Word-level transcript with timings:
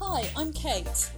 Hi, 0.00 0.28
I'm 0.36 0.52
Kate, 0.52 1.10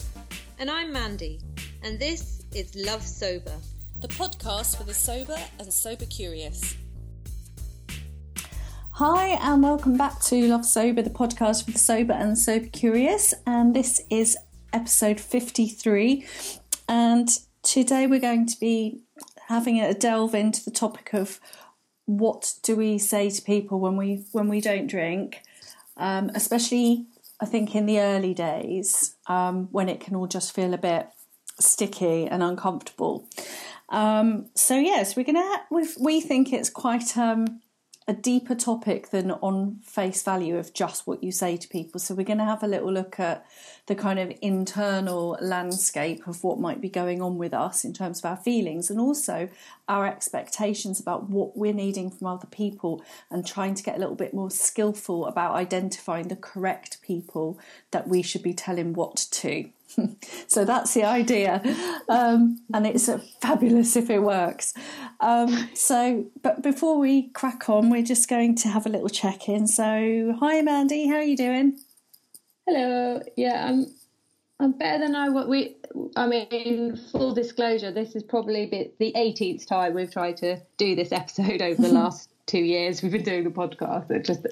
And 0.58 0.70
I'm 0.70 0.92
Mandy, 0.92 1.40
and 1.82 1.98
this 1.98 2.42
is 2.54 2.74
Love 2.74 3.02
Sober. 3.02 3.52
the 4.00 4.08
podcast 4.08 4.76
for 4.78 4.84
the 4.84 4.94
sober 4.94 5.36
and 5.58 5.72
sober 5.72 6.06
curious. 6.06 6.74
Hi, 8.92 9.28
and 9.28 9.62
welcome 9.62 9.96
back 9.96 10.20
to 10.24 10.46
Love 10.48 10.64
Sober, 10.64 11.02
the 11.02 11.10
podcast 11.10 11.64
for 11.64 11.70
the 11.72 11.78
sober 11.78 12.12
and 12.12 12.38
sober 12.38 12.66
curious. 12.66 13.34
And 13.46 13.74
this 13.74 14.00
is 14.10 14.36
episode 14.72 15.20
53. 15.20 16.26
And 16.88 17.28
today 17.62 18.06
we're 18.06 18.20
going 18.20 18.46
to 18.46 18.58
be 18.58 19.00
having 19.48 19.80
a 19.80 19.94
delve 19.94 20.34
into 20.34 20.64
the 20.64 20.70
topic 20.70 21.12
of 21.12 21.40
what 22.06 22.54
do 22.62 22.74
we 22.76 22.98
say 22.98 23.30
to 23.30 23.42
people 23.42 23.78
when 23.80 23.96
we 23.96 24.24
when 24.32 24.48
we 24.48 24.60
don't 24.60 24.86
drink, 24.86 25.42
um, 25.96 26.30
especially 26.34 27.06
I 27.40 27.46
think 27.46 27.74
in 27.74 27.86
the 27.86 28.00
early 28.00 28.34
days 28.34 29.16
um, 29.26 29.68
when 29.70 29.88
it 29.88 30.00
can 30.00 30.14
all 30.14 30.26
just 30.26 30.54
feel 30.54 30.74
a 30.74 30.78
bit 30.78 31.08
sticky 31.58 32.26
and 32.26 32.42
uncomfortable. 32.42 33.28
Um, 33.88 34.50
so 34.54 34.78
yes, 34.78 35.16
we're 35.16 35.24
gonna. 35.24 35.62
We 35.98 36.20
think 36.20 36.52
it's 36.52 36.70
quite 36.70 37.16
um, 37.16 37.60
a 38.10 38.12
deeper 38.12 38.56
topic 38.56 39.10
than 39.10 39.30
on 39.30 39.78
face 39.84 40.24
value 40.24 40.56
of 40.56 40.74
just 40.74 41.06
what 41.06 41.22
you 41.22 41.30
say 41.30 41.56
to 41.56 41.68
people. 41.68 42.00
So 42.00 42.12
we're 42.12 42.24
going 42.24 42.40
to 42.40 42.44
have 42.44 42.64
a 42.64 42.66
little 42.66 42.92
look 42.92 43.20
at 43.20 43.46
the 43.86 43.94
kind 43.94 44.18
of 44.18 44.32
internal 44.42 45.38
landscape 45.40 46.26
of 46.26 46.42
what 46.42 46.58
might 46.58 46.80
be 46.80 46.88
going 46.88 47.22
on 47.22 47.38
with 47.38 47.54
us 47.54 47.84
in 47.84 47.94
terms 47.94 48.18
of 48.18 48.24
our 48.24 48.36
feelings 48.36 48.90
and 48.90 48.98
also 48.98 49.48
our 49.88 50.08
expectations 50.08 50.98
about 50.98 51.30
what 51.30 51.56
we're 51.56 51.72
needing 51.72 52.10
from 52.10 52.26
other 52.26 52.48
people 52.48 53.00
and 53.30 53.46
trying 53.46 53.76
to 53.76 53.82
get 53.84 53.94
a 53.94 54.00
little 54.00 54.16
bit 54.16 54.34
more 54.34 54.50
skillful 54.50 55.24
about 55.26 55.54
identifying 55.54 56.26
the 56.26 56.34
correct 56.34 57.00
people 57.02 57.60
that 57.92 58.08
we 58.08 58.22
should 58.22 58.42
be 58.42 58.52
telling 58.52 58.92
what 58.92 59.14
to. 59.30 59.70
so 60.46 60.64
that's 60.64 60.94
the 60.94 61.04
idea, 61.04 61.62
um, 62.08 62.60
and 62.72 62.86
it's 62.86 63.08
uh, 63.08 63.18
fabulous 63.40 63.96
if 63.96 64.10
it 64.10 64.20
works. 64.20 64.74
Um, 65.20 65.68
so, 65.74 66.26
but 66.42 66.62
before 66.62 66.98
we 66.98 67.28
crack 67.28 67.68
on, 67.68 67.90
we're 67.90 68.02
just 68.02 68.28
going 68.28 68.54
to 68.56 68.68
have 68.68 68.86
a 68.86 68.88
little 68.88 69.08
check 69.08 69.48
in. 69.48 69.66
So, 69.66 70.36
hi, 70.38 70.62
Mandy, 70.62 71.08
how 71.08 71.16
are 71.16 71.22
you 71.22 71.36
doing? 71.36 71.78
Hello. 72.66 73.20
Yeah, 73.36 73.66
I'm. 73.68 73.86
I'm 74.60 74.72
better 74.72 75.06
than 75.06 75.16
I 75.16 75.30
what 75.30 75.48
we. 75.48 75.76
I 76.16 76.26
mean, 76.26 76.96
full 77.10 77.32
disclosure, 77.34 77.90
this 77.90 78.14
is 78.14 78.22
probably 78.22 78.66
bit 78.66 78.98
the 78.98 79.12
18th 79.16 79.66
time 79.66 79.94
we've 79.94 80.12
tried 80.12 80.36
to 80.38 80.60
do 80.76 80.94
this 80.94 81.12
episode 81.12 81.62
over 81.62 81.80
the 81.80 81.88
last 81.92 82.30
two 82.46 82.58
years. 82.58 83.02
We've 83.02 83.10
been 83.10 83.22
doing 83.22 83.44
the 83.44 83.50
podcast. 83.50 84.10
It 84.10 84.26
just 84.26 84.46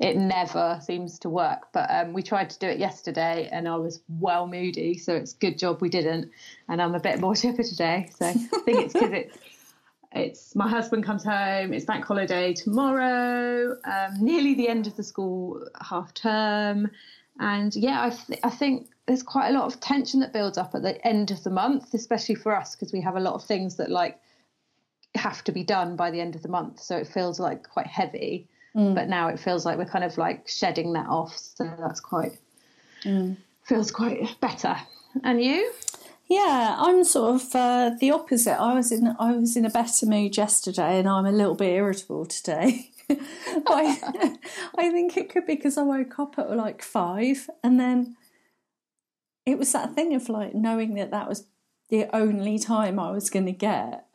it 0.00 0.16
never 0.16 0.80
seems 0.82 1.18
to 1.20 1.28
work. 1.28 1.68
But 1.72 1.90
um, 1.90 2.14
we 2.14 2.22
tried 2.22 2.50
to 2.50 2.58
do 2.58 2.66
it 2.66 2.78
yesterday, 2.78 3.48
and 3.52 3.68
I 3.68 3.76
was 3.76 4.00
well 4.08 4.46
moody, 4.46 4.96
so 4.96 5.14
it's 5.14 5.34
good 5.34 5.58
job 5.58 5.82
we 5.82 5.90
didn't. 5.90 6.30
And 6.68 6.80
I'm 6.80 6.94
a 6.94 7.00
bit 7.00 7.20
more 7.20 7.34
chipper 7.36 7.62
today, 7.62 8.08
so 8.16 8.26
I 8.26 8.32
think 8.32 8.80
it's 8.80 8.92
because 8.94 9.12
it's 9.12 9.38
it's 10.12 10.56
my 10.56 10.68
husband 10.68 11.04
comes 11.04 11.22
home. 11.22 11.72
It's 11.72 11.84
bank 11.84 12.04
holiday 12.04 12.54
tomorrow. 12.54 13.76
Um, 13.84 14.24
nearly 14.24 14.54
the 14.54 14.68
end 14.68 14.88
of 14.88 14.96
the 14.96 15.04
school 15.04 15.64
half 15.80 16.14
term, 16.14 16.90
and 17.38 17.76
yeah, 17.76 18.06
I, 18.06 18.10
th- 18.10 18.40
I 18.42 18.50
think 18.50 18.88
there's 19.06 19.22
quite 19.22 19.50
a 19.50 19.52
lot 19.52 19.66
of 19.66 19.80
tension 19.80 20.20
that 20.20 20.32
builds 20.32 20.56
up 20.56 20.74
at 20.74 20.82
the 20.82 21.06
end 21.06 21.30
of 21.30 21.44
the 21.44 21.50
month, 21.50 21.92
especially 21.94 22.36
for 22.36 22.56
us 22.56 22.74
because 22.74 22.92
we 22.92 23.02
have 23.02 23.16
a 23.16 23.20
lot 23.20 23.34
of 23.34 23.44
things 23.44 23.76
that 23.76 23.90
like 23.90 24.18
have 25.14 25.44
to 25.44 25.52
be 25.52 25.64
done 25.64 25.96
by 25.96 26.10
the 26.10 26.20
end 26.20 26.36
of 26.36 26.42
the 26.42 26.48
month. 26.48 26.80
So 26.80 26.96
it 26.96 27.06
feels 27.06 27.38
like 27.38 27.68
quite 27.68 27.86
heavy. 27.86 28.48
But 28.94 29.08
now 29.08 29.28
it 29.28 29.40
feels 29.40 29.66
like 29.66 29.78
we're 29.78 29.84
kind 29.84 30.04
of 30.04 30.16
like 30.16 30.48
shedding 30.48 30.92
that 30.92 31.06
off. 31.08 31.36
So 31.36 31.68
that's 31.78 32.00
quite 32.00 32.38
feels 33.64 33.90
quite 33.90 34.40
better. 34.40 34.76
And 35.24 35.42
you? 35.42 35.72
Yeah, 36.28 36.76
I'm 36.78 37.02
sort 37.02 37.42
of 37.42 37.54
uh, 37.54 37.90
the 37.98 38.12
opposite. 38.12 38.60
I 38.60 38.74
was 38.74 38.92
in 38.92 39.16
I 39.18 39.32
was 39.32 39.56
in 39.56 39.64
a 39.64 39.70
better 39.70 40.06
mood 40.06 40.36
yesterday, 40.36 41.00
and 41.00 41.08
I'm 41.08 41.26
a 41.26 41.32
little 41.32 41.56
bit 41.56 41.72
irritable 41.72 42.26
today. 42.26 42.90
I, 43.10 44.38
I 44.78 44.90
think 44.90 45.16
it 45.16 45.28
could 45.28 45.46
be 45.46 45.56
because 45.56 45.76
I 45.76 45.82
woke 45.82 46.20
up 46.20 46.38
at 46.38 46.56
like 46.56 46.82
five, 46.82 47.50
and 47.64 47.80
then 47.80 48.16
it 49.44 49.58
was 49.58 49.72
that 49.72 49.94
thing 49.94 50.14
of 50.14 50.28
like 50.28 50.54
knowing 50.54 50.94
that 50.94 51.10
that 51.10 51.28
was 51.28 51.46
the 51.88 52.06
only 52.14 52.60
time 52.60 53.00
I 53.00 53.10
was 53.10 53.28
going 53.30 53.46
to 53.46 53.52
get 53.52 54.06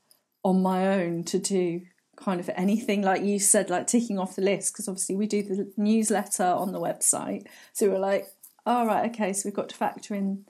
on 0.44 0.62
my 0.62 0.88
own 0.88 1.26
to 1.26 1.40
do 1.40 1.82
kind 2.16 2.40
of 2.40 2.50
anything 2.56 3.02
like 3.02 3.24
you 3.24 3.40
said, 3.40 3.70
like 3.70 3.88
ticking 3.88 4.20
off 4.20 4.36
the 4.36 4.42
list. 4.42 4.74
Because 4.74 4.88
obviously 4.88 5.16
we 5.16 5.28
do 5.28 5.44
the 5.44 5.72
newsletter 5.78 6.44
on 6.44 6.72
the 6.72 6.80
website, 6.80 7.46
so 7.74 7.90
we're 7.90 8.00
like, 8.00 8.28
all 8.66 8.86
right, 8.86 9.12
okay, 9.12 9.34
so 9.34 9.48
we've 9.48 9.56
got 9.56 9.70
to 9.70 9.76
factor 9.76 10.16
in 10.16 10.46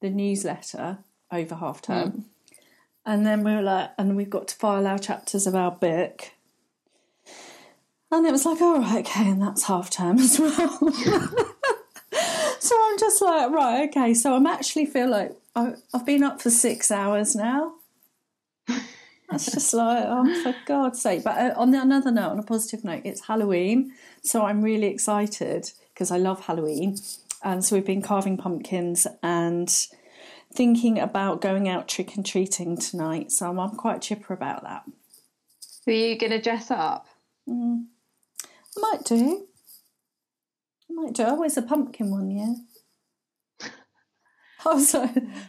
the 0.00 0.10
newsletter 0.10 0.98
over 1.30 1.54
half 1.54 1.84
hmm. 1.84 1.92
term. 1.92 2.24
And 3.04 3.26
then 3.26 3.42
we 3.42 3.52
were 3.52 3.62
like, 3.62 3.90
and 3.98 4.16
we've 4.16 4.30
got 4.30 4.48
to 4.48 4.56
file 4.56 4.86
our 4.86 4.98
chapters 4.98 5.46
of 5.46 5.54
our 5.54 5.72
book. 5.72 6.30
And 8.10 8.26
it 8.26 8.30
was 8.30 8.44
like, 8.44 8.60
all 8.60 8.78
right, 8.78 9.06
okay, 9.06 9.30
and 9.30 9.40
that's 9.40 9.64
half 9.64 9.90
term 9.90 10.18
as 10.18 10.38
well. 10.38 10.92
so 12.60 12.76
I'm 12.78 12.98
just 12.98 13.22
like, 13.22 13.50
right, 13.50 13.88
okay. 13.88 14.12
So 14.14 14.34
I'm 14.34 14.46
actually 14.46 14.86
feel 14.86 15.08
like 15.08 15.34
I, 15.56 15.72
I've 15.94 16.06
been 16.06 16.22
up 16.22 16.40
for 16.40 16.50
six 16.50 16.90
hours 16.90 17.34
now. 17.34 17.74
That's 19.32 19.50
just 19.50 19.72
like, 19.72 20.04
oh, 20.06 20.42
for 20.42 20.54
God's 20.66 21.00
sake. 21.00 21.24
But 21.24 21.38
uh, 21.38 21.54
on 21.56 21.74
another 21.74 22.10
note, 22.10 22.30
on 22.32 22.38
a 22.38 22.42
positive 22.42 22.84
note, 22.84 23.02
it's 23.04 23.22
Halloween. 23.22 23.94
So 24.22 24.44
I'm 24.44 24.62
really 24.62 24.88
excited 24.88 25.72
because 25.92 26.10
I 26.10 26.18
love 26.18 26.44
Halloween. 26.44 26.98
And 27.42 27.64
so 27.64 27.74
we've 27.74 27.86
been 27.86 28.02
carving 28.02 28.36
pumpkins 28.36 29.06
and 29.22 29.68
thinking 30.52 30.98
about 30.98 31.40
going 31.40 31.66
out 31.68 31.88
trick 31.88 32.14
and 32.14 32.26
treating 32.26 32.76
tonight. 32.76 33.32
So 33.32 33.48
I'm, 33.48 33.58
I'm 33.58 33.76
quite 33.76 34.02
chipper 34.02 34.34
about 34.34 34.62
that. 34.64 34.82
Are 35.86 35.92
you 35.92 36.18
going 36.18 36.32
to 36.32 36.40
dress 36.40 36.70
up? 36.70 37.06
I 37.48 38.80
might 38.80 39.04
do. 39.04 39.46
I 40.90 40.92
might 40.92 41.14
do. 41.14 41.22
I 41.22 41.32
was 41.32 41.56
a 41.56 41.62
pumpkin 41.62 42.10
one 42.10 42.30
year. 42.30 42.54
I 44.66 44.74
was, 44.74 44.94
uh, 44.94 45.08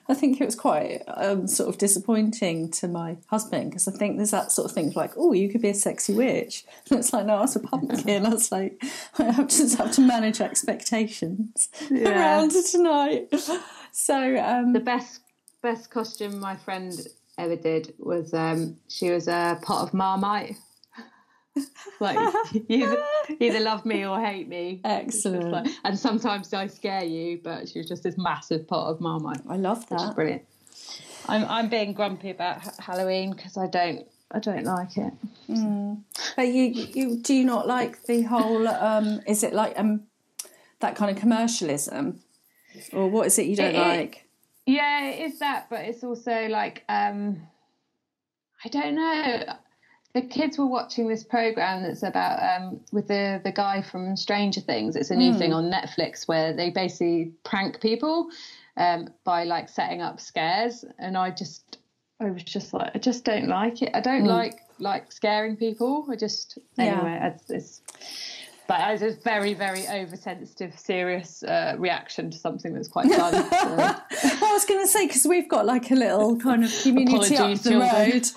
I 0.10 0.14
think 0.14 0.42
it 0.42 0.46
was 0.46 0.56
quite 0.56 1.02
um, 1.08 1.48
sort 1.48 1.70
of 1.70 1.78
disappointing 1.78 2.72
to 2.72 2.88
my 2.88 3.18
husband 3.28 3.70
because 3.70 3.88
I 3.88 3.92
think 3.92 4.18
there's 4.18 4.32
that 4.32 4.52
sort 4.52 4.70
of 4.70 4.76
thing 4.76 4.92
like, 4.96 5.12
oh, 5.18 5.34
you 5.34 5.50
could 5.50 5.62
be 5.62 5.70
a 5.70 5.74
sexy 5.74 6.14
witch. 6.14 6.66
And 6.90 7.00
it's 7.00 7.14
like, 7.14 7.26
no, 7.26 7.36
I 7.36 7.42
was 7.42 7.56
a 7.56 7.60
pumpkin. 7.60 8.26
I 8.26 8.30
was 8.30 8.52
like, 8.52 8.84
I 9.20 9.26
have 9.26 9.48
to 9.48 9.58
just 9.58 9.78
have 9.78 9.92
to 9.94 10.02
manage 10.02 10.42
expectations 10.42 11.70
around 11.92 12.52
tonight. 12.72 13.34
So, 13.92 14.38
um, 14.38 14.74
The 14.74 14.80
best 14.80 15.22
best 15.62 15.90
costume 15.90 16.40
my 16.40 16.56
friend 16.56 16.94
ever 17.38 17.56
did 17.56 17.94
was 17.98 18.34
um, 18.34 18.78
she 18.90 19.12
was 19.12 19.28
a 19.28 19.60
pot 19.62 19.84
of 19.84 19.94
Marmite. 19.94 20.58
like 22.00 22.18
either, 22.70 23.04
either 23.40 23.60
love 23.60 23.86
me 23.86 24.06
or 24.06 24.20
hate 24.20 24.48
me. 24.48 24.82
Excellent. 24.84 25.52
like- 25.52 25.68
and 25.84 25.98
sometimes 25.98 26.54
I 26.54 26.68
scare 26.68 27.04
you, 27.04 27.40
but 27.44 27.70
she 27.70 27.80
was 27.80 27.88
just 27.88 28.04
this 28.04 28.18
massive 28.18 28.68
pot 28.68 28.88
of 28.90 29.00
Marmite. 29.02 29.42
I 29.50 29.58
love 29.58 29.88
that. 29.90 30.16
brilliant. 30.16 30.44
I'm 31.28 31.46
I'm 31.46 31.70
being 31.70 31.94
grumpy 31.94 32.32
about 32.32 32.62
Ha- 32.62 32.74
Halloween 32.80 33.32
because 33.32 33.56
I 33.58 33.68
don't 33.68 34.06
I 34.32 34.40
don't 34.40 34.64
like 34.66 34.98
it. 34.98 35.14
But 36.36 36.48
you, 36.48 36.64
you 36.96 37.18
do 37.22 37.34
you 37.34 37.46
not 37.46 37.68
like 37.68 38.04
the 38.04 38.24
whole? 38.24 38.68
Um, 38.68 39.22
is 39.28 39.44
it 39.44 39.54
like 39.54 39.78
um, 39.78 40.04
that 40.80 40.96
kind 40.96 41.12
of 41.12 41.18
commercialism, 41.22 42.20
or 42.92 43.08
what 43.10 43.28
is 43.28 43.38
it 43.40 43.46
you 43.46 43.56
don't 43.56 43.76
It- 43.76 43.76
it- 43.76 43.80
like? 44.00 44.20
Yeah, 44.66 45.06
it 45.10 45.32
is 45.32 45.40
that, 45.40 45.68
but 45.70 45.82
it's 45.82 46.04
also 46.04 46.48
like 46.48 46.84
um 46.90 47.42
I 48.66 48.70
don't 48.70 48.96
know. 48.96 49.44
The 50.14 50.22
kids 50.22 50.60
were 50.60 50.68
watching 50.68 51.08
this 51.08 51.24
program 51.24 51.84
that's 51.84 52.04
about 52.04 52.40
um 52.44 52.80
with 52.92 53.08
the 53.08 53.42
the 53.44 53.52
guy 53.52 53.82
from 53.82 54.16
Stranger 54.16 54.62
Things. 54.62 54.96
It's 54.96 55.10
a 55.10 55.16
new 55.16 55.34
thing 55.34 55.54
on 55.54 55.72
Netflix 55.72 56.28
where 56.28 56.54
they 56.54 56.70
basically 56.70 57.32
prank 57.44 57.82
people 57.82 58.28
um 58.78 59.10
by 59.24 59.44
like 59.44 59.70
setting 59.70 60.02
up 60.02 60.20
scares 60.20 60.86
and 61.00 61.18
I 61.18 61.32
just 61.32 61.78
I 62.20 62.30
was 62.30 62.44
just 62.44 62.74
like 62.74 62.92
I 62.94 63.00
just 63.00 63.26
don't 63.26 63.48
like 63.48 63.82
it. 63.82 63.90
I 63.94 64.02
don't 64.02 64.26
like 64.26 64.60
like 64.80 65.12
scaring 65.12 65.58
people. 65.58 66.06
I 66.10 66.16
just 66.16 66.58
Yeah. 66.78 66.84
anyway, 66.84 67.20
it's, 67.24 67.50
it's 67.50 67.82
but 68.68 68.80
I 68.80 68.94
was 68.94 69.02
a 69.02 69.12
very, 69.24 69.54
very 69.54 69.88
oversensitive, 69.88 70.78
serious 70.78 71.44
uh, 71.44 71.76
reaction 71.78 72.32
to 72.32 72.38
something 72.38 72.74
that's 72.74 72.88
quite 72.88 73.12
fun. 73.14 73.34
So. 73.34 74.46
I 74.46 74.52
was 74.54 74.66
going 74.66 74.82
to 74.82 74.88
say 74.88 75.08
because 75.08 75.26
we've 75.26 75.50
got 75.50 75.66
like 75.66 75.92
a 75.92 75.96
little 75.96 76.38
kind 76.38 76.64
of 76.64 76.72
community 76.82 77.38
up 77.38 77.58
the 77.58 77.70
children. 77.70 77.80
road, 77.80 78.28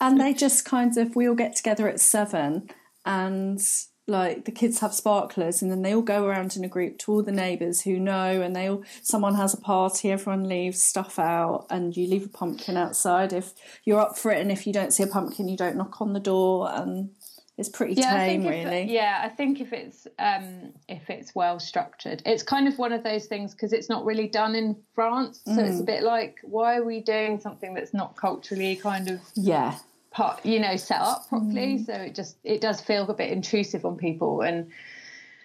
and 0.00 0.20
they 0.20 0.32
just 0.32 0.64
kind 0.64 0.96
of 0.96 1.14
we 1.14 1.28
all 1.28 1.34
get 1.34 1.56
together 1.56 1.88
at 1.88 2.00
seven, 2.00 2.70
and 3.04 3.60
like 4.06 4.44
the 4.44 4.52
kids 4.52 4.80
have 4.80 4.94
sparklers, 4.94 5.62
and 5.62 5.70
then 5.70 5.82
they 5.82 5.94
all 5.94 6.02
go 6.02 6.24
around 6.24 6.56
in 6.56 6.64
a 6.64 6.68
group 6.68 6.98
to 6.98 7.12
all 7.12 7.22
the 7.22 7.32
neighbours 7.32 7.82
who 7.82 7.98
know, 7.98 8.42
and 8.42 8.54
they 8.54 8.68
all 8.68 8.82
someone 9.02 9.34
has 9.34 9.54
a 9.54 9.60
party, 9.60 10.10
everyone 10.10 10.48
leaves 10.48 10.82
stuff 10.82 11.18
out, 11.18 11.66
and 11.70 11.96
you 11.96 12.06
leave 12.06 12.26
a 12.26 12.28
pumpkin 12.28 12.76
outside 12.76 13.32
if 13.32 13.54
you're 13.84 14.00
up 14.00 14.18
for 14.18 14.30
it, 14.30 14.40
and 14.40 14.50
if 14.50 14.66
you 14.66 14.72
don't 14.72 14.92
see 14.92 15.02
a 15.02 15.06
pumpkin, 15.06 15.48
you 15.48 15.56
don't 15.56 15.76
knock 15.76 16.00
on 16.00 16.12
the 16.12 16.20
door, 16.20 16.70
and 16.72 17.10
it's 17.56 17.68
pretty 17.68 17.94
Yeah, 17.94 18.16
tame, 18.16 18.46
really. 18.46 18.84
yeah, 18.92 19.20
I 19.22 19.28
think 19.28 19.60
if 19.60 19.72
it's 19.72 20.06
um, 20.18 20.72
if 20.88 21.08
it's 21.08 21.34
well 21.34 21.58
structured, 21.60 22.22
it's 22.26 22.42
kind 22.42 22.66
of 22.68 22.78
one 22.78 22.92
of 22.92 23.02
those 23.04 23.26
things 23.26 23.52
because 23.52 23.72
it's 23.72 23.88
not 23.88 24.04
really 24.04 24.26
done 24.28 24.54
in 24.54 24.76
France, 24.94 25.40
so 25.44 25.62
it's 25.62 25.78
a 25.80 25.82
Mm. 25.82 25.86
bit 25.86 26.02
like 26.02 26.38
why 26.42 26.76
are 26.76 26.84
we 26.84 27.00
doing 27.00 27.38
something 27.40 27.72
that's 27.74 27.94
not 27.94 28.16
culturally 28.16 28.76
kind 28.76 29.08
of 29.08 29.20
Yeah, 29.34 29.76
part, 30.10 30.44
you 30.44 30.58
know, 30.58 30.76
set 30.76 31.00
up 31.00 31.28
properly? 31.28 31.78
Mm. 31.78 31.86
So 31.86 31.92
it 31.92 32.14
just 32.14 32.36
it 32.44 32.60
does 32.60 32.80
feel 32.80 33.08
a 33.08 33.14
bit 33.14 33.30
intrusive 33.30 33.84
on 33.84 33.96
people 33.96 34.40
and 34.42 34.70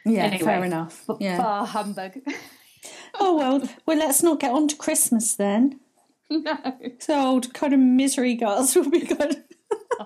yeah, 0.05 0.23
Anyway, 0.25 0.44
fair 0.45 0.63
enough. 0.63 1.05
Yeah. 1.19 1.38
bar 1.38 1.65
humbug. 1.65 2.13
Oh 3.19 3.35
well, 3.35 3.69
well, 3.85 3.97
let's 3.97 4.23
not 4.23 4.39
get 4.39 4.51
on 4.53 4.69
to 4.69 4.75
Christmas 4.77 5.35
then. 5.35 5.81
no, 6.29 6.57
So 7.00 7.19
old 7.19 7.53
kind 7.53 7.73
of 7.73 7.79
misery 7.81 8.35
girls 8.35 8.73
will 8.75 8.89
be 8.89 9.01
of 9.01 9.35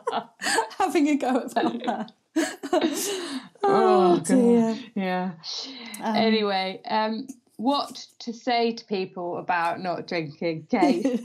having 0.78 1.07
a 1.10 1.16
go 1.18 1.38
at 1.38 1.54
that. 1.56 2.12
oh, 3.63 4.19
dear. 4.25 4.78
yeah. 4.95 5.34
anyway, 6.04 6.81
um, 6.90 7.28
what 7.57 8.07
to 8.19 8.34
say 8.34 8.74
to 8.74 8.86
people 8.86 9.38
about 9.38 9.81
not 9.81 10.07
drinking? 10.07 10.68
Kate? 10.69 11.22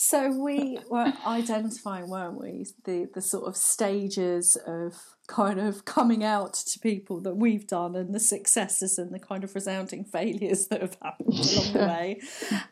So 0.00 0.30
we 0.30 0.78
were 0.88 1.12
identifying, 1.26 2.08
weren't 2.08 2.40
we, 2.40 2.66
the 2.84 3.08
the 3.12 3.20
sort 3.20 3.48
of 3.48 3.56
stages 3.56 4.56
of 4.64 4.94
kind 5.26 5.58
of 5.58 5.84
coming 5.84 6.22
out 6.22 6.54
to 6.54 6.78
people 6.78 7.20
that 7.22 7.36
we've 7.36 7.66
done 7.66 7.96
and 7.96 8.14
the 8.14 8.20
successes 8.20 8.96
and 8.96 9.12
the 9.12 9.18
kind 9.18 9.42
of 9.42 9.56
resounding 9.56 10.04
failures 10.04 10.68
that 10.68 10.82
have 10.82 10.96
happened 11.02 11.34
along 11.34 11.72
the 11.72 11.78
way. 11.80 12.20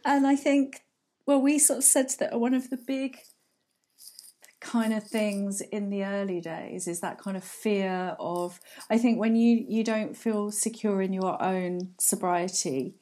And 0.04 0.24
I 0.24 0.36
think, 0.36 0.84
well, 1.26 1.42
we 1.42 1.58
sort 1.58 1.78
of 1.78 1.84
said 1.84 2.10
that 2.20 2.38
one 2.38 2.54
of 2.54 2.70
the 2.70 2.76
big 2.76 3.18
kind 4.66 4.92
of 4.92 5.04
things 5.04 5.60
in 5.60 5.90
the 5.90 6.04
early 6.04 6.40
days 6.40 6.88
is 6.88 7.00
that 7.00 7.18
kind 7.18 7.36
of 7.36 7.44
fear 7.44 8.16
of 8.18 8.60
I 8.90 8.98
think 8.98 9.20
when 9.20 9.36
you 9.36 9.64
you 9.68 9.84
don't 9.84 10.16
feel 10.16 10.50
secure 10.50 11.00
in 11.00 11.12
your 11.12 11.40
own 11.42 11.94
sobriety 11.98 12.94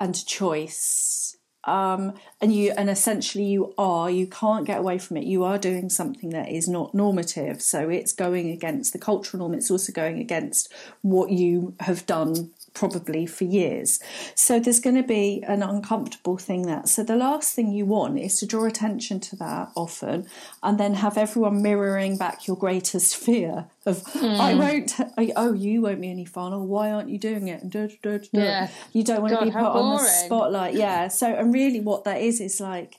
and 0.00 0.26
choice 0.26 1.36
um, 1.64 2.14
and 2.40 2.54
you 2.54 2.72
and 2.76 2.88
essentially 2.88 3.44
you 3.44 3.74
are 3.76 4.08
you 4.08 4.26
can't 4.28 4.64
get 4.64 4.78
away 4.78 4.98
from 4.98 5.16
it. 5.16 5.24
You 5.24 5.42
are 5.42 5.58
doing 5.58 5.90
something 5.90 6.30
that 6.30 6.48
is 6.48 6.68
not 6.68 6.94
normative. 6.94 7.60
So 7.60 7.88
it's 7.88 8.12
going 8.12 8.50
against 8.50 8.92
the 8.92 9.00
cultural 9.00 9.40
norm. 9.40 9.52
It's 9.52 9.70
also 9.70 9.92
going 9.92 10.20
against 10.20 10.72
what 11.02 11.30
you 11.30 11.74
have 11.80 12.06
done 12.06 12.52
probably 12.76 13.24
for 13.24 13.44
years. 13.44 13.98
So 14.34 14.60
there's 14.60 14.80
going 14.80 14.96
to 14.96 15.02
be 15.02 15.42
an 15.48 15.62
uncomfortable 15.62 16.36
thing 16.36 16.62
there. 16.62 16.82
So 16.84 17.02
the 17.02 17.16
last 17.16 17.54
thing 17.54 17.72
you 17.72 17.86
want 17.86 18.18
is 18.18 18.38
to 18.40 18.46
draw 18.46 18.66
attention 18.66 19.18
to 19.20 19.36
that 19.36 19.70
often 19.74 20.26
and 20.62 20.78
then 20.78 20.94
have 20.94 21.16
everyone 21.16 21.62
mirroring 21.62 22.18
back 22.18 22.46
your 22.46 22.56
greatest 22.56 23.16
fear 23.16 23.66
of 23.86 24.02
i 24.16 24.52
won't 24.54 24.94
oh 25.36 25.52
you 25.52 25.80
won't 25.80 26.00
be 26.00 26.10
any 26.10 26.24
fun 26.24 26.52
or 26.52 26.64
why 26.64 26.90
aren't 26.90 27.08
you 27.08 27.18
doing 27.18 27.48
it? 27.48 27.62
and 27.62 27.70
da, 27.70 27.86
da, 27.86 27.96
da, 28.02 28.18
da. 28.18 28.26
Yeah. 28.32 28.68
you 28.92 29.02
don't 29.04 29.22
want 29.22 29.32
to 29.38 29.44
be 29.44 29.50
put 29.50 29.62
on 29.62 29.96
the 29.96 30.04
spotlight. 30.04 30.74
Yeah. 30.74 31.08
So 31.08 31.32
and 31.32 31.54
really 31.54 31.80
what 31.80 32.04
that 32.04 32.20
is 32.20 32.40
is 32.40 32.60
like 32.60 32.96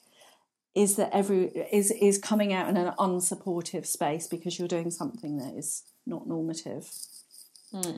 is 0.74 0.96
that 0.96 1.10
every 1.14 1.46
is 1.72 1.92
is 1.92 2.18
coming 2.18 2.52
out 2.54 2.68
in 2.70 2.78
an 2.78 2.94
unsupportive 2.98 3.86
space 3.86 4.28
because 4.28 4.58
you're 4.58 4.68
doing 4.68 4.90
something 4.90 5.38
that 5.38 5.54
is 5.56 5.84
not 6.06 6.28
normative. 6.28 6.90
Hmm. 7.72 7.98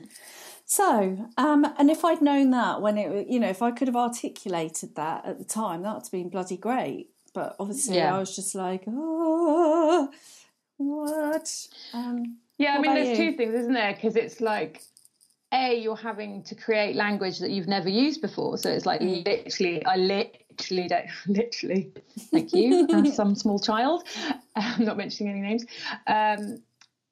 So 0.70 1.28
um 1.36 1.66
and 1.78 1.90
if 1.90 2.04
i'd 2.04 2.22
known 2.22 2.50
that 2.50 2.80
when 2.80 2.96
it 2.96 3.26
you 3.28 3.40
know 3.40 3.48
if 3.48 3.60
i 3.60 3.70
could 3.72 3.88
have 3.88 3.96
articulated 3.96 4.94
that 4.94 5.24
at 5.26 5.36
the 5.38 5.44
time 5.44 5.82
that 5.82 5.94
would 5.94 6.02
have 6.04 6.12
been 6.12 6.28
bloody 6.28 6.56
great 6.56 7.08
but 7.34 7.56
obviously 7.58 7.96
Yeah. 7.96 8.14
i 8.14 8.18
was 8.20 8.36
just 8.36 8.54
like 8.54 8.84
oh 8.86 10.08
what 10.76 11.66
um 11.92 12.36
Yeah, 12.58 12.74
I 12.76 12.80
mean, 12.80 12.94
there's 12.94 13.08
you? 13.10 13.16
two 13.16 13.36
things, 13.36 13.54
isn't 13.54 13.72
there? 13.72 13.94
Because 13.94 14.16
it's 14.16 14.40
like, 14.40 14.82
A, 15.52 15.78
you're 15.80 15.96
having 15.96 16.42
to 16.44 16.54
create 16.54 16.94
language 16.94 17.38
that 17.40 17.50
you've 17.50 17.68
never 17.68 17.88
used 17.88 18.20
before. 18.20 18.56
So 18.58 18.70
it's 18.70 18.84
like 18.86 19.00
Mm. 19.00 19.24
literally, 19.26 19.84
I 19.84 19.96
literally 19.96 20.86
don't, 20.88 21.06
literally, 21.26 21.92
thank 22.30 22.52
you, 22.52 22.86
as 22.92 23.14
some 23.20 23.34
small 23.34 23.58
child, 23.58 24.04
I'm 24.56 24.84
not 24.84 24.96
mentioning 24.96 25.32
any 25.32 25.42
names. 25.48 25.64
Um, 26.06 26.62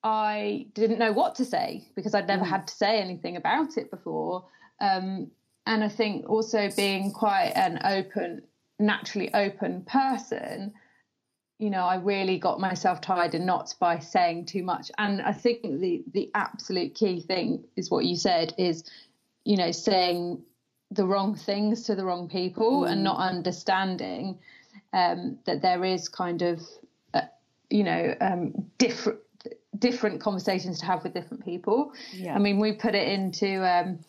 I 0.02 0.66
didn't 0.74 0.98
know 0.98 1.12
what 1.12 1.34
to 1.36 1.44
say 1.44 1.88
because 1.94 2.14
I'd 2.14 2.24
Mm. 2.24 2.28
never 2.28 2.44
had 2.44 2.66
to 2.68 2.74
say 2.74 3.00
anything 3.00 3.36
about 3.36 3.76
it 3.76 3.90
before. 3.90 4.44
Um, 4.80 5.30
and 5.66 5.84
I 5.84 5.88
think 5.88 6.28
also 6.28 6.70
being 6.76 7.12
quite 7.12 7.52
an 7.56 7.80
open, 7.84 8.42
naturally 8.78 9.32
open 9.34 9.82
person, 9.84 10.72
you 11.58 11.70
know, 11.70 11.84
I 11.84 11.96
really 11.96 12.38
got 12.38 12.60
myself 12.60 13.00
tied 13.00 13.34
in 13.34 13.44
knots 13.44 13.74
by 13.74 13.98
saying 13.98 14.46
too 14.46 14.62
much. 14.62 14.90
And 14.98 15.20
I 15.20 15.32
think 15.32 15.62
the 15.62 16.04
the 16.12 16.30
absolute 16.34 16.94
key 16.94 17.20
thing 17.20 17.64
is 17.76 17.90
what 17.90 18.04
you 18.04 18.14
said 18.14 18.54
is, 18.56 18.84
you 19.44 19.56
know, 19.56 19.72
saying 19.72 20.40
the 20.92 21.04
wrong 21.04 21.34
things 21.34 21.82
to 21.82 21.94
the 21.96 22.04
wrong 22.04 22.28
people 22.28 22.84
and 22.84 23.02
not 23.04 23.18
understanding 23.18 24.38
um, 24.92 25.38
that 25.44 25.60
there 25.60 25.84
is 25.84 26.08
kind 26.08 26.40
of, 26.42 26.62
uh, 27.12 27.22
you 27.68 27.82
know, 27.84 28.14
um, 28.20 28.54
different 28.78 29.18
different 29.78 30.20
conversations 30.20 30.80
to 30.80 30.86
have 30.86 31.02
with 31.04 31.14
different 31.14 31.44
people. 31.44 31.92
Yeah. 32.12 32.34
I 32.34 32.38
mean, 32.38 32.58
we 32.58 32.72
put 32.72 32.94
it 32.94 33.08
into 33.08 33.64
um, 33.68 34.00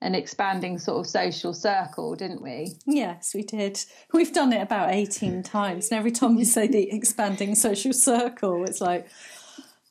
an 0.00 0.14
expanding 0.14 0.78
sort 0.78 1.00
of 1.00 1.06
social 1.10 1.54
circle, 1.54 2.14
didn't 2.14 2.42
we? 2.42 2.74
Yes, 2.86 3.32
we 3.34 3.42
did. 3.42 3.78
We've 4.12 4.32
done 4.32 4.52
it 4.52 4.60
about 4.62 4.90
18 4.92 5.42
times. 5.42 5.90
And 5.90 5.98
every 5.98 6.10
time 6.12 6.36
we 6.36 6.44
say 6.44 6.66
the 6.66 6.90
expanding 6.92 7.54
social 7.54 7.92
circle, 7.92 8.64
it's 8.64 8.80
like, 8.80 9.08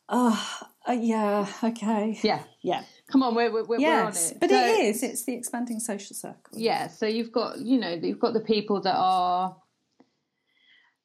oh, 0.09 0.59
uh, 0.87 0.91
yeah, 0.91 1.47
okay. 1.63 2.19
Yeah. 2.21 2.43
Yeah. 2.61 2.83
Come 3.11 3.21
on, 3.23 3.35
we're, 3.35 3.51
we're, 3.51 3.63
we're 3.65 3.75
on 3.75 3.81
Yes, 3.81 4.31
it. 4.31 4.39
but 4.39 4.49
So- 4.49 4.55
it 4.55 4.85
is. 4.85 5.03
It's 5.03 5.23
the 5.25 5.35
expanding 5.35 5.79
social 5.79 6.15
circle. 6.15 6.39
yeah 6.57 6.87
so 6.87 7.05
you've 7.05 7.31
got 7.31 7.59
you 7.59 7.79
know 7.79 7.91
you've 8.01 8.19
got 8.19 8.33
the 8.33 8.39
people 8.39 8.81
that 8.81 8.95
are 8.95 9.55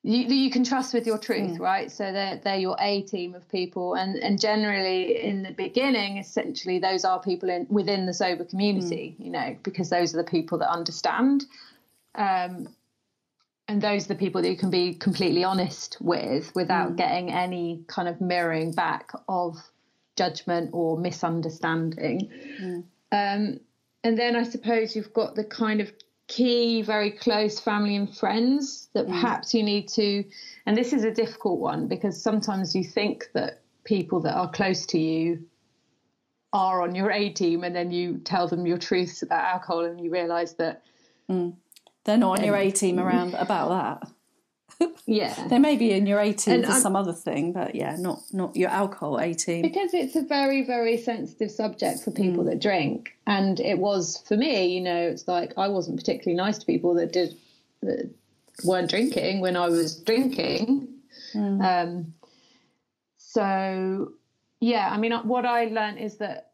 you, 0.03 0.25
you 0.35 0.51
can 0.51 0.65
trust 0.65 0.95
with 0.95 1.07
your 1.07 1.19
truth 1.19 1.59
right? 1.59 1.91
So 1.91 2.13
they're 2.13 2.41
they're 2.43 2.59
your 2.59 2.77
a 2.79 3.03
team 3.03 3.35
of 3.35 3.49
people. 3.49 3.95
And 3.95 4.17
and 4.17 4.41
generally 4.41 5.23
in 5.23 5.43
the 5.43 5.53
beginning 5.53 6.19
essentially 6.19 6.79
those 6.79 7.05
are 7.05 7.21
people 7.21 7.51
in 7.51 7.67
within 7.69 8.07
the 8.07 8.15
sober 8.15 8.45
community 8.45 9.17
you 9.19 9.31
know 9.31 9.57
because 9.63 9.91
those 9.91 10.15
are 10.15 10.19
the 10.19 10.31
people 10.31 10.59
that 10.59 10.71
understand. 10.71 11.45
Um 12.15 12.69
and 13.69 13.83
those 13.83 14.07
are 14.07 14.09
the 14.09 14.15
people 14.15 14.41
that 14.41 14.49
you 14.49 14.57
can 14.57 14.71
be 14.71 14.95
completely 14.95 15.45
honest 15.45 15.99
with 16.01 16.51
without 16.55 16.97
getting 16.97 17.31
any 17.31 17.85
kind 17.87 18.09
of 18.09 18.19
mirroring 18.19 18.73
back 18.73 19.11
of 19.29 19.59
judgment 20.17 20.71
or 20.73 20.99
misunderstanding. 20.99 22.31
Um, 23.13 23.61
and 24.03 24.19
then 24.19 24.37
I 24.37 24.45
suppose 24.45 24.97
you've 24.97 25.13
got 25.13 25.35
the 25.35 25.45
kind 25.45 25.81
of 25.83 25.93
key, 26.29 26.83
very 26.83 27.11
close 27.11 27.59
family 27.59 27.97
and 27.97 28.15
friends 28.15 28.89
that 28.93 29.07
mm. 29.07 29.11
perhaps 29.11 29.53
you 29.55 29.63
need 29.63 29.89
to. 29.89 30.25
And 30.67 30.77
this 30.77 30.93
is 30.93 31.03
a 31.03 31.11
difficult 31.11 31.59
one 31.59 31.89
because 31.89 32.23
sometimes 32.23 32.75
you 32.75 32.85
think 32.85 33.31
that 33.33 33.63
people 33.85 34.21
that 34.21 34.35
are 34.35 34.51
close 34.51 34.87
to 34.87 34.99
you 34.99 35.45
are 36.53 36.83
on 36.83 36.95
your 36.95 37.11
A 37.11 37.29
team, 37.31 37.65
and 37.65 37.77
then 37.77 37.91
you 37.91 38.19
tell 38.19 38.49
them 38.49 38.67
your 38.67 38.79
truths 38.79 39.23
about 39.23 39.45
alcohol, 39.45 39.85
and 39.85 40.01
you 40.01 40.11
realise 40.11 40.53
that, 40.53 40.83
mm. 41.31 41.55
They're 42.05 42.17
not 42.17 42.39
on 42.39 42.45
your 42.45 42.57
A 42.57 42.71
team 42.71 42.99
around 42.99 43.35
about 43.35 43.69
that. 43.69 44.11
Yeah. 45.07 45.35
They 45.49 45.59
may 45.59 45.77
be 45.77 45.93
in 45.93 46.07
your 46.07 46.21
A 46.21 46.33
team 46.33 46.55
And 46.55 46.65
for 46.65 46.73
I'm- 46.73 46.81
some 46.83 46.97
other 46.97 47.13
thing, 47.13 47.53
but 47.53 47.75
yeah, 47.75 47.97
not 47.99 48.21
not 48.33 48.55
your 48.57 48.71
alcohol 48.71 49.19
A 49.21 49.35
team. 49.35 49.63
because 49.63 49.93
it's 49.95 50.17
a 50.17 50.23
very 50.23 50.63
very 50.65 50.97
sensitive 50.99 51.51
subject 51.51 52.01
for 52.01 52.11
people 52.11 52.45
that 52.45 52.61
drink 52.61 53.17
and 53.27 53.59
it 53.61 53.79
was 53.79 54.23
for 54.27 54.37
me 54.37 54.67
you 54.75 54.81
know 54.81 54.97
it's 55.09 55.27
like 55.29 55.53
i 55.57 55.69
wasn't 55.69 55.97
particularly 55.97 56.37
nice 56.37 56.59
to 56.59 56.67
people 56.67 56.95
that 56.95 57.13
did 57.13 57.35
that 57.83 58.09
weren't 58.65 58.91
drinking 58.91 59.41
when 59.41 59.57
i 59.57 59.69
was 59.69 59.97
drinking 60.03 60.89
um 61.35 62.13
so 63.17 64.13
yeah 64.61 64.89
i 64.91 64.97
mean 64.99 65.13
what 65.25 65.45
i 65.47 65.65
learned 65.67 65.99
is 65.99 66.17
that 66.19 66.53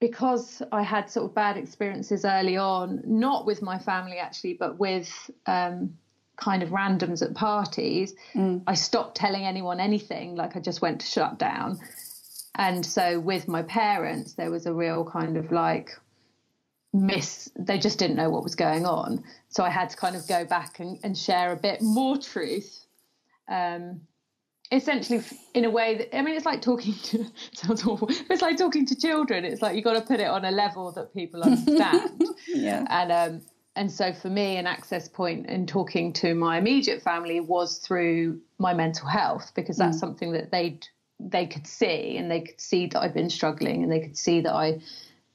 because 0.00 0.62
i 0.72 0.82
had 0.82 1.10
sort 1.10 1.26
of 1.26 1.34
bad 1.34 1.56
experiences 1.56 2.24
early 2.24 2.56
on 2.56 3.00
not 3.06 3.46
with 3.46 3.62
my 3.62 3.78
family 3.78 4.18
actually 4.18 4.54
but 4.54 4.78
with 4.78 5.10
um 5.46 5.96
kind 6.38 6.62
of 6.62 6.70
randoms 6.70 7.20
at 7.20 7.34
parties 7.34 8.14
i 8.66 8.74
stopped 8.74 9.16
telling 9.16 9.44
anyone 9.44 9.80
anything 9.80 10.36
like 10.36 10.56
i 10.56 10.60
just 10.60 10.80
went 10.80 11.00
to 11.00 11.06
shut 11.06 11.38
down. 11.38 11.78
And 12.54 12.84
so 12.84 13.20
with 13.20 13.46
my 13.46 13.62
parents 13.62 14.34
there 14.34 14.50
was 14.50 14.66
a 14.66 14.72
real 14.72 15.04
kind 15.04 15.36
of 15.36 15.52
like 15.52 15.90
miss 16.92 17.50
they 17.56 17.78
just 17.78 17.98
didn't 17.98 18.16
know 18.16 18.30
what 18.30 18.42
was 18.42 18.54
going 18.54 18.86
on. 18.86 19.22
So 19.48 19.62
i 19.64 19.70
had 19.70 19.90
to 19.90 19.96
kind 19.96 20.16
of 20.16 20.26
go 20.26 20.44
back 20.44 20.80
and, 20.80 20.98
and 21.04 21.16
share 21.16 21.52
a 21.52 21.56
bit 21.56 21.82
more 21.82 22.16
truth. 22.18 22.86
Um 23.48 24.00
essentially 24.70 25.22
in 25.54 25.64
a 25.64 25.70
way 25.70 25.96
that 25.96 26.14
i 26.14 26.20
mean 26.20 26.36
it's 26.36 26.44
like 26.44 26.60
talking 26.60 26.92
to 27.02 27.24
sounds 27.54 27.86
awful 27.86 28.06
it's 28.28 28.42
like 28.42 28.58
talking 28.58 28.84
to 28.84 28.94
children. 28.94 29.44
It's 29.44 29.62
like 29.62 29.74
you've 29.74 29.84
got 29.84 29.94
to 29.94 30.02
put 30.02 30.20
it 30.20 30.28
on 30.28 30.44
a 30.44 30.50
level 30.50 30.92
that 30.92 31.14
people 31.14 31.42
understand. 31.48 32.22
Yeah. 32.46 32.84
and 32.90 33.12
um 33.12 33.40
and 33.76 33.90
so 33.90 34.12
for 34.12 34.28
me 34.28 34.56
an 34.56 34.66
access 34.66 35.08
point 35.08 35.46
in 35.46 35.66
talking 35.66 36.12
to 36.12 36.34
my 36.34 36.58
immediate 36.58 37.02
family 37.02 37.40
was 37.40 37.78
through 37.78 38.40
my 38.58 38.74
mental 38.74 39.06
health 39.06 39.52
because 39.54 39.76
that's 39.76 39.98
something 39.98 40.32
that 40.32 40.50
they'd 40.50 40.86
they 41.20 41.46
could 41.46 41.66
see 41.66 42.16
and 42.16 42.30
they 42.30 42.40
could 42.40 42.60
see 42.60 42.86
that 42.86 43.00
I'd 43.00 43.14
been 43.14 43.30
struggling 43.30 43.82
and 43.82 43.90
they 43.90 44.00
could 44.00 44.16
see 44.16 44.40
that 44.42 44.52
I 44.52 44.80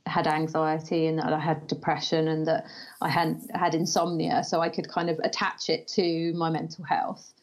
had 0.05 0.27
anxiety 0.27 1.07
and 1.07 1.19
that 1.19 1.31
I 1.31 1.39
had 1.39 1.67
depression 1.67 2.27
and 2.27 2.47
that 2.47 2.65
I 3.01 3.09
had 3.09 3.41
had 3.53 3.73
insomnia, 3.75 4.43
so 4.43 4.61
I 4.61 4.69
could 4.69 4.89
kind 4.89 5.09
of 5.09 5.19
attach 5.19 5.69
it 5.69 5.87
to 5.89 6.33
my 6.33 6.49
mental 6.49 6.83
health. 6.83 7.33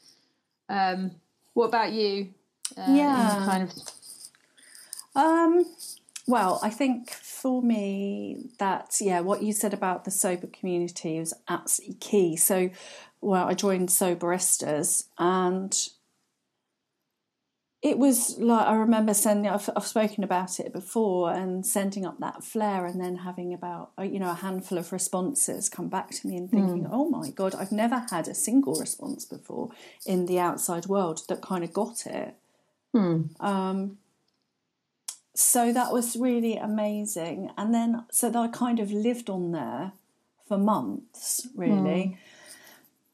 Um, 0.69 1.13
what 1.55 1.67
about 1.67 1.93
you? 1.93 2.29
Uh, 2.77 2.87
yeah, 2.89 3.43
kind 3.47 3.63
of. 3.65 3.73
Um, 5.17 5.65
well, 6.27 6.61
I 6.63 6.71
think 6.71 7.11
for 7.41 7.63
me 7.63 8.51
that 8.59 8.97
yeah, 9.01 9.21
what 9.21 9.43
you 9.43 9.53
said 9.53 9.73
about 9.73 10.05
the 10.05 10.11
sober 10.11 10.47
community 10.47 11.19
was 11.19 11.35
absolutely 11.49 11.97
key. 11.97 12.37
So, 12.37 12.71
well, 13.21 13.47
I 13.47 13.55
joined 13.55 13.89
Soberistas 13.89 15.05
and 15.19 15.77
it 17.83 17.97
was 17.97 18.39
like 18.39 18.67
I 18.67 18.75
remember 18.75 19.15
sending. 19.15 19.51
I've, 19.51 19.71
I've, 19.75 19.87
spoken 19.87 20.23
about 20.23 20.61
it 20.61 20.71
before, 20.71 21.33
and 21.33 21.65
sending 21.65 22.05
up 22.05 22.19
that 22.21 22.45
flare, 22.45 22.85
and 22.85 23.01
then 23.01 23.17
having 23.17 23.55
about 23.55 23.93
uh, 23.99 24.03
you 24.03 24.19
know 24.19 24.31
a 24.31 24.35
handful 24.35 24.77
of 24.77 24.93
responses 24.93 25.71
come 25.71 25.89
back 25.89 26.11
to 26.11 26.27
me, 26.27 26.37
and 26.37 26.51
thinking, 26.51 26.85
mm. 26.85 26.91
"Oh 26.93 27.09
my 27.09 27.31
god, 27.31 27.55
I've 27.55 27.73
never 27.73 28.05
had 28.11 28.29
a 28.29 28.35
single 28.35 28.75
response 28.75 29.25
before 29.25 29.71
in 30.05 30.27
the 30.27 30.39
outside 30.39 30.87
world 30.87 31.23
that 31.29 31.41
kind 31.41 31.65
of 31.65 31.73
got 31.73 32.07
it." 32.07 32.35
Mm. 32.95 33.41
Um, 33.43 33.97
so 35.41 35.73
that 35.73 35.93
was 35.93 36.17
really 36.17 36.57
amazing, 36.57 37.51
and 37.57 37.75
then 37.75 38.05
so 38.11 38.33
I 38.35 38.49
kind 38.49 38.79
of 38.81 38.93
lived 38.93 39.31
on 39.31 39.53
there 39.53 39.93
for 40.47 40.59
months, 40.59 41.47
really. 41.55 42.19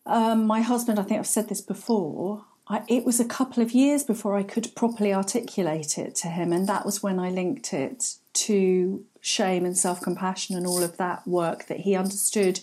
Mm. 0.07 0.13
Um, 0.13 0.47
my 0.47 0.61
husband, 0.61 0.99
I 0.99 1.03
think 1.03 1.19
I've 1.19 1.27
said 1.27 1.49
this 1.49 1.61
before 1.61 2.45
I, 2.69 2.83
it 2.89 3.05
was 3.05 3.21
a 3.21 3.25
couple 3.25 3.63
of 3.63 3.73
years 3.73 4.03
before 4.03 4.37
I 4.37 4.43
could 4.43 4.75
properly 4.75 5.15
articulate 5.15 5.99
it 5.99 6.17
to 6.17 6.29
him, 6.29 6.53
and 6.53 6.67
that 6.67 6.85
was 6.85 7.03
when 7.03 7.21
I 7.21 7.31
linked 7.31 7.73
it 7.73 8.17
to 8.33 9.05
shame 9.21 9.65
and 9.65 9.79
self 9.79 10.01
compassion 10.01 10.57
and 10.57 10.67
all 10.67 10.83
of 10.83 10.97
that 10.97 11.27
work 11.27 11.67
that 11.67 11.81
he 11.81 11.95
understood 11.95 12.61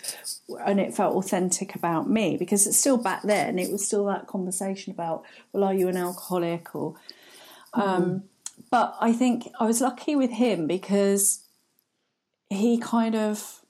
and 0.66 0.80
it 0.80 0.94
felt 0.94 1.16
authentic 1.16 1.76
about 1.76 2.10
me 2.10 2.38
because 2.38 2.68
it's 2.68 2.78
still 2.78 2.96
back 2.96 3.22
then 3.24 3.60
it 3.60 3.70
was 3.70 3.86
still 3.86 4.06
that 4.06 4.28
conversation 4.28 4.94
about 4.94 5.26
well 5.52 5.66
are 5.66 5.74
you 5.74 5.90
an 5.90 5.98
alcoholic 5.98 6.74
or 6.74 6.96
um, 7.74 8.04
mm. 8.06 8.24
But 8.74 8.98
I 9.00 9.14
think 9.14 9.50
I 9.60 9.66
was 9.66 9.82
lucky 9.82 10.16
with 10.16 10.32
him 10.32 10.66
because 10.66 11.44
he 12.50 12.80
kind 12.80 13.14
of 13.14 13.62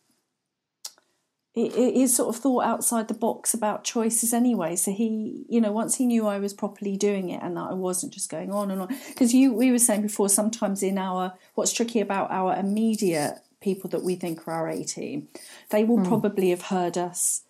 he 1.52 2.08
sort 2.08 2.34
of 2.34 2.42
thought 2.42 2.64
outside 2.64 3.10
the 3.10 3.14
box 3.14 3.54
about 3.54 3.84
choices 3.84 4.34
anyway. 4.34 4.78
So 4.78 4.94
he, 4.94 5.44
you 5.50 5.60
know, 5.60 5.74
once 5.74 5.96
he 5.96 6.06
knew 6.06 6.26
I 6.26 6.40
was 6.40 6.54
properly 6.54 6.96
doing 6.96 7.30
it 7.32 7.44
and 7.44 7.58
that 7.58 7.70
I 7.70 7.74
wasn't 7.74 8.14
just 8.14 8.32
going 8.32 8.50
on 8.54 8.72
and 8.72 8.80
on, 8.80 8.96
because 9.10 9.34
you, 9.34 9.54
we 9.54 9.72
were 9.72 9.78
saying 9.78 10.04
before, 10.04 10.30
sometimes 10.30 10.82
in 10.82 10.98
our, 10.98 11.34
what's 11.54 11.74
tricky 11.74 12.00
about 12.00 12.32
our 12.32 12.56
immediate 12.56 13.40
people 13.60 13.90
that 13.90 14.04
we 14.04 14.16
think 14.16 14.48
are 14.48 14.54
our 14.54 14.70
A 14.70 14.86
team, 14.86 15.28
they 15.70 15.84
will 15.84 16.00
mm. 16.00 16.08
probably 16.08 16.52
have 16.52 16.68
heard 16.68 16.98
us 16.98 17.42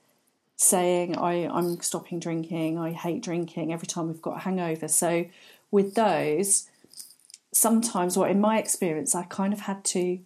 saying, 0.55 1.15
I, 1.17 1.47
I'm 1.47 1.79
stopping 1.81 2.19
drinking, 2.19 2.79
I 2.79 2.93
hate 2.93 3.21
drinking 3.21 3.71
every 3.71 3.87
time 3.87 4.07
we've 4.07 4.23
got 4.23 4.37
a 4.37 4.39
hangover. 4.39 4.87
So 4.87 5.27
with 5.69 5.93
those, 5.93 6.67
sometimes, 7.53 8.17
what 8.17 8.29
in 8.29 8.41
my 8.41 8.57
experience, 8.57 9.15
I 9.15 9.23
kind 9.23 9.53
of 9.53 9.61
had 9.61 9.83
to 9.85 10.19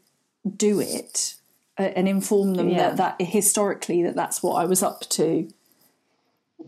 do 0.55 0.79
it 0.79 1.35
and 1.77 2.07
inform 2.07 2.55
them 2.55 2.69
yeah. 2.69 2.91
that 2.95 3.17
that 3.19 3.27
historically 3.27 4.01
that 4.03 4.15
that's 4.15 4.41
what 4.41 4.55
I 4.55 4.65
was 4.65 4.81
up 4.81 5.01
to. 5.01 5.47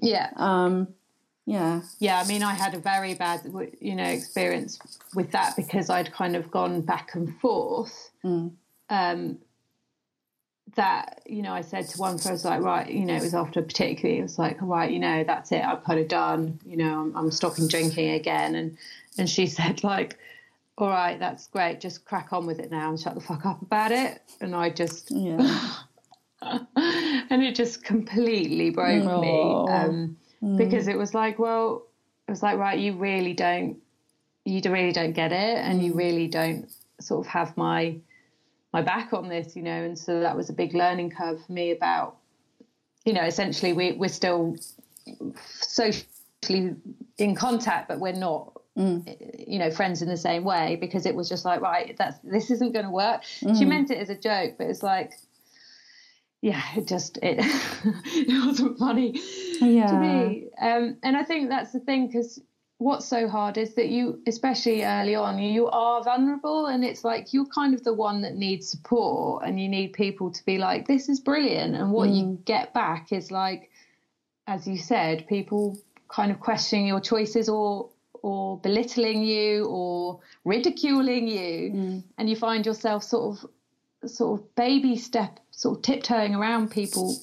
Yeah. 0.01 0.30
Um, 0.36 0.89
yeah. 1.46 1.82
Yeah. 1.98 2.22
I 2.24 2.28
mean, 2.28 2.44
I 2.44 2.54
had 2.54 2.75
a 2.75 2.80
very 2.80 3.16
bad, 3.16 3.42
you 3.82 3.96
know, 3.96 4.04
experience 4.04 4.78
with 5.16 5.32
that 5.32 5.56
because 5.56 5.89
I'd 5.89 6.12
kind 6.12 6.36
of 6.36 6.51
gone 6.51 6.82
back 6.82 7.16
and 7.16 7.36
forth. 7.39 8.12
Mm. 8.24 8.51
Um, 8.89 9.39
that 10.75 11.22
you 11.25 11.42
know, 11.42 11.54
I 11.54 11.62
said 11.62 11.88
to 11.89 11.98
one 11.98 12.13
was 12.13 12.46
like, 12.46 12.62
right, 12.62 12.89
you 12.89 13.06
know, 13.06 13.16
it 13.16 13.22
was 13.24 13.34
after 13.34 13.62
particularly, 13.62 14.20
it 14.20 14.24
was 14.24 14.38
like, 14.38 14.58
right, 14.62 14.92
you 14.92 15.00
know, 15.00 15.24
that's 15.24 15.51
it, 15.51 15.63
I've 15.63 15.84
kind 15.84 16.00
of 16.00 16.08
done. 16.08 16.60
You 16.66 16.78
know, 16.78 17.01
I'm, 17.01 17.16
I'm 17.16 17.32
stopping 17.32 17.68
drinking 17.68 18.12
again, 18.12 18.56
and 18.56 18.78
and 19.18 19.30
she 19.30 19.48
said 19.58 19.84
like 19.84 20.18
all 20.79 20.89
right, 20.89 21.19
that's 21.19 21.48
great. 21.48 21.81
Just 21.81 22.05
crack 22.05 22.31
on 22.31 22.45
with 22.45 22.59
it 22.59 22.71
now 22.71 22.89
and 22.89 23.00
shut 23.00 23.13
the 23.13 23.21
fuck 23.21 23.45
up 23.45 23.62
about 23.62 23.91
it. 23.91 24.21
And 24.39 24.55
I 24.55 24.69
just, 24.69 25.12
yeah. 25.12 25.74
and 26.41 27.43
it 27.43 27.53
just 27.53 27.83
completely 27.83 28.69
broke 28.69 29.03
me 29.03 29.41
um, 29.69 30.17
mm. 30.41 30.57
because 30.57 30.88
it 30.88 30.98
was 30.98 31.13
like, 31.13 31.38
well, 31.38 31.86
it 32.27 32.31
was 32.31 32.41
like, 32.41 32.57
right, 32.57 32.79
you 32.79 32.93
really 32.93 33.33
don't, 33.33 33.77
you 34.45 34.62
really 34.71 34.93
don't 34.93 35.12
get 35.12 35.33
it, 35.33 35.57
and 35.57 35.83
you 35.83 35.93
mm. 35.93 35.98
really 35.98 36.27
don't 36.27 36.69
sort 37.01 37.25
of 37.25 37.31
have 37.31 37.55
my 37.57 37.98
my 38.71 38.81
back 38.81 39.13
on 39.13 39.27
this, 39.27 39.55
you 39.55 39.63
know. 39.63 39.83
And 39.83 40.00
so 40.00 40.21
that 40.21 40.36
was 40.36 40.50
a 40.50 40.53
big 40.53 40.74
learning 40.74 41.09
curve 41.12 41.43
for 41.45 41.51
me 41.51 41.71
about, 41.71 42.17
you 43.03 43.12
know, 43.12 43.24
essentially 43.25 43.74
we 43.74 43.91
we're 43.91 44.07
still 44.07 44.55
socially 45.43 46.75
in 47.17 47.36
contact, 47.36 47.89
but 47.89 48.00
we're 48.00 48.13
not 48.13 48.59
Mm. 48.79 49.45
you 49.45 49.59
know 49.59 49.71
friends 49.71 50.01
in 50.01 50.07
the 50.07 50.15
same 50.15 50.45
way 50.45 50.77
because 50.79 51.05
it 51.05 51.13
was 51.13 51.27
just 51.27 51.43
like 51.43 51.59
right 51.59 51.98
that's 51.98 52.17
this 52.19 52.50
isn't 52.50 52.71
going 52.71 52.86
to 52.86 52.91
work 52.91 53.24
mm. 53.41 53.57
she 53.57 53.65
meant 53.65 53.91
it 53.91 53.98
as 53.98 54.09
a 54.09 54.15
joke 54.15 54.55
but 54.57 54.67
it's 54.67 54.81
like 54.81 55.12
yeah 56.39 56.62
it 56.77 56.88
just 56.88 57.17
it 57.21 57.39
it 58.05 58.45
wasn't 58.45 58.79
funny 58.79 59.19
yeah. 59.59 59.88
to 59.88 60.00
me 60.00 60.48
um, 60.62 60.95
and 61.03 61.17
i 61.17 61.24
think 61.24 61.50
that's 61.50 61.74
the 61.74 61.81
thing 61.81 62.07
because 62.07 62.41
what's 62.77 63.05
so 63.05 63.27
hard 63.27 63.57
is 63.57 63.75
that 63.75 63.89
you 63.89 64.21
especially 64.27 64.86
early 64.86 65.13
on 65.13 65.38
you 65.38 65.67
are 65.67 66.01
vulnerable 66.01 66.67
and 66.67 66.86
it's 66.86 67.03
like 67.03 67.33
you're 67.33 67.45
kind 67.48 67.74
of 67.74 67.83
the 67.83 67.93
one 67.93 68.21
that 68.21 68.36
needs 68.36 68.69
support 68.69 69.43
and 69.45 69.59
you 69.59 69.67
need 69.67 69.91
people 69.91 70.31
to 70.31 70.45
be 70.45 70.57
like 70.57 70.88
this 70.88 71.09
is 71.09 71.19
brilliant 71.19 71.75
and 71.75 71.91
what 71.91 72.07
mm. 72.07 72.17
you 72.17 72.39
get 72.45 72.74
back 72.74 73.12
is 73.12 73.29
like 73.29 73.69
as 74.48 74.65
you 74.65 74.77
said 74.77 75.27
people 75.27 75.77
kind 76.07 76.31
of 76.31 76.39
questioning 76.39 76.88
your 76.88 77.01
choices 77.01 77.50
or 77.50 77.89
or 78.22 78.60
belittling 78.60 79.24
you 79.24 79.66
or 79.66 80.20
ridiculing 80.46 81.28
you 81.28 81.72
mm. 81.72 82.04
and 82.18 82.30
you 82.30 82.36
find 82.36 82.66
yourself 82.66 83.04
sort 83.04 83.38
of 83.38 84.10
sort 84.10 84.40
of 84.40 84.56
baby 84.56 84.96
step 84.96 85.40
sort 85.52 85.78
of 85.78 85.82
tiptoeing 85.82 86.36
around 86.36 86.72
people 86.72 87.16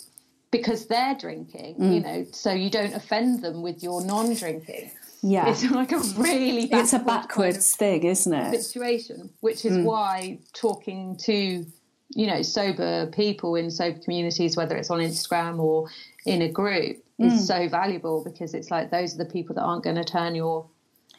because 0.51 0.87
they're 0.87 1.15
drinking 1.15 1.77
mm. 1.77 1.95
you 1.95 2.01
know 2.01 2.27
so 2.33 2.53
you 2.53 2.71
don't 2.71 2.95
offend 2.95 3.43
them 3.43 3.63
with 3.63 3.83
your 3.83 4.05
non-drinking 4.05 4.91
yeah 5.23 5.49
it's 5.49 5.69
like 5.71 5.93
a 5.93 5.99
really 6.17 6.69
it's 6.73 6.93
a 6.93 6.99
backwards 6.99 7.77
kind 7.77 7.97
of 7.97 8.03
thing 8.03 8.11
isn't 8.11 8.35
it 8.35 8.63
situation 8.63 9.31
which 9.41 9.65
is 9.65 9.77
mm. 9.77 9.85
why 9.85 10.39
talking 10.53 11.17
to 11.17 11.65
you 12.11 12.27
know 12.27 12.43
sober 12.43 13.07
people 13.09 13.57
in 13.57 13.71
sober 13.71 13.99
communities 13.99 14.57
whether 14.57 14.77
it's 14.77 14.91
on 14.91 15.01
instagram 15.01 15.59
or 15.59 15.89
in 16.25 16.43
a 16.43 16.49
group 16.49 17.03
is 17.19 17.33
mm. 17.33 17.39
so 17.39 17.69
valuable 17.69 18.23
because 18.23 18.53
it's 18.53 18.71
like 18.71 18.91
those 18.91 19.15
are 19.15 19.19
the 19.19 19.31
people 19.31 19.55
that 19.55 19.63
aren't 19.63 19.83
going 19.83 19.97
to 19.97 20.05
turn 20.05 20.35
your 20.35 20.69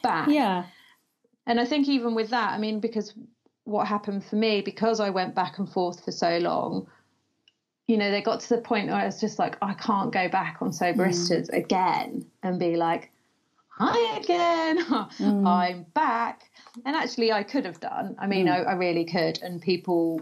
back. 0.02 0.28
Yeah. 0.28 0.64
And 1.46 1.58
I 1.58 1.64
think 1.64 1.88
even 1.88 2.14
with 2.14 2.30
that, 2.30 2.52
I 2.52 2.58
mean, 2.58 2.80
because 2.80 3.14
what 3.64 3.86
happened 3.86 4.24
for 4.24 4.36
me, 4.36 4.60
because 4.60 5.00
I 5.00 5.10
went 5.10 5.34
back 5.34 5.58
and 5.58 5.68
forth 5.68 6.04
for 6.04 6.12
so 6.12 6.38
long, 6.38 6.86
you 7.86 7.96
know, 7.96 8.10
they 8.10 8.20
got 8.20 8.40
to 8.40 8.48
the 8.50 8.60
point 8.60 8.88
where 8.88 8.96
I 8.96 9.06
was 9.06 9.20
just 9.20 9.38
like, 9.38 9.56
I 9.62 9.72
can't 9.74 10.12
go 10.12 10.28
back 10.28 10.58
on 10.60 10.70
Soberistas 10.70 11.50
mm. 11.50 11.56
again 11.56 12.26
and 12.42 12.58
be 12.60 12.76
like, 12.76 13.10
hi 13.70 14.18
again, 14.18 14.84
mm. 14.84 15.46
I'm 15.46 15.84
back. 15.94 16.50
And 16.84 16.94
actually, 16.94 17.32
I 17.32 17.42
could 17.42 17.64
have 17.64 17.80
done. 17.80 18.14
I 18.18 18.26
mean, 18.26 18.46
mm. 18.46 18.52
I, 18.52 18.70
I 18.70 18.72
really 18.74 19.06
could. 19.06 19.40
And 19.42 19.60
people, 19.60 20.20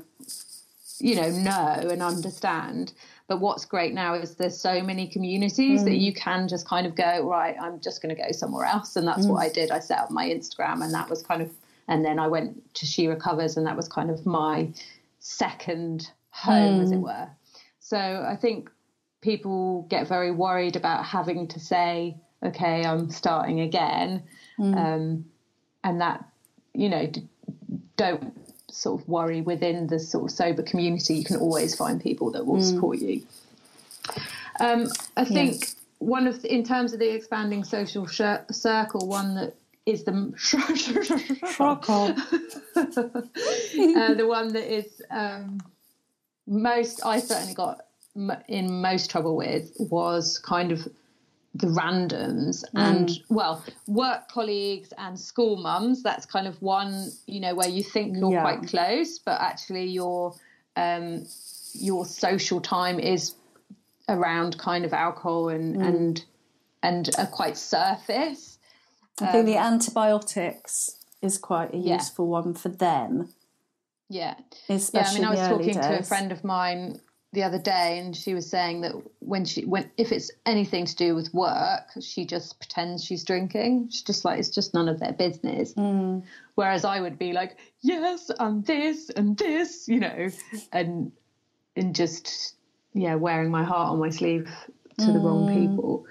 you 1.00 1.16
know, 1.16 1.28
know 1.28 1.88
and 1.90 2.02
understand. 2.02 2.92
But 3.28 3.40
what's 3.40 3.64
great 3.64 3.92
now 3.92 4.14
is 4.14 4.36
there's 4.36 4.58
so 4.60 4.82
many 4.82 5.08
communities 5.08 5.82
mm. 5.82 5.84
that 5.86 5.96
you 5.96 6.12
can 6.12 6.46
just 6.46 6.66
kind 6.68 6.86
of 6.86 6.94
go, 6.94 7.28
right, 7.28 7.56
I'm 7.60 7.80
just 7.80 8.00
going 8.00 8.14
to 8.14 8.22
go 8.22 8.30
somewhere 8.30 8.66
else. 8.66 8.94
And 8.94 9.06
that's 9.06 9.26
mm. 9.26 9.30
what 9.30 9.42
I 9.42 9.48
did. 9.48 9.70
I 9.70 9.80
set 9.80 9.98
up 9.98 10.10
my 10.10 10.26
Instagram 10.26 10.84
and 10.84 10.94
that 10.94 11.10
was 11.10 11.22
kind 11.22 11.42
of, 11.42 11.50
and 11.88 12.04
then 12.04 12.20
I 12.20 12.28
went 12.28 12.74
to 12.74 12.86
She 12.86 13.08
Recovers 13.08 13.56
and 13.56 13.66
that 13.66 13.76
was 13.76 13.88
kind 13.88 14.10
of 14.10 14.24
my 14.26 14.72
second 15.18 16.10
home, 16.30 16.78
mm. 16.78 16.82
as 16.84 16.92
it 16.92 16.96
mm. 16.96 17.02
were. 17.02 17.28
So 17.80 17.98
I 17.98 18.36
think 18.36 18.70
people 19.22 19.86
get 19.88 20.06
very 20.06 20.30
worried 20.30 20.76
about 20.76 21.04
having 21.04 21.48
to 21.48 21.58
say, 21.58 22.16
okay, 22.44 22.84
I'm 22.84 23.10
starting 23.10 23.60
again. 23.60 24.22
Mm. 24.58 24.76
Um, 24.76 25.24
and 25.82 26.00
that, 26.00 26.24
you 26.74 26.88
know, 26.88 27.10
don't 27.96 28.36
sort 28.76 29.00
of 29.00 29.08
worry 29.08 29.40
within 29.40 29.86
the 29.86 29.98
sort 29.98 30.24
of 30.24 30.30
sober 30.30 30.62
community, 30.62 31.14
you 31.14 31.24
can 31.24 31.36
always 31.36 31.74
find 31.74 32.00
people 32.00 32.30
that 32.32 32.46
will 32.46 32.58
mm. 32.58 32.70
support 32.70 32.98
you. 32.98 33.22
Um, 34.60 34.88
I 35.16 35.24
think 35.24 35.60
yeah. 35.60 35.66
one 35.98 36.26
of, 36.26 36.42
the, 36.42 36.52
in 36.52 36.64
terms 36.64 36.92
of 36.92 36.98
the 36.98 37.14
expanding 37.14 37.64
social 37.64 38.06
sh- 38.06 38.20
circle, 38.50 39.06
one 39.06 39.34
that 39.34 39.54
is 39.86 40.04
the 40.04 40.12
uh, 43.96 44.14
the 44.14 44.26
one 44.26 44.52
that 44.52 44.72
is 44.72 45.02
um, 45.10 45.60
most 46.46 47.04
I 47.04 47.20
certainly 47.20 47.54
got 47.54 47.82
in 48.48 48.80
most 48.80 49.10
trouble 49.10 49.36
with 49.36 49.72
was 49.78 50.38
kind 50.38 50.72
of 50.72 50.88
the 51.58 51.66
randoms 51.68 52.64
and 52.74 53.10
well 53.28 53.64
work 53.86 54.28
colleagues 54.28 54.92
and 54.98 55.18
school 55.18 55.56
mums 55.56 56.02
that's 56.02 56.26
kind 56.26 56.46
of 56.46 56.60
one 56.60 57.10
you 57.26 57.40
know 57.40 57.54
where 57.54 57.68
you 57.68 57.82
think 57.82 58.16
you're 58.16 58.32
Yeah. 58.32 58.42
quite 58.42 58.68
close 58.68 59.18
but 59.18 59.40
actually 59.40 59.86
your 59.86 60.34
um 60.76 61.24
your 61.74 62.04
social 62.04 62.60
time 62.60 62.98
is 62.98 63.34
around 64.08 64.58
kind 64.58 64.84
of 64.84 64.92
alcohol 64.92 65.48
and 65.48 65.76
and 65.82 66.24
and 66.82 67.10
are 67.18 67.26
quite 67.26 67.56
surface. 67.56 68.58
I 69.20 69.26
think 69.32 69.46
the 69.46 69.56
antibiotics 69.56 70.98
is 71.22 71.38
quite 71.38 71.72
a 71.72 71.76
Um, 71.76 71.82
Yeah. 71.82 71.94
useful 71.96 72.26
one 72.28 72.54
for 72.54 72.68
them, 72.68 73.32
yeah. 74.08 74.34
Especially 74.68 75.00
yeah, 75.00 75.08
I 75.08 75.12
mean, 75.14 75.24
I 75.24 75.30
was 75.30 75.40
in 75.40 75.46
the 75.48 75.54
early 75.54 75.64
talking 75.74 75.82
to 75.82 75.98
a 75.98 76.02
friend 76.02 76.32
of 76.32 76.44
mine 76.44 77.00
the 77.32 77.42
other 77.42 77.58
day, 77.58 77.98
and 77.98 78.16
she 78.16 78.34
was 78.34 78.48
saying 78.48 78.80
that 78.82 78.92
when 79.18 79.44
she 79.44 79.64
when 79.64 79.90
if 79.96 80.12
it's 80.12 80.30
anything 80.46 80.86
to 80.86 80.96
do 80.96 81.14
with 81.14 81.34
work, 81.34 81.82
she 82.00 82.24
just 82.24 82.58
pretends 82.58 83.04
she's 83.04 83.24
drinking. 83.24 83.88
She's 83.90 84.02
just 84.02 84.24
like 84.24 84.38
it's 84.38 84.48
just 84.48 84.72
none 84.74 84.88
of 84.88 85.00
their 85.00 85.12
business. 85.12 85.74
Mm. 85.74 86.22
Whereas 86.54 86.84
I 86.84 87.00
would 87.00 87.18
be 87.18 87.32
like, 87.32 87.56
yes, 87.82 88.30
and 88.38 88.64
this 88.64 89.10
and 89.10 89.36
this, 89.36 89.86
you 89.88 90.00
know, 90.00 90.28
and 90.72 91.12
and 91.74 91.94
just 91.94 92.54
yeah, 92.94 93.16
wearing 93.16 93.50
my 93.50 93.64
heart 93.64 93.90
on 93.90 93.98
my 93.98 94.10
sleeve 94.10 94.48
to 94.98 95.06
the 95.12 95.18
wrong 95.18 95.46
Mm. 95.48 95.54
people. 95.54 96.06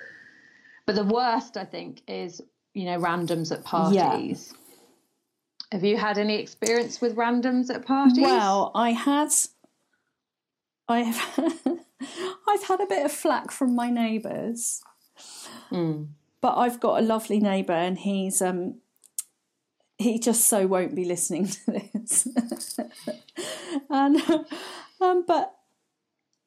But 0.86 0.96
the 0.96 1.04
worst, 1.06 1.58
I 1.58 1.66
think, 1.66 2.02
is 2.08 2.42
you 2.76 2.86
know 2.86 3.00
randoms 3.00 3.52
at 3.52 3.64
parties. 3.64 4.54
Have 5.72 5.84
you 5.84 5.98
had 5.98 6.20
any 6.20 6.36
experience 6.36 7.02
with 7.02 7.16
randoms 7.16 7.74
at 7.74 7.86
parties? 7.86 8.20
Well, 8.22 8.72
I 8.76 8.92
had, 8.92 9.30
I've, 10.88 11.22
I've 12.48 12.64
had 12.64 12.82
a 12.82 12.86
bit 12.86 13.06
of 13.06 13.12
flack 13.12 13.52
from 13.52 13.76
my 13.76 13.90
neighbours, 13.90 14.82
but 16.42 16.56
I've 16.58 16.80
got 16.80 17.02
a 17.02 17.06
lovely 17.06 17.40
neighbour, 17.40 17.74
and 17.74 17.98
he's 17.98 18.42
um, 18.42 18.76
he 19.98 20.20
just 20.20 20.46
so 20.46 20.68
won't 20.68 20.96
be 20.96 21.06
listening 21.06 21.48
to 21.66 21.72
this, 21.72 22.28
and 23.90 24.22
um, 25.02 25.26
but 25.26 25.56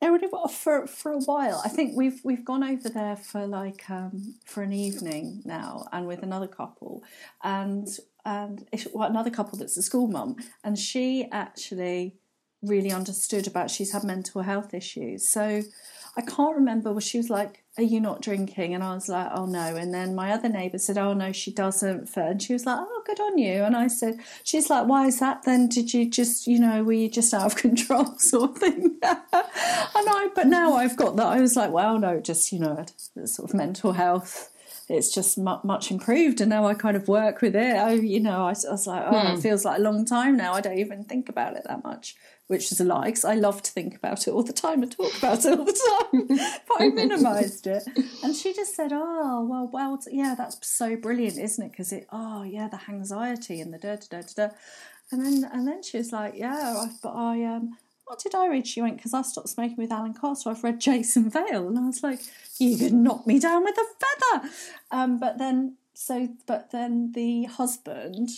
everybody 0.01 0.31
for 0.53 0.87
for 0.87 1.13
a 1.13 1.19
while. 1.19 1.61
I 1.65 1.69
think 1.69 1.97
we've 1.97 2.21
we've 2.25 2.45
gone 2.45 2.63
over 2.63 2.89
there 2.89 3.17
for 3.17 3.47
like 3.47 3.89
um, 3.91 4.35
for 4.45 4.63
an 4.63 4.73
evening 4.73 5.43
now, 5.45 5.87
and 5.93 6.07
with 6.07 6.23
another 6.23 6.49
couple, 6.49 7.03
and 7.43 7.89
and 8.25 8.69
well, 8.93 9.09
another 9.09 9.31
couple 9.31 9.59
that's 9.59 9.77
a 9.77 9.83
school 9.83 10.07
mum, 10.07 10.37
and 10.63 10.79
she 10.79 11.29
actually 11.33 12.17
really 12.63 12.91
understood 12.91 13.47
about 13.47 13.71
she's 13.71 13.93
had 13.93 14.05
mental 14.05 14.43
health 14.43 14.75
issues. 14.75 15.29
So 15.29 15.63
I 16.19 16.23
can't 16.23 16.57
remember. 16.57 16.91
Well, 16.91 16.99
she 16.99 17.17
was 17.17 17.31
like, 17.31 17.63
"Are 17.77 17.85
you 17.85 18.01
not 18.01 18.21
drinking?" 18.21 18.75
And 18.75 18.83
I 18.83 18.93
was 18.93 19.09
like, 19.09 19.31
"Oh 19.33 19.47
no." 19.47 19.77
And 19.77 19.95
then 19.95 20.17
my 20.17 20.33
other 20.33 20.49
neighbour 20.49 20.79
said, 20.79 20.99
"Oh 20.99 21.13
no, 21.15 21.31
she 21.31 21.53
doesn't." 21.53 22.17
And 22.17 22.43
she 22.43 22.53
was 22.53 22.67
like, 22.67 22.79
"Oh, 22.81 23.03
good 23.07 23.21
on 23.21 23.39
you." 23.39 23.63
And 23.63 23.77
I 23.77 23.87
said, 23.87 24.19
"She's 24.43 24.69
like, 24.69 24.89
why 24.89 25.07
is 25.07 25.21
that? 25.21 25.45
Then 25.45 25.69
did 25.69 25.95
you 25.95 26.11
just, 26.11 26.49
you 26.49 26.59
know, 26.59 26.83
were 26.83 26.93
you 26.93 27.09
just 27.09 27.33
out 27.33 27.47
of 27.47 27.57
control, 27.67 28.19
sort 28.19 28.51
of 28.51 28.59
thing?" 28.59 28.99
and 29.03 30.09
I, 30.09 30.29
but 30.35 30.49
now 30.49 30.75
I've 30.75 30.97
got 30.97 31.15
that. 31.17 31.27
I 31.27 31.41
was 31.41 31.55
like, 31.55 31.71
"Well, 31.71 31.99
no, 32.01 32.21
just 32.21 32.51
you 32.53 32.59
know, 32.59 32.85
sort 33.25 33.51
of 33.51 33.55
mental 33.55 33.93
health." 33.93 34.51
It's 34.89 35.13
just 35.13 35.37
mu- 35.37 35.61
much 35.65 35.91
improved, 35.91 36.41
and 36.41 36.49
now 36.49 36.67
I 36.67 36.73
kind 36.73 36.97
of 36.97 37.09
work 37.09 37.43
with 37.43 37.55
it. 37.55 37.77
I, 37.77 37.93
you 37.93 38.21
know, 38.21 38.47
I, 38.47 38.55
I 38.69 38.71
was 38.71 38.87
like, 38.87 39.05
oh, 39.07 39.19
it 39.19 39.35
hmm. 39.35 39.41
feels 39.41 39.65
like 39.65 39.79
a 39.79 39.83
long 39.83 40.07
time 40.07 40.37
now. 40.37 40.55
I 40.55 40.63
don't 40.63 40.79
even 40.79 41.05
think 41.05 41.29
about 41.29 41.57
it 41.57 41.65
that 41.69 41.85
much, 41.85 42.17
which 42.49 42.73
is 42.73 42.81
a 42.81 42.85
lie 42.85 43.07
because 43.07 43.25
I 43.25 43.35
love 43.35 43.63
to 43.63 43.71
think 43.71 43.95
about 43.95 44.27
it 44.27 44.31
all 44.33 44.43
the 44.43 44.53
time 44.53 44.83
and 44.83 44.91
talk 44.91 45.17
about 45.17 45.45
it 45.45 45.59
all 45.59 45.65
the 45.65 46.09
time. 46.13 46.27
but 46.69 46.81
I 46.81 46.89
minimised 46.89 47.67
it, 47.67 47.85
and 48.25 48.35
she 48.35 48.53
just 48.53 48.75
said, 48.75 48.91
"Oh, 48.93 49.47
well, 49.49 49.71
well, 49.73 49.99
yeah, 50.11 50.35
that's 50.37 50.67
so 50.67 50.97
brilliant, 50.97 51.39
isn't 51.39 51.65
it? 51.65 51.71
Because 51.71 51.93
it, 51.93 52.09
oh, 52.11 52.43
yeah, 52.43 52.69
the 52.69 52.81
anxiety 52.89 53.61
and 53.61 53.73
the 53.73 53.79
da 53.79 53.97
da 53.97 54.23
da 54.23 54.49
da." 54.49 54.55
And 55.13 55.25
then, 55.25 55.51
and 55.53 55.69
then 55.69 55.83
she 55.83 55.99
was 55.99 56.11
like, 56.11 56.35
"Yeah, 56.37 56.57
I, 56.57 56.91
but 57.03 57.13
I 57.15 57.45
um." 57.45 57.77
What 58.05 58.21
did 58.21 58.35
I 58.35 58.49
read? 58.49 58.67
She 58.67 58.81
went, 58.81 58.97
because 58.97 59.13
I 59.13 59.21
stopped 59.21 59.51
smoking 59.51 59.77
with 59.77 59.93
Allen 59.93 60.15
Carr, 60.15 60.35
so 60.35 60.51
I've 60.51 60.65
read 60.65 60.81
Jason 60.81 61.29
Vale. 61.29 61.69
And 61.69 61.79
I 61.79 61.85
was 61.85 62.03
like, 62.03 62.21
you 62.59 62.79
could 62.79 62.95
knock 62.95 63.27
me 63.27 63.39
down 63.39 63.65
with 63.65 63.77
a 63.77 63.85
feather. 64.41 64.49
Um, 64.91 65.21
but 65.21 65.37
then, 65.37 65.77
so, 65.93 66.31
but 66.47 66.71
then 66.71 67.13
the 67.13 67.45
husband, 67.45 68.31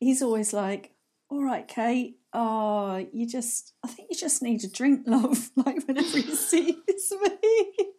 he's 0.00 0.20
always 0.20 0.52
like, 0.52 0.90
all 1.28 1.44
right, 1.44 1.68
Kate, 1.68 2.19
oh, 2.32 3.06
you 3.12 3.26
just, 3.26 3.72
I 3.84 3.88
think 3.88 4.08
you 4.10 4.16
just 4.16 4.42
need 4.42 4.62
a 4.64 4.68
drink, 4.68 5.02
love, 5.06 5.50
like 5.56 5.86
whenever 5.86 6.18
he 6.18 6.34
sees 6.34 6.76
me. 6.76 7.90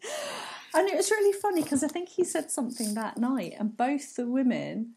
And 0.74 0.90
it 0.90 0.96
was 0.96 1.12
really 1.12 1.34
funny 1.34 1.64
because 1.64 1.84
I 1.84 1.88
think 1.88 2.10
he 2.10 2.24
said 2.24 2.50
something 2.50 2.94
that 2.94 3.18
night, 3.18 3.56
and 3.60 3.76
both 3.76 4.16
the 4.16 4.26
women 4.26 4.94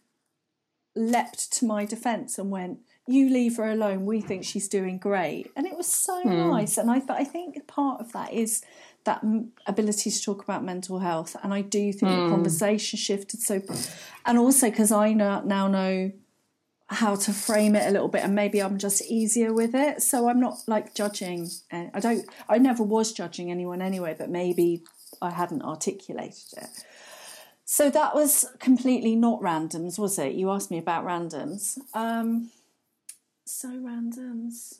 leapt 0.96 1.52
to 1.54 1.64
my 1.64 1.84
defence 1.84 2.38
and 2.38 2.50
went, 2.50 2.78
"You 3.08 3.28
leave 3.28 3.56
her 3.56 3.70
alone. 3.70 4.06
We 4.06 4.20
think 4.20 4.44
she's 4.44 4.68
doing 4.68 4.98
great." 4.98 5.50
And 5.56 5.66
it 5.66 5.76
was 5.76 5.88
so 5.88 6.22
hmm. 6.22 6.50
nice. 6.50 6.78
And 6.78 6.90
I, 6.90 7.00
but 7.00 7.16
I 7.16 7.24
think 7.24 7.66
part 7.66 8.00
of 8.00 8.12
that 8.12 8.32
is 8.32 8.62
that 9.04 9.24
m- 9.24 9.50
ability 9.66 10.10
to 10.10 10.22
talk 10.22 10.44
about 10.44 10.64
mental 10.64 11.00
health. 11.00 11.36
And 11.42 11.52
I 11.52 11.62
do 11.62 11.92
think 11.92 12.12
the 12.12 12.26
hmm. 12.26 12.30
conversation 12.30 12.96
shifted 12.96 13.40
so, 13.40 13.60
and 14.24 14.38
also 14.38 14.70
because 14.70 14.92
I 14.92 15.12
now 15.12 15.40
now 15.40 15.66
know 15.66 16.12
how 16.94 17.16
to 17.16 17.33
frame 17.33 17.76
it 17.76 17.87
a 17.87 17.90
little 17.90 18.09
bit 18.09 18.22
and 18.22 18.35
maybe 18.35 18.62
I'm 18.62 18.78
just 18.78 19.02
easier 19.02 19.52
with 19.52 19.74
it. 19.74 20.02
So 20.02 20.28
I'm 20.28 20.40
not 20.40 20.62
like 20.66 20.94
judging 20.94 21.48
uh, 21.72 21.87
I 21.92 22.00
don't 22.00 22.24
I 22.48 22.59
never 22.59 22.83
was 22.83 23.12
judging 23.12 23.50
anyone 23.50 23.83
anyway 23.83 24.14
but 24.18 24.30
maybe 24.30 24.83
I 25.20 25.30
hadn't 25.30 25.62
articulated 25.62 26.59
it. 26.59 26.85
So 27.64 27.90
that 27.90 28.14
was 28.14 28.46
completely 28.59 29.16
not 29.16 29.40
randoms 29.40 29.98
was 29.98 30.18
it? 30.18 30.35
You 30.35 30.50
asked 30.50 30.70
me 30.70 30.78
about 30.78 31.04
randoms. 31.04 31.78
Um 31.94 32.50
so 33.44 33.68
randoms. 33.68 34.78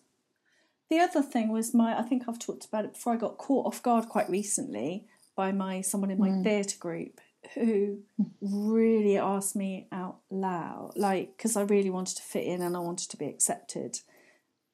The 0.90 1.00
other 1.00 1.22
thing 1.22 1.50
was 1.50 1.74
my 1.74 1.98
I 1.98 2.03
think 2.03 2.24
I've 2.29 2.38
talked 2.38 2.66
about 2.66 2.85
it 2.85 2.94
before 2.94 3.12
I 3.12 3.16
got 3.16 3.38
caught 3.38 3.66
off 3.66 3.83
guard 3.83 4.09
quite 4.09 4.31
recently 4.31 5.07
by 5.37 5.53
my 5.53 5.81
someone 5.81 6.11
in 6.11 6.18
my 6.18 6.42
theatre 6.42 6.79
group 6.79 7.20
who 7.54 7.98
really 8.40 9.18
asked 9.18 9.57
me 9.57 9.87
out 9.92 10.18
loud 10.30 10.92
like 10.96 11.37
because 11.37 11.57
I 11.57 11.62
really 11.62 11.90
wanted 11.90 12.16
to 12.16 12.22
fit 12.22 12.44
in 12.44 12.62
and 12.62 12.76
I 12.76 12.80
wanted 12.80 13.11
to 13.11 13.16
be 13.16 13.26
accepted. 13.26 14.00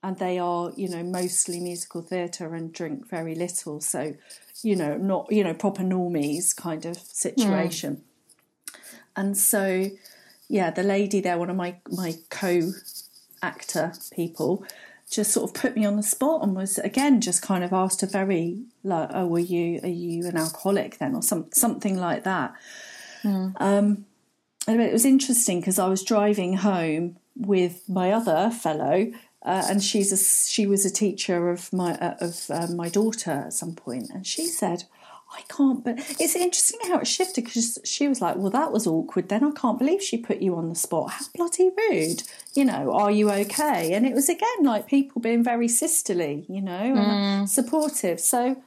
And 0.02 0.18
they 0.18 0.38
are 0.38 0.72
you 0.76 0.88
know 0.88 1.02
mostly 1.02 1.61
musical 1.61 2.02
theatre 2.02 2.54
and 2.54 2.72
drink 2.72 3.09
very 3.09 3.35
little. 3.35 3.80
So 3.80 4.14
you 4.62 4.76
know 4.76 4.96
not 4.96 5.30
you 5.30 5.44
know 5.44 5.54
proper 5.54 5.83
normies 5.83 6.54
kind 6.54 6.87
of 6.87 6.96
situation. 6.96 8.02
And 9.16 9.37
so 9.37 9.90
yeah 10.48 10.70
the 10.70 10.83
lady 10.83 11.20
there 11.20 11.38
one 11.38 11.50
of 11.50 11.56
my 11.56 11.76
my 11.90 12.14
co 12.30 12.72
actor 13.42 13.92
people 14.12 14.64
just 15.11 15.33
sort 15.33 15.51
of 15.51 15.55
put 15.55 15.77
me 15.77 15.85
on 15.85 15.96
the 15.96 16.03
spot 16.03 16.42
and 16.42 16.55
was 16.55 16.79
again 16.79 17.20
just 17.20 17.42
kind 17.42 17.64
of 17.64 17.73
asked 17.73 18.03
a 18.03 18.07
very 18.07 18.62
like 18.85 19.11
oh 19.12 19.27
were 19.27 19.38
you 19.38 19.81
are 19.83 19.88
you 19.88 20.27
an 20.27 20.37
alcoholic 20.37 20.99
then? 20.99 21.14
or 21.14 21.23
some 21.23 21.46
something 21.53 21.96
like 21.99 22.25
that. 22.25 22.55
Um 23.57 24.07
and 24.66 24.81
it 24.81 24.92
was 24.92 25.05
interesting 25.05 25.61
because 25.61 25.79
I 25.79 25.88
was 25.88 26.05
driving 26.05 26.59
home 26.59 27.16
with 27.37 27.88
my 27.88 28.12
other 28.12 28.51
fellow 28.51 29.12
uh, 29.42 29.66
and 29.70 29.83
she's 29.83 30.12
a, 30.12 30.51
she 30.51 30.66
was 30.66 30.85
a 30.85 30.90
teacher 30.90 31.49
of 31.49 31.73
my 31.73 31.94
uh, 31.94 32.16
of 32.20 32.46
uh, 32.51 32.66
my 32.68 32.88
daughter 32.88 33.31
at 33.46 33.53
some 33.53 33.75
point 33.75 34.11
and 34.12 34.27
she 34.27 34.46
said 34.46 34.85
I 35.32 35.42
can't 35.48 35.84
but 35.84 35.98
it's 35.98 36.34
interesting 36.34 36.80
how 36.88 36.98
it 36.98 37.06
shifted 37.06 37.44
because 37.44 37.78
she 37.84 38.08
was 38.08 38.20
like 38.20 38.36
well 38.36 38.50
that 38.50 38.72
was 38.72 38.86
awkward 38.86 39.28
then 39.28 39.44
I 39.44 39.50
can't 39.52 39.78
believe 39.78 40.02
she 40.02 40.18
put 40.18 40.40
you 40.40 40.56
on 40.56 40.68
the 40.68 40.74
spot 40.74 41.10
how 41.12 41.26
bloody 41.34 41.70
rude 41.76 42.22
you 42.54 42.64
know 42.64 42.92
are 42.92 43.10
you 43.10 43.30
okay 43.30 43.92
and 43.94 44.06
it 44.06 44.14
was 44.14 44.28
again 44.28 44.62
like 44.62 44.86
people 44.86 45.20
being 45.20 45.44
very 45.44 45.68
sisterly 45.68 46.46
you 46.48 46.60
know 46.60 46.72
and 46.72 47.40
hmm. 47.40 47.46
supportive 47.46 48.20
so 48.20 48.62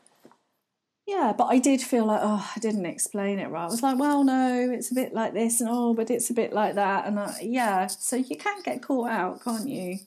yeah, 1.06 1.34
but 1.38 1.46
I 1.46 1.60
did 1.60 1.82
feel 1.82 2.06
like, 2.06 2.22
oh, 2.24 2.50
I 2.56 2.60
didn't 2.60 2.86
explain 2.86 3.38
it 3.38 3.50
right. 3.50 3.64
I 3.64 3.68
was 3.68 3.84
like, 3.84 4.00
well, 4.00 4.24
no, 4.24 4.70
it's 4.72 4.90
a 4.90 4.96
bit 4.96 5.14
like 5.14 5.34
this, 5.34 5.60
and 5.60 5.70
oh, 5.72 5.94
but 5.94 6.10
it's 6.10 6.30
a 6.30 6.34
bit 6.34 6.54
like 6.54 6.76
that, 6.76 7.06
and 7.06 7.20
I, 7.20 7.36
yeah. 7.42 7.88
So 7.88 8.16
you 8.16 8.38
can 8.38 8.62
get 8.64 8.82
caught 8.82 9.10
out, 9.10 9.44
can't 9.44 9.68
you? 9.68 10.00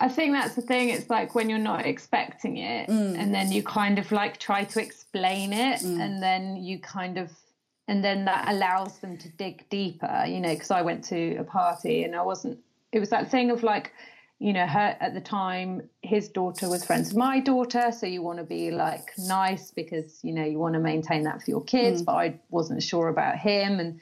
I 0.00 0.08
think 0.08 0.32
that's 0.32 0.54
the 0.54 0.62
thing. 0.62 0.90
It's 0.90 1.10
like 1.10 1.34
when 1.34 1.50
you're 1.50 1.58
not 1.58 1.84
expecting 1.84 2.58
it, 2.58 2.88
mm. 2.88 3.18
and 3.18 3.34
then 3.34 3.50
you 3.50 3.62
kind 3.62 3.98
of 3.98 4.12
like 4.12 4.38
try 4.38 4.64
to 4.64 4.80
explain 4.80 5.52
it, 5.52 5.80
mm. 5.80 6.00
and 6.00 6.22
then 6.22 6.56
you 6.56 6.78
kind 6.78 7.18
of, 7.18 7.30
and 7.88 8.04
then 8.04 8.24
that 8.26 8.48
allows 8.48 8.98
them 8.98 9.18
to 9.18 9.28
dig 9.30 9.68
deeper, 9.70 10.24
you 10.26 10.40
know. 10.40 10.54
Because 10.54 10.70
I 10.70 10.82
went 10.82 11.02
to 11.04 11.36
a 11.36 11.44
party 11.44 12.04
and 12.04 12.14
I 12.14 12.22
wasn't. 12.22 12.58
It 12.92 13.00
was 13.00 13.10
that 13.10 13.30
thing 13.30 13.50
of 13.50 13.64
like, 13.64 13.92
you 14.38 14.52
know, 14.52 14.66
her 14.66 14.96
at 15.00 15.14
the 15.14 15.20
time, 15.20 15.88
his 16.02 16.28
daughter 16.28 16.68
was 16.68 16.84
friends 16.84 17.08
with 17.08 17.18
my 17.18 17.40
daughter, 17.40 17.90
so 17.90 18.06
you 18.06 18.22
want 18.22 18.38
to 18.38 18.44
be 18.44 18.70
like 18.70 19.10
nice 19.18 19.72
because 19.72 20.20
you 20.22 20.32
know 20.32 20.44
you 20.44 20.60
want 20.60 20.74
to 20.74 20.80
maintain 20.80 21.24
that 21.24 21.42
for 21.42 21.50
your 21.50 21.64
kids. 21.64 22.02
Mm. 22.02 22.04
But 22.04 22.14
I 22.14 22.40
wasn't 22.50 22.84
sure 22.84 23.08
about 23.08 23.36
him, 23.36 23.80
and 23.80 23.98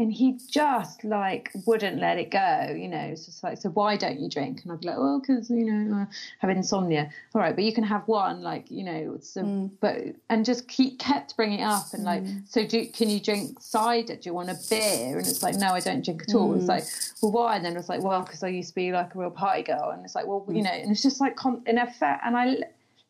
and 0.00 0.10
he 0.10 0.38
just 0.48 1.04
like 1.04 1.50
wouldn't 1.66 2.00
let 2.00 2.16
it 2.16 2.30
go. 2.30 2.74
You 2.74 2.88
know, 2.88 2.98
it's 2.98 3.26
just 3.26 3.44
like, 3.44 3.58
so 3.58 3.68
why 3.68 3.96
don't 3.96 4.18
you 4.18 4.30
drink? 4.30 4.62
And 4.62 4.72
I'd 4.72 4.80
be 4.80 4.86
like, 4.86 4.96
well, 4.96 5.20
because 5.20 5.50
you 5.50 5.70
know, 5.70 5.94
I 5.94 6.06
have 6.38 6.48
insomnia. 6.48 7.10
All 7.34 7.42
right, 7.42 7.54
but 7.54 7.64
you 7.64 7.74
can 7.74 7.84
have 7.84 8.08
one, 8.08 8.40
like 8.40 8.70
you 8.70 8.82
know, 8.82 9.18
so, 9.20 9.42
mm. 9.42 9.70
but 9.80 9.98
and 10.30 10.44
just 10.44 10.66
keep 10.68 10.98
kept 10.98 11.36
bringing 11.36 11.60
it 11.60 11.64
up 11.64 11.92
and 11.92 12.04
like, 12.04 12.24
mm. 12.24 12.48
so 12.48 12.66
do 12.66 12.86
can 12.86 13.10
you 13.10 13.20
drink 13.20 13.58
cider? 13.60 14.16
Do 14.16 14.22
you 14.24 14.34
want 14.34 14.48
a 14.48 14.56
beer? 14.70 15.18
And 15.18 15.26
it's 15.26 15.42
like, 15.42 15.56
no, 15.56 15.74
I 15.74 15.80
don't 15.80 16.02
drink 16.02 16.22
at 16.26 16.34
all. 16.34 16.54
Mm. 16.54 16.58
It's 16.58 16.66
like, 16.66 16.84
well, 17.22 17.32
why? 17.32 17.56
And 17.56 17.64
then 17.64 17.76
it's 17.76 17.90
like, 17.90 18.02
well, 18.02 18.22
because 18.22 18.42
I 18.42 18.48
used 18.48 18.70
to 18.70 18.74
be 18.74 18.92
like 18.92 19.14
a 19.14 19.18
real 19.18 19.30
party 19.30 19.62
girl, 19.62 19.90
and 19.90 20.02
it's 20.02 20.14
like, 20.14 20.26
well, 20.26 20.46
you 20.48 20.62
mm. 20.62 20.64
know, 20.64 20.72
and 20.72 20.90
it's 20.90 21.02
just 21.02 21.20
like, 21.20 21.36
in 21.66 21.76
effect, 21.76 22.22
and 22.24 22.38
I 22.38 22.56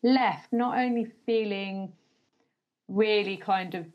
left 0.03 0.51
not 0.51 0.77
only 0.77 1.07
feeling 1.25 1.93
really 2.89 3.37
kind 3.37 3.75
of 3.75 3.85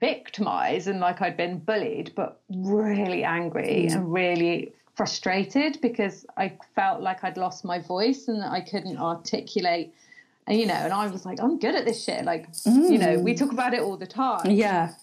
victimized 0.00 0.88
and 0.88 1.00
like 1.00 1.20
I'd 1.22 1.36
been 1.36 1.58
bullied, 1.58 2.12
but 2.14 2.40
really 2.50 3.22
angry 3.22 3.86
mm. 3.88 3.94
and 3.94 4.12
really 4.12 4.72
frustrated 4.94 5.80
because 5.80 6.26
I 6.36 6.58
felt 6.74 7.00
like 7.00 7.22
I'd 7.22 7.36
lost 7.36 7.64
my 7.64 7.78
voice 7.78 8.28
and 8.28 8.42
that 8.42 8.50
I 8.50 8.60
couldn't 8.60 8.98
articulate. 8.98 9.94
And, 10.46 10.58
you 10.58 10.66
know, 10.66 10.74
and 10.74 10.92
I 10.92 11.06
was 11.06 11.24
like, 11.24 11.40
I'm 11.40 11.58
good 11.58 11.74
at 11.74 11.84
this 11.84 12.04
shit. 12.04 12.24
Like, 12.24 12.50
mm. 12.52 12.90
you 12.90 12.98
know, 12.98 13.18
we 13.18 13.34
mm. 13.34 13.38
talk 13.38 13.52
about 13.52 13.74
it 13.74 13.80
all 13.80 13.96
the 13.96 14.06
time. 14.06 14.50
Yeah. 14.50 14.94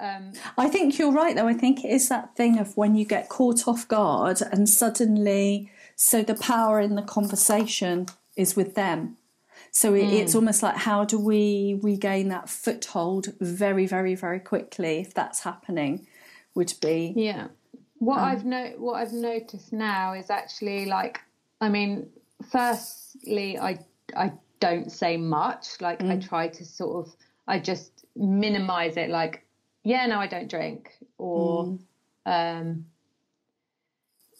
Um, 0.00 0.32
I 0.56 0.68
think 0.68 0.98
you're 0.98 1.12
right, 1.12 1.34
though. 1.34 1.48
I 1.48 1.54
think 1.54 1.84
it 1.84 1.88
is 1.88 2.08
that 2.08 2.36
thing 2.36 2.58
of 2.58 2.76
when 2.76 2.94
you 2.94 3.04
get 3.04 3.28
caught 3.28 3.66
off 3.66 3.86
guard 3.88 4.40
and 4.52 4.68
suddenly, 4.68 5.70
so 5.96 6.22
the 6.22 6.36
power 6.36 6.80
in 6.80 6.94
the 6.94 7.02
conversation 7.02 8.06
is 8.36 8.54
with 8.54 8.76
them. 8.76 9.16
So 9.70 9.94
it, 9.94 10.04
mm. 10.04 10.12
it's 10.12 10.34
almost 10.34 10.62
like 10.62 10.76
how 10.76 11.04
do 11.04 11.18
we 11.18 11.78
regain 11.82 12.28
that 12.28 12.48
foothold 12.48 13.28
very, 13.40 13.86
very, 13.86 14.14
very 14.14 14.40
quickly 14.40 14.98
if 15.00 15.14
that's 15.14 15.40
happening? 15.40 16.06
Would 16.54 16.74
be 16.80 17.12
yeah. 17.14 17.48
What 17.98 18.18
um, 18.18 18.24
I've 18.24 18.44
no, 18.44 18.72
what 18.78 18.94
I've 18.94 19.12
noticed 19.12 19.72
now 19.72 20.12
is 20.12 20.30
actually 20.30 20.86
like, 20.86 21.20
I 21.60 21.68
mean, 21.68 22.08
firstly, 22.50 23.58
I 23.58 23.78
I 24.16 24.32
don't 24.60 24.90
say 24.90 25.16
much. 25.16 25.80
Like 25.80 26.00
mm. 26.00 26.10
I 26.10 26.16
try 26.18 26.48
to 26.48 26.64
sort 26.64 27.06
of, 27.06 27.14
I 27.46 27.58
just 27.58 28.04
minimize 28.16 28.96
it. 28.96 29.10
Like, 29.10 29.44
yeah, 29.84 30.06
no, 30.06 30.18
I 30.18 30.26
don't 30.26 30.50
drink, 30.50 30.92
or 31.18 31.66
mm. 31.66 31.78
um, 32.26 32.86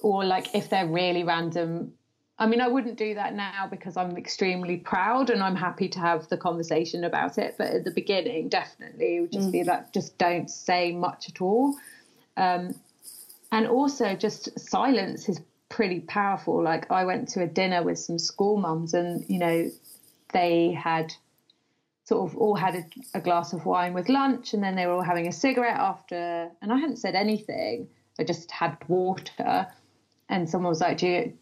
or 0.01 0.25
like 0.25 0.55
if 0.55 0.71
they're 0.71 0.87
really 0.87 1.25
random 1.25 1.93
I 2.41 2.47
mean, 2.47 2.61
I 2.61 2.69
wouldn't 2.69 2.97
do 2.97 3.15
that 3.15 3.35
now 3.35 3.67
because 3.69 3.97
I'm 3.97 4.17
extremely 4.17 4.77
proud 4.77 5.29
and 5.31 5.43
I'm 5.43 5.57
happy 5.57 5.89
to 5.89 5.99
have 5.99 6.29
the 6.29 6.37
conversation 6.37 7.03
about 7.03 7.37
it. 7.37 7.57
But 7.59 7.69
at 7.69 7.85
the 7.85 7.91
beginning, 7.91 8.49
definitely, 8.49 9.17
it 9.17 9.21
would 9.23 9.33
just 9.33 9.49
mm. 9.49 9.53
be 9.53 9.65
like, 9.65 9.93
just 9.93 10.17
don't 10.19 10.49
say 10.49 10.93
much 10.93 11.29
at 11.29 11.41
all. 11.41 11.77
Um, 12.37 12.77
and 13.51 13.67
also, 13.67 14.15
just 14.15 14.59
silence 14.59 15.29
is 15.29 15.41
pretty 15.69 16.01
powerful. 16.01 16.63
Like, 16.63 16.91
I 16.93 17.05
went 17.05 17.29
to 17.31 17.43
a 17.43 17.47
dinner 17.47 17.83
with 17.83 17.99
some 17.99 18.19
school 18.19 18.59
mums, 18.59 18.95
and 18.95 19.25
you 19.29 19.39
know, 19.39 19.71
they 20.33 20.73
had 20.73 21.13
sort 22.05 22.31
of 22.31 22.39
all 22.39 22.55
had 22.55 22.75
a, 22.75 22.85
a 23.15 23.21
glass 23.21 23.53
of 23.53 23.67
wine 23.67 23.95
with 23.95 24.09
lunch, 24.09 24.55
and 24.55 24.63
then 24.63 24.77
they 24.77 24.87
were 24.87 24.93
all 24.93 25.03
having 25.03 25.27
a 25.27 25.33
cigarette 25.33 25.79
after. 25.79 26.51
And 26.63 26.73
I 26.73 26.79
hadn't 26.79 26.99
said 26.99 27.17
anything. 27.17 27.89
I 28.21 28.25
just 28.25 28.51
had 28.53 28.77
water, 28.87 29.67
and 30.29 30.49
someone 30.49 30.71
was 30.71 30.81
like, 30.81 30.99
"Do 30.99 31.09
you?" 31.09 31.33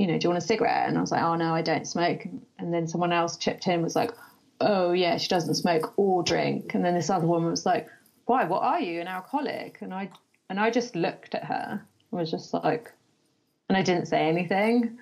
You 0.00 0.06
know, 0.06 0.16
do 0.16 0.24
you 0.24 0.30
want 0.30 0.42
a 0.42 0.46
cigarette? 0.46 0.88
And 0.88 0.96
I 0.96 1.02
was 1.02 1.10
like, 1.10 1.22
oh 1.22 1.34
no, 1.34 1.54
I 1.54 1.60
don't 1.60 1.86
smoke. 1.86 2.26
And 2.58 2.72
then 2.72 2.88
someone 2.88 3.12
else 3.12 3.36
chipped 3.36 3.66
in 3.66 3.82
was 3.82 3.94
like, 3.94 4.12
oh 4.58 4.92
yeah, 4.92 5.18
she 5.18 5.28
doesn't 5.28 5.56
smoke 5.56 5.92
or 5.98 6.22
drink. 6.22 6.72
And 6.72 6.82
then 6.82 6.94
this 6.94 7.10
other 7.10 7.26
woman 7.26 7.50
was 7.50 7.66
like, 7.66 7.86
why? 8.24 8.44
What 8.44 8.62
are 8.62 8.80
you, 8.80 9.02
an 9.02 9.08
alcoholic? 9.08 9.82
And 9.82 9.92
I 9.92 10.08
and 10.48 10.58
I 10.58 10.70
just 10.70 10.96
looked 10.96 11.34
at 11.34 11.44
her 11.44 11.84
and 12.10 12.18
was 12.18 12.30
just 12.30 12.54
like, 12.54 12.90
and 13.68 13.76
I 13.76 13.82
didn't 13.82 14.06
say 14.06 14.26
anything, 14.26 14.98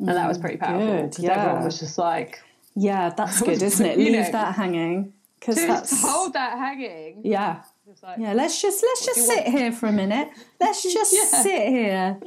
and 0.00 0.08
that 0.08 0.26
was 0.26 0.38
mm, 0.38 0.40
pretty 0.40 0.56
powerful 0.56 1.06
because 1.06 1.22
yeah. 1.22 1.44
everyone 1.44 1.64
was 1.64 1.78
just 1.78 1.96
like, 1.96 2.42
yeah, 2.74 3.10
that's 3.10 3.40
good, 3.42 3.62
isn't 3.62 3.86
it? 3.86 3.98
Leave 3.98 4.12
know, 4.14 4.32
that 4.32 4.56
hanging 4.56 5.12
because 5.38 5.64
that's 5.64 6.02
hold 6.02 6.32
that 6.32 6.58
hanging. 6.58 7.20
Yeah. 7.22 7.62
Like, 8.02 8.18
yeah, 8.18 8.32
let's 8.34 8.62
just 8.62 8.82
let's 8.82 9.04
just 9.04 9.26
sit 9.26 9.44
want? 9.44 9.58
here 9.58 9.72
for 9.72 9.86
a 9.86 9.92
minute. 9.92 10.30
Let's 10.60 10.82
just 10.92 11.12
yeah. 11.12 11.42
sit 11.42 11.68
here 11.68 12.20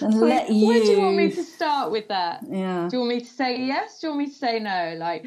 and 0.00 0.20
let 0.20 0.50
you. 0.50 0.66
Where 0.66 0.80
do 0.80 0.86
you 0.86 1.00
want 1.00 1.16
me 1.16 1.30
to 1.30 1.42
start 1.42 1.90
with 1.90 2.08
that? 2.08 2.42
Yeah. 2.48 2.88
Do 2.88 2.96
you 2.96 3.00
want 3.00 3.08
me 3.14 3.20
to 3.20 3.26
say 3.26 3.60
yes? 3.60 4.00
Do 4.00 4.06
you 4.06 4.12
want 4.12 4.26
me 4.26 4.30
to 4.30 4.38
say 4.38 4.58
no? 4.60 4.94
Like, 4.96 5.26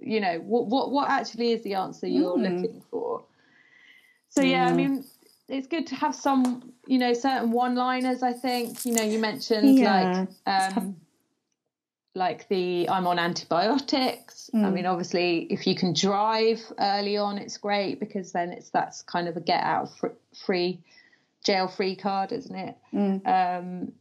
you 0.00 0.20
know, 0.20 0.38
what 0.40 0.66
what 0.66 0.90
what 0.90 1.08
actually 1.08 1.52
is 1.52 1.62
the 1.62 1.74
answer 1.74 2.06
you're 2.06 2.36
mm. 2.36 2.42
looking 2.42 2.82
for? 2.90 3.22
So 4.28 4.42
yeah, 4.42 4.66
I 4.66 4.72
mean, 4.72 5.04
it's 5.48 5.66
good 5.66 5.86
to 5.88 5.94
have 5.96 6.14
some, 6.14 6.72
you 6.86 6.98
know, 6.98 7.12
certain 7.12 7.50
one-liners. 7.50 8.22
I 8.22 8.32
think, 8.32 8.84
you 8.84 8.92
know, 8.92 9.02
you 9.02 9.18
mentioned 9.18 9.78
yeah. 9.78 10.26
like. 10.46 10.76
Um, 10.76 10.96
like 12.14 12.48
the 12.48 12.88
I'm 12.88 13.06
on 13.06 13.18
antibiotics. 13.18 14.50
Mm. 14.54 14.64
I 14.64 14.70
mean, 14.70 14.86
obviously, 14.86 15.46
if 15.50 15.66
you 15.66 15.74
can 15.74 15.92
drive 15.92 16.60
early 16.78 17.16
on, 17.16 17.38
it's 17.38 17.56
great 17.56 18.00
because 18.00 18.32
then 18.32 18.50
it's 18.50 18.70
that's 18.70 19.02
kind 19.02 19.28
of 19.28 19.36
a 19.36 19.40
get 19.40 19.62
out 19.62 19.90
free 20.44 20.80
jail 21.44 21.68
free 21.68 21.96
card, 21.96 22.32
isn't 22.32 22.54
it? 22.54 22.76
Mm. 22.92 23.26
Um, 23.26 23.92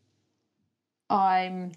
I'm. 1.09 1.71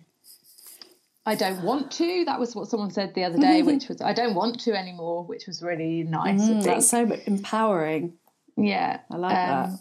I 1.25 1.37
don't 1.37 1.63
want 1.63 1.93
to. 1.93 2.25
That 2.25 2.41
was 2.41 2.57
what 2.57 2.67
someone 2.67 2.91
said 2.91 3.15
the 3.15 3.23
other 3.23 3.39
day, 3.39 3.63
which 3.63 3.89
was 3.89 4.01
I 4.01 4.13
don't 4.13 4.35
want 4.35 4.59
to 4.61 4.77
anymore, 4.77 5.25
which 5.25 5.47
was 5.47 5.63
really 5.63 6.03
nice. 6.03 6.41
Mm, 6.41 6.65
that's 6.65 6.89
so 6.89 7.09
empowering. 7.27 8.15
Yeah, 8.57 9.01
I 9.09 9.17
like 9.17 9.37
um, 9.37 9.71
that. 9.71 9.79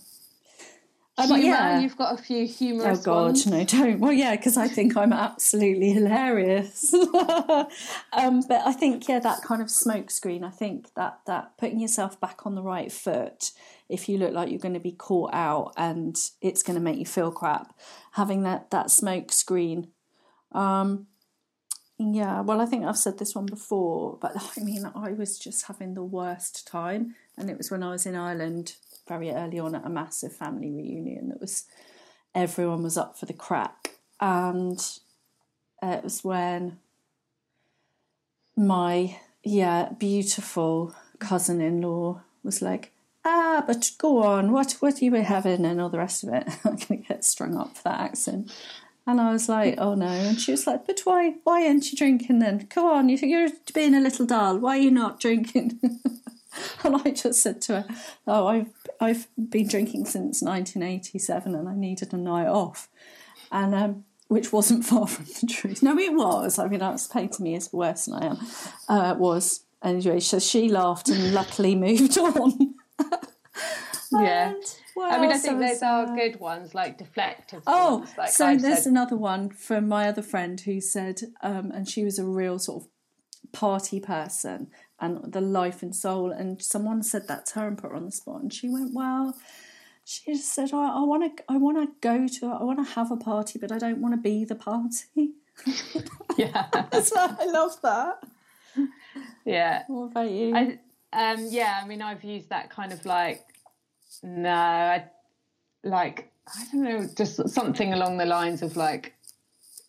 Um, 1.18 1.42
yeah, 1.42 1.80
you've 1.80 1.98
got 1.98 2.18
a 2.18 2.22
few 2.22 2.48
humorous. 2.48 3.00
Oh 3.00 3.04
God, 3.04 3.26
ones. 3.26 3.46
no, 3.46 3.64
don't. 3.66 4.00
Well, 4.00 4.14
yeah, 4.14 4.36
because 4.36 4.56
I 4.56 4.68
think 4.68 4.96
I'm 4.96 5.12
absolutely 5.12 5.92
hilarious. 5.92 6.94
um, 6.94 8.42
but 8.48 8.62
I 8.66 8.72
think 8.72 9.08
yeah, 9.08 9.20
that 9.20 9.42
kind 9.44 9.62
of 9.62 9.68
smokescreen. 9.68 10.44
I 10.44 10.50
think 10.50 10.94
that 10.96 11.20
that 11.28 11.58
putting 11.58 11.80
yourself 11.80 12.20
back 12.20 12.46
on 12.46 12.56
the 12.56 12.64
right 12.64 12.92
foot. 12.92 13.52
If 13.90 14.08
you 14.08 14.18
look 14.18 14.34
like 14.34 14.50
you're 14.50 14.60
going 14.60 14.74
to 14.74 14.80
be 14.80 14.94
caught 14.94 15.34
out 15.34 15.74
and 15.76 16.18
it's 16.40 16.64
going 16.64 16.76
to 16.76 16.82
make 16.82 16.98
you 16.98 17.06
feel 17.06 17.30
crap, 17.30 17.78
having 18.14 18.44
that 18.44 18.72
that 18.72 18.90
smoke 18.90 19.34
screen. 19.34 19.90
Um, 20.54 21.08
yeah, 21.98 22.42
well, 22.42 22.62
I 22.62 22.66
think 22.66 22.86
I've 22.86 22.98
said 22.98 23.20
this 23.20 23.36
one 23.36 23.46
before, 23.46 24.18
but 24.20 24.32
I 24.58 24.64
mean, 24.64 24.90
I 24.96 25.12
was 25.12 25.38
just 25.38 25.66
having 25.68 25.94
the 25.94 26.04
worst 26.04 26.66
time, 26.66 27.16
and 27.38 27.50
it 27.50 27.58
was 27.58 27.70
when 27.70 27.84
I 27.84 27.92
was 27.92 28.06
in 28.06 28.16
Ireland 28.16 28.76
very 29.12 29.32
early 29.32 29.60
on 29.60 29.76
at 29.76 29.86
a 29.86 29.90
massive 29.90 30.34
family 30.34 30.72
reunion 30.72 31.30
that 31.30 31.42
was 31.42 31.66
everyone 32.34 32.82
was 32.82 32.98
up 32.98 33.18
for 33.18 33.26
the 33.26 33.34
crack, 33.34 33.98
and 34.20 34.80
it 35.82 36.04
was 36.04 36.24
when 36.24 36.80
my 38.56 39.18
yeah 39.44 39.90
beautiful 39.98 40.96
cousin-in-law 41.20 42.22
was 42.44 42.62
like 42.62 42.92
ah 43.26 43.64
but 43.66 43.92
go 43.98 44.24
on 44.24 44.52
what 44.52 44.74
what 44.82 45.02
are 45.02 45.06
you 45.06 45.14
having 45.16 45.66
and 45.66 45.82
all 45.82 45.90
the 45.90 45.98
rest 45.98 46.24
of 46.24 46.32
it 46.34 46.48
i'm 46.66 46.76
gonna 46.76 47.02
get 47.02 47.24
strung 47.24 47.56
up 47.56 47.76
for 47.76 47.84
that 47.84 48.00
accent 48.00 48.52
and 49.08 49.20
I 49.20 49.32
was 49.32 49.50
like, 49.50 49.76
oh 49.78 49.96
no. 49.96 50.08
And 50.08 50.40
she 50.40 50.52
was 50.52 50.68
like, 50.68 50.86
but 50.86 51.02
why, 51.06 51.36
why 51.44 51.66
aren't 51.66 51.92
you 51.92 51.98
drinking 51.98 52.40
then? 52.40 52.68
Come 52.68 52.86
on, 52.86 53.10
you're 53.10 53.50
being 53.74 53.96
a 53.96 54.00
little 54.00 54.26
dull. 54.26 54.58
Why 54.60 54.78
are 54.78 54.82
you 54.82 54.92
not 54.92 55.20
drinking? 55.20 55.80
and 56.84 56.96
I 56.96 57.12
just 57.12 57.42
said 57.42 57.62
to 57.64 57.82
her, 57.82 57.96
oh, 58.28 58.48
I've 58.48 58.81
I've 59.02 59.28
been 59.36 59.68
drinking 59.68 60.06
since 60.06 60.42
1987 60.42 61.56
and 61.56 61.68
I 61.68 61.76
needed 61.76 62.14
a 62.14 62.18
night 62.18 62.48
off. 62.48 62.88
And 63.52 63.76
um, 63.76 64.06
which 64.28 64.54
wasn't 64.54 64.86
far 64.92 65.08
from 65.08 65.26
the 65.26 65.48
truth. 65.48 65.84
No, 65.84 65.98
it 65.98 66.14
was. 66.14 66.60
I 66.60 66.68
mean, 66.68 66.82
I 66.82 66.92
was 66.92 67.08
painting 67.08 67.44
me 67.44 67.56
as 67.56 67.74
worse 67.74 68.06
than 68.06 68.14
I 68.16 68.26
am. 68.28 68.38
Uh, 68.88 69.16
was 69.18 69.66
anyway. 69.84 70.20
So 70.20 70.40
she 70.40 70.70
laughed 70.70 71.10
and 71.10 71.34
luckily 71.34 71.76
moved 71.76 72.18
on. 72.18 72.76
yeah. 74.14 74.54
I 74.98 75.20
mean, 75.20 75.32
I 75.32 75.38
think 75.38 75.60
those 75.60 75.82
are 75.82 76.16
good 76.16 76.40
ones, 76.40 76.76
like 76.76 77.00
deflective. 77.00 77.64
Oh, 77.66 77.98
ones, 77.98 78.12
like 78.18 78.30
so 78.30 78.46
I've 78.46 78.62
there's 78.62 78.84
said. 78.84 78.92
another 78.92 79.18
one 79.18 79.50
from 79.50 79.88
my 79.88 80.08
other 80.08 80.22
friend 80.22 80.60
who 80.62 80.80
said, 80.80 81.22
um, 81.42 81.72
and 81.72 81.90
she 81.90 82.04
was 82.04 82.20
a 82.20 82.26
real 82.26 82.60
sort 82.60 82.84
of 82.84 82.90
party 83.52 84.00
person, 84.00 84.70
and 85.02 85.34
the 85.34 85.42
life 85.42 85.82
and 85.84 85.96
soul. 85.96 86.32
And 86.32 86.62
someone 86.62 87.04
said 87.04 87.28
that 87.28 87.48
to 87.48 87.60
her 87.60 87.68
and 87.68 87.78
put 87.78 87.90
her 87.90 87.96
on 87.96 88.06
the 88.06 88.12
spot, 88.12 88.42
and 88.42 88.54
she 88.54 88.70
went, 88.70 88.94
"Well." 88.94 89.36
She 90.04 90.34
just 90.34 90.54
said, 90.54 90.74
"I 90.74 91.04
want 91.04 91.38
to, 91.38 91.44
I 91.48 91.58
want 91.58 91.78
to 91.78 91.88
go 92.02 92.28
to, 92.28 92.48
I 92.48 92.64
want 92.64 92.86
to 92.86 92.94
have 92.96 93.12
a 93.12 93.18
party, 93.18 93.60
but 93.60 93.72
I 93.72 93.78
don't 93.78 94.02
want 94.02 94.16
to 94.16 94.18
be 94.18 94.46
the 94.46 94.56
party." 94.56 95.34
yeah, 96.38 96.68
so 97.04 97.16
I 97.18 97.46
love 97.46 97.80
that. 97.84 98.24
Yeah. 99.46 99.84
What 99.88 100.06
about 100.06 100.32
you? 100.32 100.56
I, 100.56 100.80
um, 101.14 101.48
yeah, 101.50 101.80
I 101.84 101.88
mean, 101.88 102.02
I've 102.02 102.24
used 102.24 102.50
that 102.50 102.70
kind 102.70 102.94
of 102.94 103.06
like, 103.06 103.44
no, 104.24 104.50
I, 104.50 105.06
like 105.84 106.32
I 106.48 106.66
don't 106.72 106.84
know, 106.84 107.10
just 107.16 107.50
something 107.50 107.94
along 107.94 108.18
the 108.18 108.26
lines 108.26 108.62
of 108.62 108.76
like, 108.76 109.14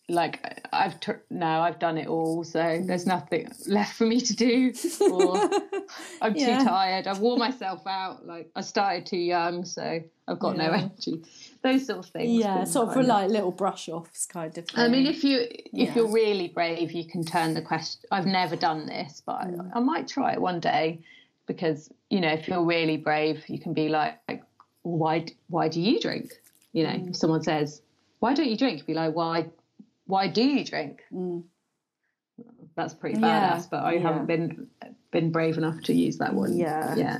like 0.09 0.67
I've 0.73 0.99
t- 0.99 1.13
no, 1.29 1.61
I've 1.61 1.79
done 1.79 1.97
it 1.97 2.07
all, 2.07 2.43
so 2.43 2.59
there's 2.59 3.05
mm-hmm. 3.05 3.09
nothing 3.09 3.51
left 3.67 3.95
for 3.95 4.05
me 4.05 4.19
to 4.19 4.35
do. 4.35 4.73
Or 5.01 5.37
I'm 6.21 6.35
Yeah. 6.35 6.59
too 6.59 6.65
tired. 6.65 7.07
I've 7.07 7.19
wore 7.19 7.37
myself 7.37 7.87
out. 7.87 8.25
Like 8.25 8.49
I 8.55 8.61
started 8.61 9.05
too 9.05 9.17
young, 9.17 9.63
so 9.63 10.01
I've 10.27 10.39
got 10.39 10.57
no 10.57 10.71
energy. 10.71 11.23
Those 11.61 11.85
sort 11.85 11.99
of 11.99 12.05
things. 12.07 12.43
Yeah, 12.43 12.65
sort 12.65 12.97
of 12.97 13.05
like 13.05 13.29
little 13.29 13.51
brush 13.51 13.87
offs 13.87 14.25
kind 14.25 14.57
of 14.57 14.67
thing. 14.67 14.79
I 14.83 14.89
mean, 14.89 15.07
if 15.07 15.23
you 15.23 15.47
if 15.49 15.71
Yeah. 15.71 15.95
you're 15.95 16.11
really 16.11 16.49
brave, 16.49 16.91
you 16.91 17.05
can 17.05 17.23
turn 17.23 17.53
the 17.53 17.61
question. 17.61 18.01
I've 18.11 18.25
never 18.25 18.57
done 18.57 18.85
this, 18.85 19.21
but 19.25 19.35
I, 19.35 19.45
mm. 19.45 19.71
I 19.73 19.79
might 19.79 20.07
try 20.09 20.33
it 20.33 20.41
one 20.41 20.59
day 20.59 20.99
because 21.45 21.89
you 22.09 22.19
know, 22.19 22.29
if 22.29 22.47
you're 22.47 22.63
really 22.63 22.97
brave, 22.97 23.47
you 23.47 23.59
can 23.59 23.73
be 23.73 23.87
like, 23.87 24.19
why 24.81 25.27
why 25.47 25.69
do 25.69 25.79
you 25.79 26.01
drink? 26.01 26.33
You 26.73 26.83
know, 26.83 27.05
if 27.07 27.15
someone 27.15 27.43
says, 27.43 27.81
why 28.19 28.33
don't 28.33 28.49
you 28.49 28.57
drink? 28.57 28.85
Be 28.85 28.93
like, 28.93 29.15
why 29.15 29.47
why 30.05 30.27
do 30.27 30.43
you 30.43 30.63
drink? 30.63 31.01
That's 32.75 32.93
pretty 32.93 33.19
Yeah, 33.19 33.55
badass, 33.55 33.69
but 33.69 33.83
I 33.83 33.93
yeah. 33.93 34.01
haven't 34.01 34.25
been 34.25 34.67
been 35.11 35.31
brave 35.31 35.57
enough 35.57 35.81
to 35.83 35.93
use 35.93 36.17
that 36.17 36.33
one. 36.33 36.57
Yeah. 36.57 36.95
yeah, 36.97 37.19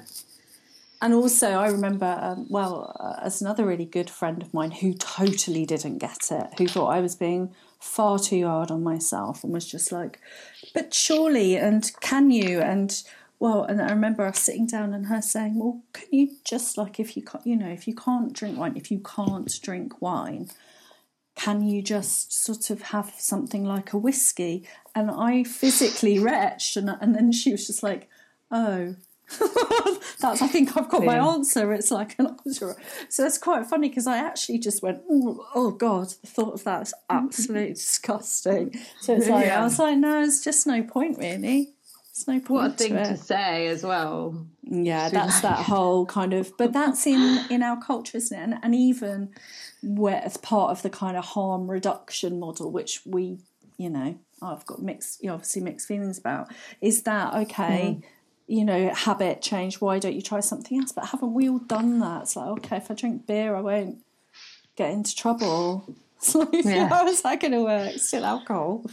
And 1.00 1.14
also, 1.14 1.52
I 1.52 1.68
remember, 1.68 2.18
um, 2.20 2.48
well, 2.50 2.96
uh, 3.00 3.24
as 3.24 3.40
another 3.42 3.66
really 3.66 3.86
good 3.86 4.10
friend 4.10 4.42
of 4.42 4.52
mine 4.54 4.72
who 4.72 4.94
totally 4.96 5.66
didn't 5.66 6.00
get 6.00 6.32
it, 6.32 6.48
who 6.58 6.68
thought 6.68 6.88
I 6.88 7.02
was 7.02 7.16
being 7.16 7.54
far 7.80 8.18
too 8.18 8.48
hard 8.48 8.72
on 8.72 8.82
myself 8.82 9.44
and 9.44 9.54
was 9.54 9.70
just 9.70 9.92
like, 9.92 10.20
but 10.74 10.94
surely, 10.94 11.56
and 11.58 11.92
can 12.02 12.32
you? 12.32 12.62
And 12.62 13.04
well, 13.40 13.64
and 13.64 13.82
I 13.82 13.90
remember 13.90 14.26
us 14.26 14.40
sitting 14.40 14.66
down 14.66 14.94
and 14.94 15.08
her 15.08 15.22
saying, 15.22 15.60
well, 15.60 15.82
can 15.92 16.08
you 16.12 16.32
just 16.46 16.78
like, 16.78 17.00
if 17.00 17.16
you 17.18 17.22
can't, 17.24 17.46
you 17.46 17.58
know, 17.58 17.68
if 17.70 17.88
you 17.88 17.94
can't 17.94 18.34
drink 18.34 18.58
wine, 18.58 18.78
if 18.78 18.90
you 18.90 19.00
can't 19.00 19.52
drink 19.62 20.02
wine, 20.02 20.50
can 21.36 21.64
you 21.64 21.82
just 21.82 22.34
sort 22.34 22.70
of 22.70 22.82
have 22.84 23.14
something 23.18 23.64
like 23.64 23.94
a 23.94 23.98
whiskey? 23.98 24.68
And 24.96 25.10
I 25.10 25.44
physically 25.44 26.20
retched, 26.32 26.78
and, 26.78 26.90
and 27.02 27.16
then 27.16 27.32
she 27.32 27.52
was 27.52 27.68
just 27.68 27.84
like, 27.84 28.10
oh. 28.52 28.96
That's. 30.20 30.42
I 30.42 30.48
think 30.48 30.78
I've 30.78 30.90
got 30.90 31.04
my 31.04 31.18
answer. 31.18 31.74
It's 31.74 31.90
like 31.90 32.16
an 32.20 32.38
answer. 32.46 32.76
So 33.10 33.26
it's 33.26 33.38
quite 33.38 33.66
funny 33.66 33.90
because 33.90 34.06
I 34.06 34.18
actually 34.18 34.60
just 34.60 34.84
went, 34.84 35.02
oh, 35.10 35.46
oh 35.56 35.72
god, 35.72 36.10
the 36.22 36.28
thought 36.28 36.54
of 36.54 36.64
that 36.66 36.84
is 36.84 36.94
absolutely 37.10 37.74
disgusting. 37.74 38.80
So 39.02 39.16
it's 39.16 39.28
like 39.28 39.48
I 39.48 39.64
was 39.64 39.80
like, 39.80 39.98
no, 39.98 40.12
there's 40.22 40.42
just 40.42 40.68
no 40.68 40.84
point 40.84 41.18
really. 41.18 41.74
No 42.28 42.34
point. 42.40 42.50
what 42.50 42.66
a 42.72 42.74
thing 42.74 42.94
to, 42.94 43.04
to 43.06 43.18
say 43.18 43.68
as 43.68 43.84
well. 43.84 44.46
Yeah, 44.64 45.10
that's 45.10 45.42
that 45.42 45.60
whole 45.66 46.06
kind 46.06 46.34
of, 46.34 46.56
but 46.58 46.72
that's 46.74 47.06
in 47.08 47.40
in 47.50 47.64
our 47.64 47.82
culture, 47.82 48.18
isn't 48.18 48.38
it? 48.38 48.42
And, 48.42 48.56
and 48.62 48.76
even 48.76 49.30
where 49.82 50.22
as 50.24 50.38
part 50.38 50.72
of 50.72 50.82
the 50.84 50.90
kind 50.90 51.18
of 51.18 51.26
harm 51.26 51.70
reduction 51.70 52.40
model, 52.40 52.72
which 52.72 53.02
we, 53.06 53.40
you 53.78 53.90
know, 53.90 54.18
I've 54.42 54.66
got 54.66 54.82
mixed, 54.82 55.22
you 55.24 55.28
know, 55.28 55.34
obviously 55.36 55.62
mixed 55.64 55.88
feelings 55.88 56.18
about. 56.18 56.52
Is 56.82 57.02
that 57.04 57.34
okay? 57.34 57.98
Mm. 58.00 58.04
You 58.46 58.66
know, 58.66 58.94
habit 58.94 59.42
change. 59.42 59.82
Why 59.82 60.00
don't 60.00 60.14
you 60.16 60.22
try 60.22 60.40
something 60.42 60.78
else? 60.80 60.92
But 60.92 61.06
haven't 61.08 61.34
we 61.34 61.50
all 61.50 61.60
done 61.60 62.00
that? 62.00 62.24
It's 62.24 62.36
like, 62.36 62.48
okay, 62.60 62.78
if 62.78 62.92
I 62.92 62.94
drink 62.94 63.26
beer, 63.26 63.56
I 63.56 63.62
won't 63.62 63.98
get 64.76 64.92
into 64.92 65.16
trouble. 65.16 65.96
It's 66.18 66.36
like, 66.36 66.50
Yeah. 66.64 66.88
how 66.88 67.06
is 67.08 67.22
that 67.24 67.42
going 67.42 67.52
to 67.52 67.64
work? 67.64 67.98
Still 67.98 68.24
alcohol. 68.24 68.86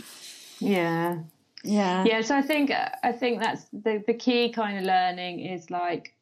Yeah. 0.59 1.19
Yeah. 1.63 2.05
yeah 2.05 2.21
so 2.23 2.37
i 2.37 2.43
think 2.43 2.71
uh, 2.71 2.89
i 3.03 3.13
think 3.13 3.43
that's 3.43 3.67
the 3.73 4.03
the 4.07 4.15
key 4.15 4.51
kind 4.51 4.79
of 4.79 4.85
learning 4.85 5.41
is 5.41 5.71
like 5.71 6.15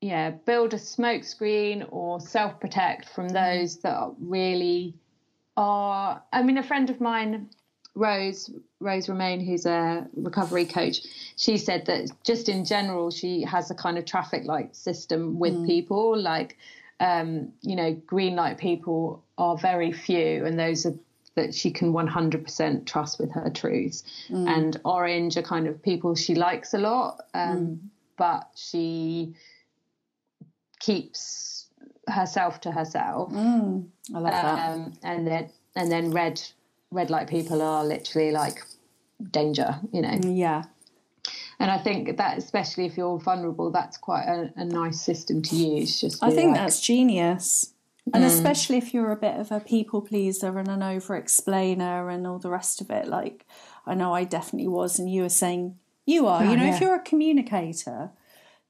yeah 0.00 0.30
build 0.30 0.74
a 0.74 0.78
smoke 0.78 1.24
screen 1.24 1.84
or 1.90 2.20
self 2.20 2.60
protect 2.60 3.08
from 3.08 3.28
mm-hmm. 3.28 3.60
those 3.60 3.78
that 3.78 3.94
are 3.94 4.12
really 4.20 4.94
are 5.56 6.22
i 6.32 6.42
mean 6.42 6.58
a 6.58 6.62
friend 6.62 6.90
of 6.90 7.00
mine 7.00 7.48
rose 7.96 8.50
rose 8.78 9.08
remain 9.08 9.44
who's 9.44 9.66
a 9.66 10.06
recovery 10.14 10.64
coach 10.64 11.00
she 11.36 11.56
said 11.56 11.84
that 11.86 12.08
just 12.24 12.48
in 12.48 12.64
general 12.64 13.10
she 13.10 13.42
has 13.42 13.70
a 13.72 13.74
kind 13.74 13.98
of 13.98 14.04
traffic 14.04 14.44
light 14.44 14.76
system 14.76 15.40
with 15.40 15.54
mm. 15.54 15.66
people 15.66 16.16
like 16.16 16.56
um 17.00 17.48
you 17.62 17.74
know 17.74 17.92
green 18.06 18.36
light 18.36 18.58
people 18.58 19.24
are 19.36 19.56
very 19.56 19.90
few 19.90 20.44
and 20.44 20.56
those 20.58 20.86
are 20.86 20.94
that 21.38 21.54
she 21.54 21.70
can 21.70 21.92
100% 21.92 22.84
trust 22.84 23.20
with 23.20 23.30
her 23.32 23.48
truths. 23.48 24.02
And 24.28 24.80
orange 24.84 25.36
are 25.36 25.42
kind 25.42 25.68
of 25.68 25.80
people 25.82 26.14
she 26.16 26.34
likes 26.34 26.74
a 26.74 26.78
lot, 26.78 27.20
um, 27.32 27.90
but 28.16 28.48
she 28.56 29.34
keeps 30.80 31.68
herself 32.08 32.60
to 32.62 32.72
herself. 32.72 33.32
I 33.32 34.18
love 34.18 34.32
that. 34.32 34.70
Um, 34.70 34.92
and 35.02 35.26
then 35.26 35.50
and 35.76 35.92
then 35.92 36.10
red 36.10 36.40
red 36.90 37.10
light 37.10 37.28
people 37.28 37.62
are 37.62 37.84
literally 37.84 38.32
like 38.32 38.64
danger, 39.30 39.78
you 39.92 40.02
know. 40.02 40.18
Yeah. 40.22 40.64
And 41.60 41.70
I 41.70 41.78
think 41.78 42.16
that 42.16 42.38
especially 42.38 42.86
if 42.86 42.96
you're 42.96 43.18
vulnerable, 43.18 43.70
that's 43.70 43.96
quite 43.96 44.24
a, 44.24 44.52
a 44.56 44.64
nice 44.64 45.00
system 45.00 45.42
to 45.42 45.56
use. 45.56 46.00
Just 46.00 46.22
I 46.22 46.30
think 46.30 46.52
like- 46.52 46.60
that's 46.60 46.80
genius. 46.80 47.74
And 48.14 48.24
hmm. 48.24 48.30
especially 48.30 48.78
if 48.78 48.94
you're 48.94 49.12
a 49.12 49.16
bit 49.16 49.36
of 49.36 49.52
a 49.52 49.60
people 49.60 50.02
pleaser 50.02 50.58
and 50.58 50.68
an 50.68 50.82
over 50.82 51.16
explainer 51.16 52.08
and 52.08 52.26
all 52.26 52.38
the 52.38 52.50
rest 52.50 52.80
of 52.80 52.90
it. 52.90 53.06
Like, 53.06 53.46
I 53.86 53.94
know 53.94 54.14
I 54.14 54.24
definitely 54.24 54.68
was, 54.68 54.98
and 54.98 55.10
you 55.10 55.22
were 55.22 55.28
saying 55.28 55.78
you 56.06 56.26
are. 56.26 56.44
you 56.44 56.52
ah, 56.52 56.54
know, 56.54 56.72
if 56.72 56.80
you're 56.80 56.94
a 56.94 57.00
communicator, 57.00 58.10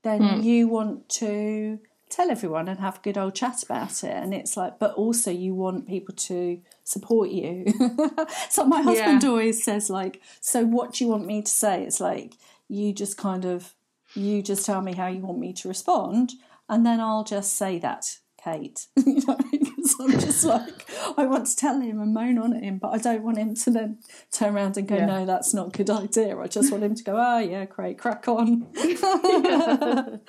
then 0.02 0.22
hmm. 0.22 0.40
you 0.40 0.68
want 0.68 1.08
to 1.10 1.78
tell 2.08 2.30
everyone 2.30 2.68
and 2.68 2.80
have 2.80 2.98
a 2.98 3.00
good 3.00 3.18
old 3.18 3.34
chat 3.34 3.62
about 3.62 4.02
it. 4.02 4.12
And 4.12 4.32
it's 4.32 4.56
like, 4.56 4.78
but 4.78 4.94
also 4.94 5.30
you 5.30 5.54
want 5.54 5.86
people 5.86 6.14
to 6.14 6.60
support 6.84 7.30
you. 7.30 7.66
so 8.48 8.64
my 8.64 8.82
husband 8.82 9.22
Yeah. 9.22 9.28
always 9.28 9.62
says, 9.62 9.90
like, 9.90 10.20
so 10.40 10.64
what 10.64 10.94
do 10.94 11.04
you 11.04 11.10
want 11.10 11.26
me 11.26 11.42
to 11.42 11.50
say? 11.50 11.84
It's 11.84 12.00
like, 12.00 12.34
you 12.68 12.92
just 12.92 13.16
kind 13.16 13.44
of, 13.44 13.74
you 14.14 14.42
just 14.42 14.64
tell 14.64 14.80
me 14.80 14.94
how 14.94 15.06
you 15.06 15.20
want 15.20 15.38
me 15.38 15.52
to 15.54 15.68
respond, 15.68 16.34
and 16.68 16.84
then 16.84 17.00
I'll 17.00 17.24
just 17.24 17.54
say 17.54 17.78
that, 17.78 18.18
Kate. 18.42 18.86
you 18.96 19.20
know, 19.26 19.36
because 19.50 19.94
I'm 20.00 20.12
just 20.12 20.44
like, 20.54 20.86
I 21.16 21.26
want 21.26 21.46
to 21.46 21.56
tell 21.56 21.80
him 21.80 22.00
and 22.00 22.14
moan 22.14 22.38
on 22.38 22.56
at 22.56 22.62
him, 22.62 22.78
but 22.78 22.88
I 22.88 22.98
don't 22.98 23.22
want 23.22 23.38
him 23.38 23.54
to 23.54 23.70
then 23.70 23.98
turn 24.30 24.54
around 24.54 24.76
and 24.76 24.86
go, 24.86 24.96
Yeah. 24.96 25.06
no, 25.06 25.26
that's 25.26 25.52
not 25.52 25.68
a 25.68 25.70
good 25.76 25.90
idea. 25.90 26.38
I 26.38 26.46
just 26.46 26.70
want 26.70 26.84
him 26.84 26.94
to 26.94 27.02
go, 27.02 27.16
oh, 27.16 27.38
yeah, 27.38 27.64
great, 27.64 27.98
crack 27.98 28.28
on. 28.28 28.66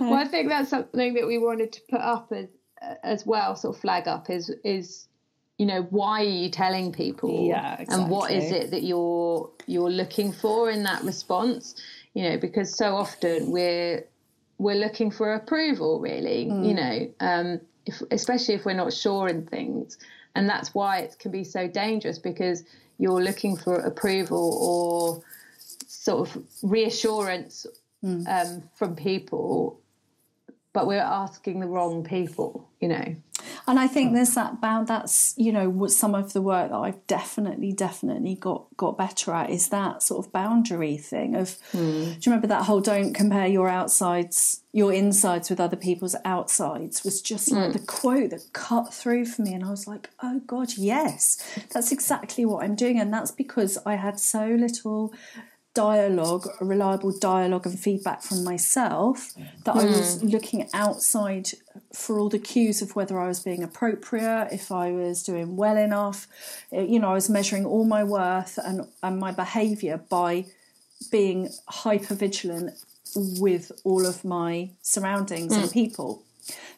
Well, 0.00 0.14
I 0.14 0.24
think 0.24 0.48
that's 0.48 0.70
something 0.70 1.14
that 1.14 1.26
we 1.26 1.38
wanted 1.38 1.72
to 1.72 1.80
put 1.90 2.00
up 2.00 2.32
as 2.32 2.48
as 3.02 3.26
well, 3.26 3.56
sort 3.56 3.76
of 3.76 3.80
flag 3.80 4.08
up 4.08 4.30
is 4.30 4.50
is 4.64 5.06
you 5.58 5.66
know 5.66 5.82
why 5.90 6.20
are 6.20 6.24
you 6.24 6.50
telling 6.50 6.92
people 6.92 7.46
Yeah, 7.46 7.84
and 7.88 8.10
what 8.10 8.30
is 8.30 8.50
it 8.50 8.70
that 8.70 8.82
you're 8.82 9.50
you're 9.66 9.90
looking 9.90 10.32
for 10.32 10.70
in 10.70 10.82
that 10.82 11.02
response 11.02 11.74
you 12.14 12.22
know 12.28 12.36
because 12.36 12.76
so 12.76 12.94
often 12.96 13.50
we're 13.50 14.04
we're 14.58 14.74
looking 14.86 15.10
for 15.10 15.34
approval 15.34 16.00
really 16.00 16.44
you 16.44 16.74
Mm. 16.74 16.76
know 16.76 16.96
um 17.20 17.60
if, 17.84 18.02
especially 18.10 18.54
if 18.54 18.64
we're 18.64 18.72
not 18.84 18.92
sure 18.92 19.28
in 19.28 19.46
things 19.46 19.98
and 20.34 20.48
that's 20.48 20.74
why 20.74 20.98
it 20.98 21.16
can 21.18 21.30
be 21.30 21.44
so 21.44 21.68
dangerous 21.68 22.18
because 22.18 22.64
you're 22.98 23.22
looking 23.22 23.56
for 23.56 23.74
approval 23.76 24.58
or 24.60 25.22
sort 25.86 26.28
of 26.28 26.42
reassurance 26.62 27.66
Mm. 28.04 28.26
um, 28.28 28.62
from 28.74 28.94
people, 28.94 29.80
but 30.74 30.86
we're 30.86 31.00
asking 31.00 31.60
the 31.60 31.66
wrong 31.66 32.04
people, 32.04 32.68
you 32.80 32.88
know. 32.88 33.16
And 33.68 33.80
I 33.80 33.88
think 33.88 34.14
there's 34.14 34.34
that 34.34 34.60
bound. 34.60 34.86
That's 34.86 35.34
you 35.36 35.50
know 35.50 35.86
some 35.88 36.14
of 36.14 36.32
the 36.32 36.42
work 36.42 36.70
that 36.70 36.76
I've 36.76 37.04
definitely, 37.06 37.72
definitely 37.72 38.36
got 38.36 38.66
got 38.76 38.96
better 38.96 39.32
at 39.32 39.50
is 39.50 39.68
that 39.68 40.02
sort 40.02 40.24
of 40.24 40.32
boundary 40.32 40.96
thing. 40.96 41.34
Of 41.34 41.58
hmm. 41.72 41.78
do 41.78 42.10
you 42.10 42.18
remember 42.26 42.46
that 42.46 42.64
whole 42.64 42.80
"don't 42.80 43.12
compare 43.12 43.46
your 43.46 43.68
outsides, 43.68 44.62
your 44.72 44.92
insides 44.92 45.50
with 45.50 45.58
other 45.58 45.76
people's 45.76 46.14
outsides" 46.24 47.02
was 47.02 47.20
just 47.20 47.50
like 47.50 47.66
hmm. 47.66 47.72
the 47.72 47.80
quote 47.80 48.30
that 48.30 48.52
cut 48.52 48.94
through 48.94 49.26
for 49.26 49.42
me, 49.42 49.52
and 49.52 49.64
I 49.64 49.70
was 49.70 49.88
like, 49.88 50.10
oh 50.22 50.40
god, 50.46 50.74
yes, 50.76 51.36
that's 51.72 51.90
exactly 51.90 52.44
what 52.44 52.62
I'm 52.62 52.76
doing, 52.76 53.00
and 53.00 53.12
that's 53.12 53.32
because 53.32 53.78
I 53.84 53.96
had 53.96 54.20
so 54.20 54.46
little 54.46 55.12
dialogue, 55.76 56.48
a 56.60 56.64
reliable 56.64 57.12
dialogue 57.12 57.66
and 57.66 57.78
feedback 57.78 58.22
from 58.22 58.42
myself 58.42 59.34
that 59.64 59.76
I 59.76 59.84
was 59.84 60.08
mm. 60.18 60.32
looking 60.32 60.68
outside 60.72 61.50
for 61.92 62.18
all 62.18 62.30
the 62.30 62.38
cues 62.38 62.80
of 62.80 62.96
whether 62.96 63.20
I 63.20 63.28
was 63.28 63.40
being 63.40 63.62
appropriate, 63.62 64.48
if 64.52 64.72
I 64.72 64.92
was 64.92 65.22
doing 65.22 65.56
well 65.56 65.76
enough. 65.76 66.26
Uh, 66.72 66.80
You 66.92 66.98
know, 67.00 67.10
I 67.10 67.14
was 67.14 67.28
measuring 67.28 67.66
all 67.66 67.84
my 67.84 68.02
worth 68.02 68.58
and, 68.68 68.88
and 69.02 69.18
my 69.18 69.32
behaviour 69.32 69.96
by 70.18 70.46
being 71.10 71.50
hyper 71.84 72.14
vigilant 72.14 72.70
with 73.14 73.70
all 73.84 74.06
of 74.06 74.24
my 74.24 74.70
surroundings 74.82 75.54
and 75.54 75.68
mm. 75.68 75.72
people. 75.72 76.22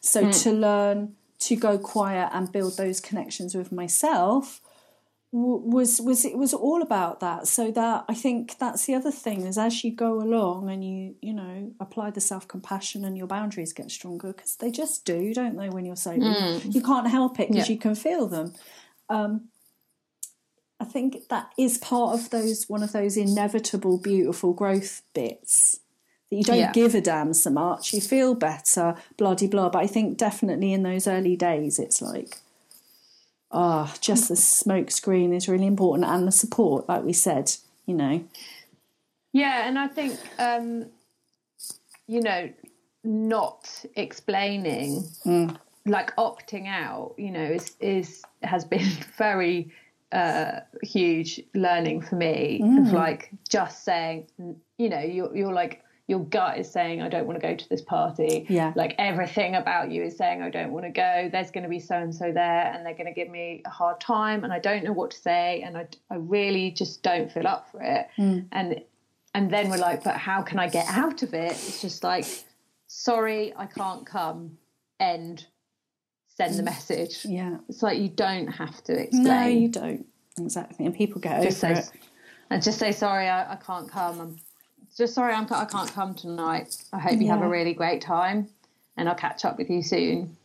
So 0.00 0.24
mm. 0.24 0.42
to 0.42 0.50
learn 0.52 1.14
to 1.46 1.54
go 1.56 1.78
quiet 1.78 2.28
and 2.32 2.50
build 2.50 2.76
those 2.76 2.98
connections 3.00 3.54
with 3.54 3.70
myself 3.70 4.60
was 5.30 6.00
was 6.00 6.24
it 6.24 6.38
was 6.38 6.54
all 6.54 6.80
about 6.80 7.20
that 7.20 7.46
so 7.46 7.70
that 7.70 8.02
i 8.08 8.14
think 8.14 8.56
that's 8.58 8.86
the 8.86 8.94
other 8.94 9.10
thing 9.10 9.42
is 9.42 9.58
as 9.58 9.84
you 9.84 9.90
go 9.94 10.14
along 10.22 10.70
and 10.70 10.82
you 10.82 11.14
you 11.20 11.34
know 11.34 11.70
apply 11.80 12.10
the 12.10 12.20
self-compassion 12.20 13.04
and 13.04 13.18
your 13.18 13.26
boundaries 13.26 13.74
get 13.74 13.90
stronger 13.90 14.32
because 14.32 14.56
they 14.56 14.70
just 14.70 15.04
do 15.04 15.34
don't 15.34 15.56
they 15.58 15.68
when 15.68 15.84
you're 15.84 15.96
sober 15.96 16.34
you 16.70 16.80
can't 16.80 17.08
help 17.08 17.38
it 17.40 17.48
because 17.48 17.68
Yeah. 17.68 17.74
you 17.74 17.78
can 17.78 17.94
feel 17.94 18.26
them 18.26 18.54
um, 19.10 19.48
I 20.80 20.84
think 20.84 21.28
that 21.28 21.50
is 21.58 21.76
part 21.76 22.14
of 22.18 22.30
those 22.30 22.68
one 22.68 22.82
of 22.84 22.92
those 22.92 23.16
inevitable, 23.16 23.98
beautiful 23.98 24.52
growth 24.52 25.02
bits 25.12 25.80
that 26.30 26.36
you 26.36 26.44
don't 26.44 26.56
Yeah. 26.58 26.72
give 26.72 26.94
a 26.94 27.00
damn 27.00 27.34
so 27.34 27.50
much. 27.50 27.92
You 27.92 28.00
feel 28.00 28.34
better, 28.34 28.94
bloody 29.16 29.48
blah. 29.48 29.70
But 29.70 29.80
I 29.82 29.86
think 29.88 30.16
definitely 30.16 30.72
in 30.72 30.84
those 30.84 31.08
early 31.08 31.34
days, 31.36 31.78
it's 31.80 32.00
like, 32.00 32.38
ah, 33.50 33.94
just 34.00 34.28
the 34.28 34.36
smoke 34.36 34.90
screen 34.90 35.32
is 35.32 35.48
really 35.48 35.66
important 35.66 36.08
and 36.08 36.26
the 36.26 36.32
support, 36.32 36.88
like 36.88 37.04
we 37.04 37.12
said, 37.12 37.52
you 37.86 37.94
know. 37.94 38.24
Yeah, 39.32 39.68
and 39.68 39.78
I 39.78 39.88
think 39.88 40.18
um, 40.38 40.86
you 42.06 42.22
know, 42.22 42.50
not 43.04 43.84
explaining, 43.96 45.04
like 45.86 46.14
opting 46.16 46.66
out, 46.66 47.14
you 47.16 47.30
know, 47.30 47.42
is 47.42 47.76
is 47.80 48.22
has 48.42 48.64
been 48.64 48.88
very 49.18 49.72
uh, 50.12 50.60
huge 50.82 51.40
learning 51.54 52.00
for 52.02 52.16
me. 52.16 52.60
Of 52.62 52.92
like 52.92 53.30
just 53.48 53.84
saying, 53.84 54.26
you 54.78 54.88
know, 54.88 55.00
you're 55.00 55.36
you're 55.36 55.52
like 55.52 55.84
your 56.08 56.24
gut 56.24 56.58
is 56.58 56.70
saying, 56.70 57.02
I 57.02 57.10
don't 57.10 57.26
want 57.26 57.38
to 57.38 57.46
go 57.46 57.54
to 57.54 57.68
this 57.68 57.82
party. 57.82 58.46
Yeah. 58.48 58.72
Like 58.74 58.94
everything 58.98 59.54
about 59.54 59.90
you 59.90 60.02
is 60.02 60.16
saying, 60.16 60.40
I 60.40 60.48
don't 60.48 60.72
want 60.72 60.86
to 60.86 60.90
go. 60.90 61.28
There's 61.30 61.50
going 61.50 61.64
to 61.64 61.68
be 61.68 61.78
so 61.78 61.96
and 61.96 62.14
so 62.14 62.32
there, 62.32 62.72
and 62.72 62.84
they're 62.84 62.94
going 62.94 63.06
to 63.06 63.12
give 63.12 63.28
me 63.28 63.62
a 63.66 63.70
hard 63.70 64.00
time, 64.00 64.42
and 64.42 64.52
I 64.52 64.58
don't 64.58 64.82
know 64.82 64.92
what 64.92 65.10
to 65.12 65.18
say, 65.18 65.60
and 65.60 65.76
I, 65.76 65.86
I 66.10 66.16
really 66.16 66.70
just 66.70 67.02
don't 67.02 67.30
feel 67.30 67.46
up 67.46 67.70
for 67.70 67.82
it. 67.82 68.08
Hmm. 68.16 68.40
And 68.52 68.80
and 69.34 69.50
then 69.50 69.68
we're 69.68 69.76
like, 69.76 70.02
but 70.02 70.16
how 70.16 70.40
can 70.40 70.58
I 70.58 70.68
get 70.68 70.86
out 70.88 71.22
of 71.22 71.34
it? 71.34 71.52
It's 71.52 71.82
just 71.82 72.02
like, 72.02 72.24
sorry, 72.86 73.54
I 73.54 73.66
can't 73.66 74.06
come. 74.06 74.56
End. 74.98 75.46
Send 76.28 76.54
the 76.54 76.62
message. 76.62 77.24
Yeah. 77.24 77.58
It's 77.68 77.82
like 77.82 77.98
you 77.98 78.08
don't 78.08 78.46
have 78.46 78.82
to 78.84 78.98
explain. 78.98 79.24
No, 79.24 79.46
you 79.46 79.68
don't. 79.68 80.06
Exactly. 80.40 80.86
And 80.86 80.94
people 80.94 81.20
get 81.20 81.42
just 81.42 81.62
over 81.62 81.74
say, 81.74 81.80
it. 81.80 81.90
and 82.48 82.62
just 82.62 82.78
say 82.78 82.92
sorry, 82.92 83.28
I, 83.28 83.52
I 83.52 83.56
can't 83.56 83.90
come. 83.90 84.20
I'm 84.20 84.36
just 84.98 85.14
sorry, 85.14 85.32
I'm, 85.32 85.46
I 85.50 85.64
can't 85.64 85.92
come 85.92 86.14
tonight. 86.14 86.76
I 86.92 86.98
hope 86.98 87.20
you 87.20 87.28
have 87.28 87.42
a 87.42 87.48
really 87.48 87.72
great 87.72 88.02
time, 88.02 88.48
and 88.96 89.08
I'll 89.08 89.14
catch 89.14 89.44
up 89.44 89.56
with 89.56 89.70
you 89.70 89.82
soon. 89.82 90.36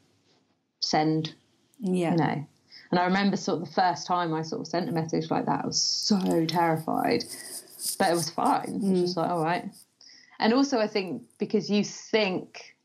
Send, 0.79 1.33
Yeah. 1.79 2.11
you 2.11 2.17
know. 2.17 2.47
And 2.91 2.99
I 2.99 3.05
remember 3.05 3.35
sort 3.35 3.61
of 3.61 3.67
the 3.67 3.73
first 3.73 4.05
time 4.05 4.33
I 4.33 4.43
sort 4.43 4.61
of 4.61 4.67
sent 4.67 4.87
a 4.87 4.91
message 4.91 5.31
like 5.31 5.47
that, 5.47 5.63
I 5.63 5.67
was 5.67 5.81
so 5.81 6.45
terrified, 6.45 7.25
but 7.97 8.11
it 8.11 8.13
was 8.13 8.29
fine. 8.29 8.81
It 8.83 8.91
was 8.91 9.01
just 9.01 9.15
mm. 9.15 9.21
like, 9.21 9.31
all 9.31 9.43
right. 9.43 9.67
And 10.39 10.53
also, 10.53 10.79
I 10.79 10.87
think 10.87 11.23
because 11.39 11.69
you 11.71 11.83
think 11.83 12.75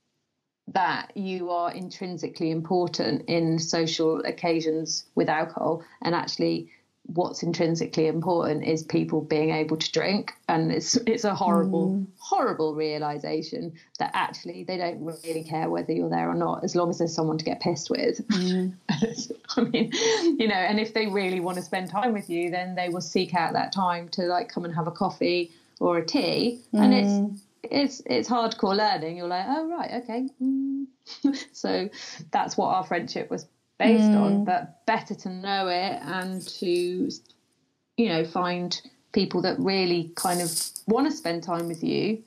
that 0.69 1.13
you 1.15 1.51
are 1.51 1.73
intrinsically 1.73 2.51
important 2.51 3.29
in 3.29 3.59
social 3.59 4.25
occasions 4.25 5.05
with 5.15 5.29
alcohol, 5.29 5.85
and 6.01 6.15
actually, 6.15 6.71
what's 7.09 7.43
intrinsically 7.43 8.07
important 8.07 8.65
is 8.65 8.83
people 8.83 9.23
being 9.23 9.51
able 9.51 9.77
to 9.77 9.93
drink, 9.93 10.33
and 10.49 10.71
it's 10.71 10.97
it's 11.07 11.25
a 11.25 11.35
horrible, 11.35 11.95
mm. 11.95 12.07
horrible 12.19 12.75
realization 12.75 13.73
that 13.99 14.11
actually 14.15 14.65
they 14.65 14.77
don't 14.77 15.03
really 15.03 15.43
care 15.43 15.71
whether 15.71 15.93
you're 15.93 16.11
there 16.11 16.29
or 16.29 16.35
not, 16.35 16.65
as 16.65 16.77
long 16.77 16.91
as 16.91 16.99
there's 16.99 17.15
someone 17.15 17.39
to 17.39 17.45
get 17.45 17.61
pissed 17.61 17.89
with. 17.91 18.27
Mm. 18.29 18.75
I 19.57 19.61
mean, 19.63 19.91
you 20.39 20.49
know, 20.49 20.55
and 20.55 20.79
if 20.79 20.93
they 20.93 21.07
really 21.07 21.41
want 21.41 21.57
to 21.57 21.63
spend 21.63 21.91
time 21.91 22.13
with 22.13 22.29
you, 22.29 22.51
then 22.51 22.75
they 22.75 22.91
will 22.91 23.01
seek 23.01 23.35
out 23.35 23.55
that 23.55 23.73
time 23.73 24.09
to 24.11 24.23
like 24.23 24.51
come 24.51 24.65
and 24.65 24.75
have 24.75 24.87
a 24.87 24.93
coffee 24.93 25.51
or 25.81 25.97
a 25.99 26.05
tea, 26.05 26.61
and 26.75 26.93
it's 26.93 27.09
mm. 27.09 27.39
it's 27.63 28.03
it's 28.05 28.29
hardcore 28.29 28.77
learning. 28.77 29.17
You're 29.17 29.29
like, 29.29 29.47
oh 29.49 29.67
right, 29.67 30.03
okay. 30.03 30.29
Mm. 30.43 30.87
so 31.53 31.89
that's 32.31 32.59
what 32.59 32.69
our 32.69 32.85
friendship 32.85 33.31
was 33.31 33.47
based 33.79 34.05
on. 34.05 34.41
Mm. 34.41 34.45
But 34.45 34.85
better 34.87 35.15
to 35.15 35.29
know 35.29 35.69
it 35.69 36.01
and 36.03 36.47
to, 36.61 37.11
you 37.97 38.09
know, 38.09 38.25
find 38.25 38.81
people 39.13 39.43
that 39.43 39.59
really 39.59 40.13
kind 40.17 40.41
of 40.41 40.51
want 40.87 41.11
to 41.11 41.17
spend 41.17 41.43
time 41.43 41.69
with 41.69 41.83
you 41.83 42.23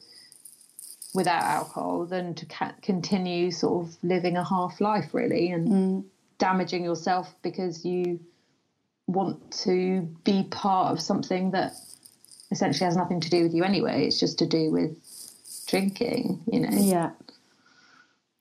without 1.13 1.43
alcohol 1.43 2.05
than 2.05 2.33
to 2.35 2.45
ca- 2.45 2.73
continue 2.81 3.51
sort 3.51 3.85
of 3.85 3.97
living 4.01 4.37
a 4.37 4.43
half 4.43 4.79
life 4.79 5.13
really 5.13 5.51
and 5.51 5.67
mm. 5.67 6.03
damaging 6.37 6.83
yourself 6.83 7.35
because 7.41 7.85
you 7.85 8.19
want 9.07 9.51
to 9.51 10.01
be 10.23 10.43
part 10.43 10.91
of 10.91 11.01
something 11.01 11.51
that 11.51 11.73
essentially 12.51 12.85
has 12.85 12.95
nothing 12.95 13.19
to 13.19 13.29
do 13.29 13.43
with 13.43 13.53
you 13.53 13.63
anyway. 13.63 14.05
It's 14.05 14.19
just 14.19 14.39
to 14.39 14.45
do 14.45 14.71
with 14.71 14.97
drinking, 15.67 16.41
you 16.51 16.61
know. 16.61 16.69
Yeah. 16.71 17.11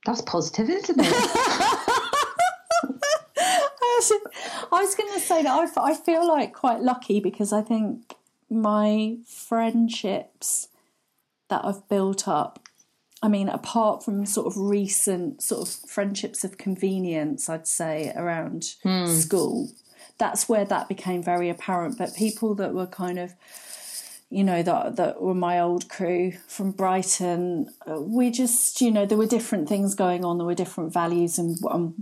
That's 0.07 0.23
positive, 0.23 0.71
isn't 0.71 0.99
it? 0.99 1.79
I 4.73 4.83
was 4.83 4.95
going 4.95 5.13
to 5.13 5.21
say 5.21 5.43
that 5.43 5.73
I, 5.77 5.91
I 5.91 5.95
feel 5.95 6.27
like 6.27 6.53
quite 6.53 6.81
lucky 6.81 7.21
because 7.21 7.53
I 7.53 7.63
think 7.63 8.15
my 8.49 9.19
friendships 9.27 10.69
that 11.49 11.65
I've 11.65 11.89
built 11.89 12.27
up, 12.29 12.61
I 13.23 13.29
mean, 13.29 13.49
apart 13.49 14.05
from 14.05 14.25
sort 14.27 14.47
of 14.47 14.57
recent 14.57 15.43
sort 15.43 15.69
of 15.69 15.75
friendships 15.91 16.45
of 16.45 16.59
convenience, 16.59 17.49
I'd 17.49 17.67
say 17.69 18.13
around 18.17 18.75
school, 19.09 19.71
that's 20.19 20.49
where 20.49 20.65
that 20.65 20.89
became 20.89 21.23
very 21.23 21.49
apparent. 21.51 21.99
But 21.99 22.15
people 22.15 22.55
that 22.57 22.73
were 22.75 22.87
kind 22.87 23.19
of 23.19 23.35
you 24.33 24.45
know 24.45 24.63
that 24.63 24.95
that 24.97 25.21
were 25.21 25.35
my 25.35 25.59
old 25.59 25.89
crew 25.89 26.33
from 26.47 26.71
Brighton. 26.71 27.69
uh, 27.91 28.01
We 28.01 28.31
just, 28.31 28.81
you 28.81 28.91
know, 28.93 29.05
there 29.05 29.19
were 29.19 29.27
different 29.27 29.69
things 29.69 29.95
going 29.97 30.25
on. 30.25 30.39
There 30.39 30.47
were 30.47 30.55
different 30.55 30.93
values, 30.93 31.37
and 31.39 31.59
um, 31.69 31.95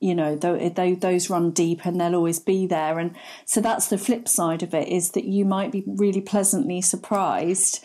you 0.00 0.14
know, 0.14 0.34
tho- 0.36 0.68
those 0.98 1.30
run 1.30 1.50
deep, 1.52 1.86
and 1.86 2.00
they'll 2.00 2.14
always 2.16 2.40
be 2.40 2.66
there. 2.66 2.98
And 2.98 3.14
so 3.44 3.60
that's 3.60 3.86
the 3.88 3.98
flip 3.98 4.26
side 4.28 4.62
of 4.62 4.74
it: 4.74 4.88
is 4.88 5.10
that 5.12 5.24
you 5.24 5.44
might 5.44 5.70
be 5.72 5.82
really 5.86 6.20
pleasantly 6.20 6.80
surprised 6.80 7.84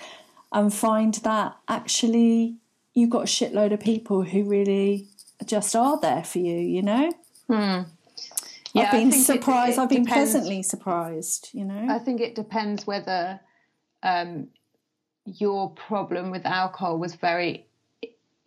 and 0.51 0.73
find 0.73 1.15
that 1.15 1.55
actually 1.67 2.55
you've 2.93 3.09
got 3.09 3.23
a 3.23 3.25
shitload 3.25 3.73
of 3.73 3.79
people 3.79 4.23
who 4.23 4.43
really 4.43 5.07
just 5.45 5.75
are 5.75 5.99
there 5.99 6.23
for 6.23 6.39
you. 6.39 6.55
You 6.57 6.81
know. 6.81 7.13
Yeah, 7.49 7.85
I've 8.87 8.91
been 8.91 9.11
think 9.11 9.21
it- 9.21 9.25
surprised. 9.25 9.77
it 9.77 9.81
I've 9.81 9.89
been 9.89 10.03
depends. 10.03 10.31
pleasantly 10.31 10.63
surprised. 10.63 11.49
You 11.53 11.65
know. 11.65 11.87
I 11.89 11.99
think 11.99 12.19
it 12.19 12.35
depends 12.35 12.85
whether 12.87 13.39
um, 14.03 14.47
your 15.25 15.69
problem 15.71 16.29
with 16.31 16.45
alcohol 16.45 16.97
was 16.97 17.15
very 17.15 17.67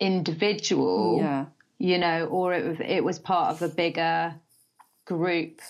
individual, 0.01 1.19
yeah. 1.21 1.47
You 1.79 1.99
know, 1.99 2.27
or 2.27 2.53
it 2.53 2.67
was 2.67 2.79
it 2.81 3.05
was 3.05 3.19
part 3.19 3.51
of 3.51 3.63
a 3.63 3.69
bigger 3.69 4.35
group 5.05 5.61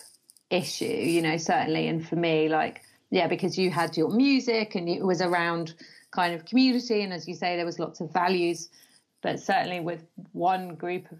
issue, 0.50 0.84
you 0.84 1.22
know, 1.22 1.36
certainly. 1.36 1.88
And 1.88 2.06
for 2.06 2.16
me, 2.16 2.48
like, 2.48 2.82
yeah, 3.10 3.26
because 3.26 3.58
you 3.58 3.70
had 3.70 3.96
your 3.96 4.10
music 4.10 4.74
and 4.74 4.88
it 4.88 5.02
was 5.02 5.20
around 5.20 5.74
kind 6.10 6.34
of 6.34 6.44
community, 6.46 7.02
and 7.02 7.12
as 7.12 7.28
you 7.28 7.34
say, 7.34 7.56
there 7.56 7.66
was 7.66 7.78
lots 7.78 8.00
of 8.00 8.12
values, 8.12 8.68
but 9.22 9.38
certainly 9.38 9.80
with 9.80 10.04
one 10.32 10.74
group 10.74 11.10
of 11.12 11.18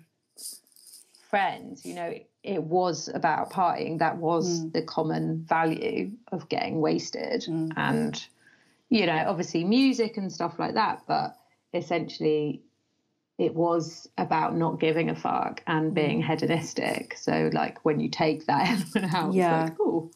friends, 1.29 1.85
you 1.85 1.95
know, 1.95 2.07
it, 2.07 2.31
it 2.43 2.63
was 2.63 3.11
about 3.13 3.53
partying. 3.53 3.99
That 3.99 4.17
was 4.17 4.63
mm. 4.63 4.73
the 4.73 4.83
common 4.83 5.45
value 5.47 6.13
of 6.33 6.49
getting 6.49 6.81
wasted. 6.81 7.45
Mm. 7.47 7.73
And, 7.77 8.27
you 8.89 9.05
know, 9.05 9.25
obviously 9.27 9.65
music 9.65 10.17
and 10.17 10.33
stuff 10.33 10.59
like 10.59 10.75
that, 10.75 11.03
but 11.07 11.37
essentially 11.75 12.63
it 13.39 13.55
was 13.55 14.09
about 14.19 14.57
not 14.57 14.81
giving 14.81 15.11
a 15.11 15.15
fuck 15.15 15.63
and 15.69 15.95
being 15.95 16.21
hedonistic. 16.21 17.17
So, 17.17 17.51
like, 17.53 17.85
when 17.85 18.01
you 18.01 18.11
take 18.11 18.47
that 18.47 18.69
element 18.95 19.15
out, 19.15 19.33
Yeah. 19.33 19.63
it's 19.63 19.71
like, 19.71 19.81
oh, 19.81 20.11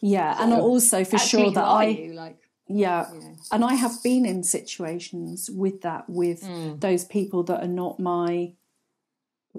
Yeah, 0.00 0.36
and 0.40 0.52
also 0.52 1.04
for 1.04 1.18
sure 1.18 1.50
that 1.50 1.64
I 1.64 1.84
you? 1.86 2.12
Like, 2.12 2.38
yeah, 2.68 3.06
know. 3.12 3.36
and 3.50 3.64
I 3.64 3.74
have 3.74 4.02
been 4.04 4.24
in 4.24 4.42
situations 4.44 5.50
with 5.50 5.80
that 5.82 6.08
with 6.08 6.42
Mm. 6.42 6.80
those 6.80 7.04
people 7.04 7.42
that 7.44 7.62
are 7.62 7.66
not 7.68 7.98
my 7.98 8.52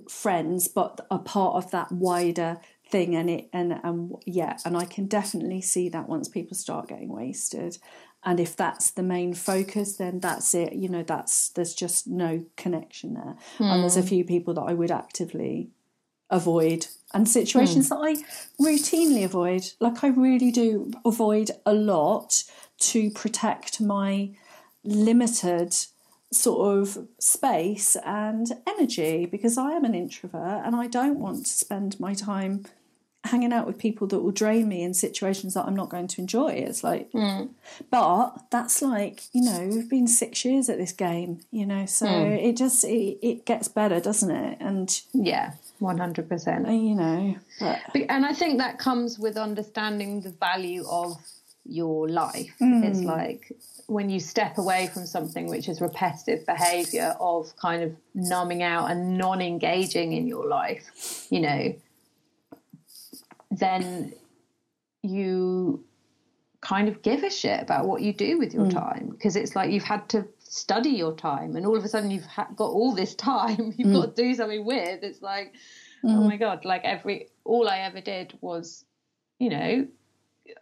friends, 0.08 0.68
but 0.68 1.06
are 1.12 1.20
part 1.20 1.56
of 1.56 1.72
that 1.72 1.92
wider 1.92 2.60
thing. 2.90 3.16
And 3.16 3.30
it 3.30 3.50
and 3.52 3.80
and 3.84 4.16
yeah, 4.26 4.58
and 4.64 4.78
I 4.78 4.86
can 4.86 5.08
definitely 5.08 5.62
see 5.62 5.90
that 5.90 6.08
once 6.08 6.30
people 6.30 6.56
start 6.56 6.88
getting 6.88 7.10
wasted, 7.10 7.78
and 8.24 8.40
if 8.40 8.56
that's 8.56 8.92
the 8.92 9.04
main 9.04 9.34
focus, 9.34 9.96
then 9.96 10.20
that's 10.20 10.54
it. 10.54 10.74
You 10.74 10.90
know, 10.90 11.04
that's 11.04 11.50
there's 11.50 11.74
just 11.74 12.08
no 12.08 12.46
connection 12.58 13.14
there. 13.14 13.36
And 13.60 13.82
there's 13.82 13.98
a 13.98 14.02
hmm. 14.02 14.08
few 14.08 14.24
people 14.26 14.54
that 14.56 14.62
I 14.62 14.74
would 14.74 14.92
actively 14.92 15.70
avoid 16.30 16.88
and 17.14 17.28
situations 17.28 17.90
hmm. 17.90 17.96
that 17.96 18.02
I 18.02 18.16
routinely 18.62 19.24
avoid. 19.24 19.72
Like 19.80 20.04
I 20.04 20.08
really 20.08 20.52
do 20.52 20.92
avoid 21.06 21.52
a 21.66 21.74
lot 21.74 22.44
to 22.80 23.10
protect 23.12 23.80
my 23.80 24.32
limited 24.84 25.76
sort 26.32 26.78
of 26.78 27.08
space 27.20 27.96
and 28.06 28.48
energy 28.68 29.26
because 29.26 29.58
I 29.58 29.72
am 29.72 29.84
an 29.84 29.96
introvert 29.96 30.62
and 30.66 30.76
I 30.76 30.88
don't 30.88 31.20
want 31.20 31.46
to 31.46 31.52
spend 31.52 32.00
my 32.00 32.14
time 32.14 32.66
hanging 33.26 33.52
out 33.52 33.68
with 33.68 33.78
people 33.78 34.08
that 34.08 34.20
will 34.20 34.32
drain 34.32 34.68
me 34.68 34.82
in 34.82 34.94
situations 34.94 35.54
that 35.54 35.66
I'm 35.66 35.76
not 35.76 35.90
going 35.90 36.08
to 36.08 36.22
enjoy. 36.22 36.52
It's 36.52 36.84
like, 36.84 37.12
mm. 37.12 37.50
but 37.90 38.50
that's 38.50 38.82
like, 38.82 39.24
you 39.34 39.44
know, 39.44 39.68
we've 39.72 39.90
been 39.90 40.08
six 40.08 40.46
years 40.46 40.70
at 40.70 40.78
this 40.78 40.94
game, 40.94 41.42
you 41.52 41.66
know, 41.66 41.86
so 41.86 42.06
mm. 42.06 42.44
it 42.44 42.56
just, 42.56 42.86
it, 42.86 43.20
it 43.22 43.46
gets 43.46 43.68
better, 43.68 44.00
doesn't 44.00 44.32
it? 44.32 44.58
And, 44.62 45.02
Yeah, 45.14 45.54
one 45.80 45.98
hundred 45.98 46.30
percent. 46.30 46.68
Uh, 46.68 46.72
you 46.72 46.96
know, 46.96 47.36
but 47.60 47.78
And 48.10 48.26
I 48.26 48.34
think 48.34 48.58
that 48.60 48.80
comes 48.80 49.20
with 49.20 49.38
understanding 49.38 50.22
the 50.22 50.32
value 50.32 50.86
of 50.90 51.18
your 51.66 52.10
life. 52.10 52.54
Mm. 52.62 52.86
It's 52.86 53.02
like 53.02 53.52
when 53.88 54.10
you 54.10 54.20
step 54.20 54.58
away 54.58 54.90
from 54.94 55.06
something 55.06 55.48
which 55.48 55.68
is 55.68 55.82
repetitive 55.82 56.46
behavior 56.46 57.16
of 57.20 57.56
kind 57.58 57.84
of 57.84 57.96
numbing 58.14 58.64
out 58.64 58.92
and 58.92 59.18
non 59.18 59.42
engaging 59.42 60.14
in 60.14 60.28
your 60.28 60.48
life, 60.48 61.28
you 61.30 61.40
know, 61.40 61.76
then 63.52 64.14
you 65.02 65.84
kind 66.62 66.90
of 66.90 67.02
give 67.02 67.24
a 67.24 67.30
shit 67.30 67.62
about 67.62 67.88
what 67.88 68.02
you 68.02 68.12
do 68.12 68.38
with 68.38 68.54
your 68.54 68.66
hmm. 68.66 68.72
time 68.72 69.10
because 69.12 69.36
it's 69.36 69.56
like 69.56 69.72
you've 69.72 69.84
had 69.84 70.08
to 70.10 70.28
study 70.40 70.90
your 70.90 71.14
time 71.14 71.56
and 71.56 71.66
all 71.66 71.78
of 71.78 71.84
a 71.84 71.88
sudden 71.88 72.12
you've 72.12 72.26
ha- 72.26 72.50
got 72.56 72.70
all 72.72 72.94
this 72.94 73.16
time 73.16 73.74
you've 73.78 73.90
hmm. 73.90 73.94
got 73.94 74.16
to 74.16 74.22
do 74.22 74.34
something 74.34 74.66
with 74.66 75.04
it's 75.04 75.22
like 75.22 75.54
oh 76.04 76.22
hmm. 76.22 76.28
my 76.28 76.38
god 76.38 76.66
like 76.66 76.84
every 76.84 77.28
all 77.46 77.70
i 77.70 77.80
ever 77.80 78.02
did 78.02 78.38
was 78.42 78.84
you 79.40 79.50
know 79.50 79.88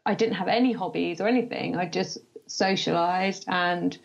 i 0.05 0.13
didn't 0.13 0.35
have 0.35 0.47
any 0.47 0.71
hobbies 0.71 1.19
or 1.19 1.27
anything 1.27 1.75
i 1.75 1.85
just 1.85 2.19
socialized 2.45 3.43
and 3.47 3.97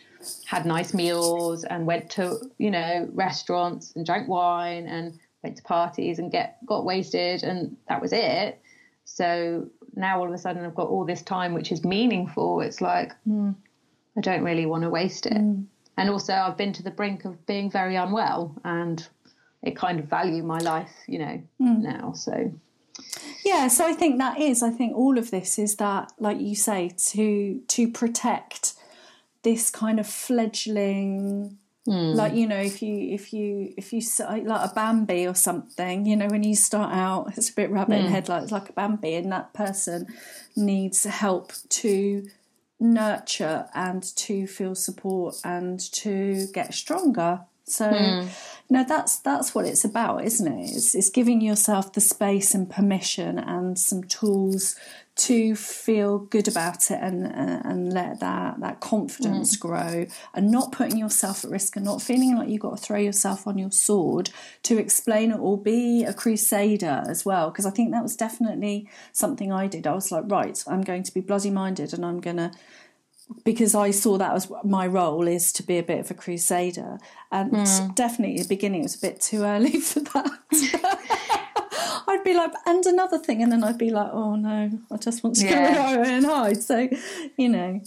had 0.45 0.65
nice 0.65 0.93
meals 0.93 1.63
and 1.63 1.85
went 1.85 2.09
to 2.09 2.37
you 2.57 2.71
know 2.71 3.07
restaurants 3.13 3.93
and 3.95 4.05
drank 4.05 4.27
wine 4.27 4.87
and 4.87 5.19
went 5.43 5.57
to 5.57 5.63
parties 5.63 6.17
and 6.17 6.31
get 6.31 6.57
got 6.65 6.85
wasted 6.85 7.43
and 7.43 7.75
that 7.87 8.01
was 8.01 8.13
it 8.13 8.59
so 9.05 9.67
now 9.95 10.19
all 10.19 10.27
of 10.27 10.33
a 10.33 10.37
sudden 10.37 10.65
I've 10.65 10.75
got 10.75 10.87
all 10.87 11.05
this 11.05 11.21
time 11.21 11.53
which 11.53 11.71
is 11.71 11.83
meaningful. 11.83 12.61
It's 12.61 12.81
like 12.81 13.13
hmm. 13.23 13.51
I 14.17 14.21
don't 14.21 14.43
really 14.43 14.65
want 14.65 14.83
to 14.83 14.89
waste 14.89 15.25
it. 15.25 15.37
Hmm. 15.37 15.63
And 15.97 16.09
also 16.09 16.33
I've 16.33 16.57
been 16.57 16.73
to 16.73 16.83
the 16.83 16.91
brink 16.91 17.25
of 17.25 17.45
being 17.45 17.69
very 17.69 17.95
unwell 17.95 18.55
and 18.63 19.07
it 19.61 19.75
kind 19.75 19.99
of 19.99 20.05
value 20.05 20.43
my 20.43 20.59
life, 20.59 20.91
you 21.07 21.19
know, 21.19 21.41
hmm. 21.59 21.81
now. 21.81 22.13
So 22.13 22.51
Yeah, 23.45 23.67
so 23.67 23.85
I 23.85 23.93
think 23.93 24.17
that 24.19 24.39
is. 24.39 24.63
I 24.63 24.69
think 24.69 24.95
all 24.95 25.17
of 25.17 25.31
this 25.31 25.59
is 25.59 25.75
that, 25.77 26.11
like 26.19 26.39
you 26.39 26.55
say, 26.55 26.91
to 27.11 27.61
to 27.67 27.91
protect 27.91 28.73
this 29.43 29.69
kind 29.69 29.99
of 29.99 30.07
fledgling. 30.07 31.57
Hmm. 31.85 32.13
Like 32.13 32.33
you 32.33 32.47
know, 32.47 32.59
if 32.59 32.81
you 32.81 33.13
if 33.13 33.33
you 33.33 33.73
if 33.75 33.91
you 33.91 34.01
like 34.19 34.71
a 34.71 34.73
Bambi 34.73 35.27
or 35.27 35.35
something, 35.35 36.05
you 36.05 36.15
know, 36.15 36.27
when 36.27 36.43
you 36.43 36.55
start 36.55 36.93
out, 36.93 37.33
it's 37.35 37.49
a 37.49 37.53
bit 37.53 37.71
rabbit 37.71 37.95
in 37.95 38.05
hmm. 38.05 38.11
headlights, 38.11 38.51
like 38.51 38.69
a 38.69 38.73
Bambi, 38.73 39.15
and 39.15 39.31
that 39.31 39.53
person 39.53 40.07
needs 40.55 41.03
help 41.03 41.51
to 41.69 42.25
nurture 42.79 43.67
and 43.73 44.03
to 44.15 44.47
feel 44.47 44.75
support 44.75 45.35
and 45.43 45.79
to 45.91 46.47
get 46.53 46.73
stronger. 46.73 47.41
So, 47.65 47.89
hmm. 47.89 48.27
you 48.69 48.77
know, 48.77 48.85
that's 48.87 49.19
that's 49.19 49.53
what 49.53 49.65
it's 49.65 49.83
about, 49.83 50.23
isn't 50.23 50.47
it? 50.47 50.69
It's, 50.69 50.95
it's 50.95 51.09
giving 51.09 51.41
yourself 51.41 51.91
the 51.91 52.01
space 52.01 52.53
and 52.53 52.69
permission 52.69 53.39
and 53.39 53.77
some 53.77 54.05
tools 54.05 54.77
to 55.15 55.55
feel 55.55 56.19
good 56.19 56.47
about 56.47 56.89
it 56.89 56.99
and 56.99 57.27
uh, 57.27 57.61
and 57.63 57.93
let 57.93 58.19
that 58.19 58.59
that 58.59 58.79
confidence 58.79 59.55
grow. 59.55 60.07
And 60.33 60.51
not 60.51 60.71
putting 60.71 60.97
yourself 60.97 61.45
at 61.45 61.51
risk 61.51 61.75
and 61.75 61.85
not 61.85 62.01
feeling 62.01 62.35
like 62.35 62.49
you've 62.49 62.61
got 62.61 62.77
to 62.77 62.83
throw 62.83 62.97
yourself 62.97 63.45
on 63.45 63.57
your 63.57 63.71
sword 63.71 64.31
to 64.63 64.77
explain 64.77 65.31
it 65.31 65.39
or 65.39 65.57
be 65.57 66.03
a 66.03 66.13
crusader 66.13 67.03
as 67.07 67.25
well. 67.25 67.51
Because 67.51 67.65
I 67.65 67.71
think 67.71 67.91
that 67.91 68.03
was 68.03 68.15
definitely 68.15 68.89
something 69.11 69.51
I 69.51 69.67
did. 69.67 69.85
I 69.85 69.93
was 69.93 70.11
like, 70.11 70.23
right, 70.27 70.61
I'm 70.67 70.81
going 70.81 71.03
to 71.03 71.13
be 71.13 71.21
bloody 71.21 71.51
minded 71.51 71.93
and 71.93 72.03
I'm 72.03 72.19
going 72.19 72.37
to 72.37 72.51
because 73.43 73.73
I 73.73 73.91
saw 73.91 74.17
that 74.17 74.33
as 74.33 74.51
my 74.63 74.85
role 74.85 75.27
is 75.27 75.51
to 75.53 75.63
be 75.63 75.77
a 75.77 75.83
bit 75.83 75.99
of 75.99 76.11
a 76.11 76.13
crusader, 76.13 76.99
and 77.31 77.51
definitely 77.95 78.35
at 78.35 78.43
the 78.43 78.55
beginning 78.55 78.81
it 78.81 78.83
was 78.83 78.95
a 78.95 78.99
bit 78.99 79.21
too 79.21 79.43
early 79.43 79.79
for 79.79 80.01
that. 80.01 81.19
I'd 82.13 82.23
be 82.23 82.33
like, 82.33 82.51
and 82.65 82.85
another 82.85 83.17
thing, 83.17 83.41
and 83.43 83.51
then 83.51 83.63
I'd 83.63 83.77
be 83.77 83.89
like, 83.89 84.09
oh 84.11 84.35
no, 84.35 84.71
I 84.91 84.97
just 84.97 85.23
want 85.23 85.35
to 85.37 85.45
Yeah. 85.49 85.73
go 85.95 86.03
and 86.03 86.25
hide. 86.25 86.61
So, 86.63 86.89
you 87.37 87.49
know, 87.49 87.81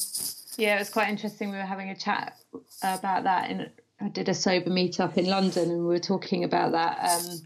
yeah, 0.57 0.77
it 0.77 0.79
was 0.81 0.91
quite 0.91 1.09
interesting. 1.09 1.51
We 1.51 1.57
were 1.57 1.62
having 1.62 1.91
a 1.91 1.97
chat 1.97 2.37
about 2.83 3.24
that 3.24 3.51
and 3.51 3.70
I 4.01 4.09
did 4.09 4.29
a 4.29 4.35
sober 4.35 4.70
meetup 4.70 5.16
in 5.16 5.27
London 5.27 5.70
and 5.70 5.81
we 5.81 5.87
were 5.87 5.99
talking 5.99 6.45
about 6.45 6.72
that. 6.72 6.99
Um, 7.11 7.41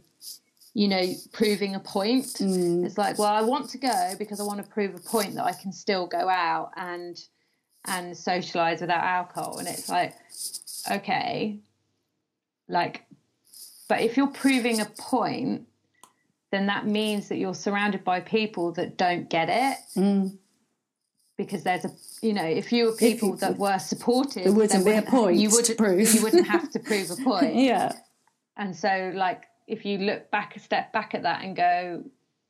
you 0.75 0.87
know, 0.89 1.03
proving 1.33 1.75
a 1.75 1.81
point. 1.81 2.37
It's 2.41 2.97
like, 2.97 3.19
well, 3.19 3.33
I 3.35 3.43
want 3.43 3.71
to 3.71 3.79
go 3.79 4.13
because 4.19 4.41
I 4.41 4.45
want 4.45 4.65
to 4.65 4.71
prove 4.71 4.95
a 4.95 4.99
point 5.01 5.35
that 5.35 5.45
I 5.45 5.53
can 5.53 5.73
still 5.73 6.07
go 6.07 6.29
out 6.29 6.71
and 6.77 7.21
and 7.87 8.17
socialize 8.17 8.81
without 8.81 9.03
alcohol. 9.03 9.59
And 9.59 9.67
it's 9.67 9.89
like, 9.89 10.15
okay, 10.91 11.59
like, 12.69 13.03
but 13.89 14.01
if 14.03 14.17
you're 14.17 14.29
proving 14.29 14.81
a 14.81 14.85
point, 14.85 15.67
then 16.51 16.67
that 16.67 16.87
means 16.87 17.29
that 17.29 17.37
you're 17.39 17.55
surrounded 17.55 18.05
by 18.05 18.21
people 18.21 18.73
that 18.73 18.97
don't 18.97 19.29
get 19.31 19.49
it. 19.49 19.79
Mm. 19.97 20.37
Because 21.37 21.63
there's 21.63 21.85
a, 21.87 21.91
you 22.21 22.35
know, 22.35 22.45
if 22.45 22.71
you 22.73 22.87
were 22.87 22.93
people 22.93 23.35
that 23.37 23.57
were 23.57 23.79
supportive, 23.79 24.45
There 24.45 24.53
wouldn't 24.53 24.85
be 24.85 24.93
a 24.93 25.03
point 25.03 25.37
You 25.39 25.49
wouldn't, 25.51 25.79
prove. 25.79 26.13
you 26.15 26.23
wouldn't 26.23 26.47
have 26.49 26.71
to 26.73 26.79
prove 26.79 27.11
a 27.11 27.17
point. 27.25 27.55
yeah, 27.55 27.93
And 28.59 28.77
so, 28.77 29.13
like, 29.15 29.45
if 29.67 29.85
you 29.87 29.99
look 29.99 30.31
back 30.31 30.57
a 30.57 30.61
step 30.61 30.93
back 30.93 31.15
at 31.15 31.23
that 31.23 31.43
and 31.43 31.57
go, 31.57 32.05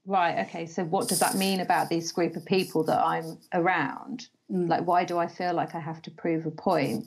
right, 0.06 0.44
okay, 0.46 0.66
so 0.66 0.82
what 0.84 1.06
does 1.08 1.20
that 1.20 1.36
mean 1.36 1.60
about 1.60 1.88
this 1.88 2.10
group 2.10 2.34
of 2.34 2.44
people 2.44 2.82
that 2.84 2.98
I'm 2.98 3.38
around? 3.52 4.26
Mm. 4.50 4.68
Like, 4.68 4.86
why 4.86 5.04
do 5.04 5.18
I 5.18 5.28
feel 5.28 5.52
like 5.54 5.74
I 5.76 5.80
have 5.80 6.02
to 6.02 6.10
prove 6.10 6.46
a 6.46 6.50
point? 6.50 7.06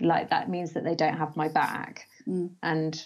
Like, 0.00 0.30
that 0.30 0.48
means 0.50 0.72
that 0.72 0.82
they 0.82 0.96
don't 0.96 1.18
have 1.18 1.36
my 1.36 1.46
back. 1.46 2.08
Mm. 2.26 2.50
And 2.64 3.00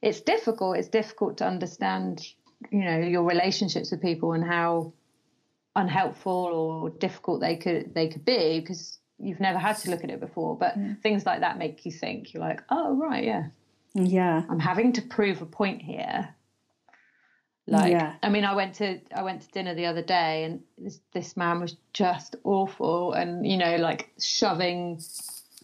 it's 0.00 0.20
difficult. 0.22 0.78
It's 0.78 0.88
difficult 0.88 1.36
to 1.38 1.46
understand, 1.46 2.22
you 2.70 2.84
know, 2.84 2.98
your 2.98 3.24
relationships 3.24 3.90
with 3.90 4.02
people 4.02 4.32
and 4.32 4.44
how 4.44 4.92
unhelpful 5.74 6.32
or 6.32 6.90
difficult 6.90 7.40
they 7.40 7.56
could 7.56 7.94
they 7.94 8.08
could 8.08 8.24
be 8.24 8.60
because 8.60 8.98
you've 9.18 9.40
never 9.40 9.58
had 9.58 9.78
to 9.78 9.90
look 9.90 10.04
at 10.04 10.10
it 10.10 10.20
before. 10.20 10.56
But 10.56 10.78
mm. 10.78 11.00
things 11.00 11.24
like 11.24 11.40
that 11.40 11.58
make 11.58 11.84
you 11.86 11.92
think. 11.92 12.34
You're 12.34 12.42
like, 12.42 12.62
oh, 12.70 12.96
right, 12.96 13.24
yeah. 13.24 13.46
yeah, 13.94 14.42
I'm 14.48 14.58
having 14.58 14.92
to 14.94 15.02
prove 15.02 15.42
a 15.42 15.46
point 15.46 15.82
here. 15.82 16.34
Like, 17.66 17.92
Yeah. 17.92 18.14
I 18.22 18.28
mean, 18.28 18.44
I 18.44 18.54
went 18.54 18.74
to 18.76 19.00
I 19.14 19.22
went 19.22 19.42
to 19.42 19.48
dinner 19.48 19.74
the 19.74 19.86
other 19.86 20.02
day, 20.02 20.44
and 20.44 20.60
this 20.76 21.00
this 21.12 21.36
man 21.36 21.60
was 21.60 21.76
just 21.92 22.36
awful, 22.44 23.12
and 23.12 23.46
you 23.46 23.56
know, 23.56 23.76
like 23.76 24.10
shoving 24.20 25.00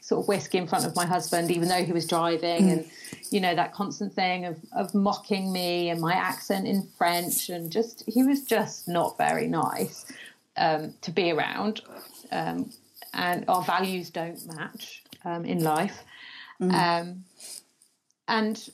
sort 0.09 0.25
of 0.25 0.29
whiskey 0.29 0.57
in 0.57 0.67
front 0.67 0.87
of 0.87 0.97
my 0.97 1.05
husband, 1.05 1.51
even 1.51 1.69
though 1.69 1.85
he 1.85 1.93
was 1.93 2.07
driving, 2.07 2.71
and 2.71 2.91
you 3.31 3.41
know 3.41 3.55
that 3.55 3.75
constant 3.75 4.15
thing 4.15 4.47
of 4.47 4.59
of 4.73 4.95
mocking 4.95 5.53
me 5.53 5.91
and 5.91 6.01
my 6.01 6.15
accent 6.15 6.67
in 6.67 6.89
French, 6.97 7.51
and 7.51 7.71
just 7.71 8.03
he 8.07 8.23
was 8.23 8.43
just 8.45 8.89
not 8.89 9.19
very 9.19 9.47
nice 9.47 10.07
um, 10.57 10.95
to 11.03 11.11
be 11.11 11.31
around, 11.31 11.83
um, 12.33 12.71
and 13.13 13.45
our 13.49 13.63
values 13.63 14.09
don't 14.09 14.41
match 14.57 15.03
um, 15.27 15.45
in 15.45 15.63
life. 15.63 16.03
Um, 16.61 17.25
and 18.27 18.69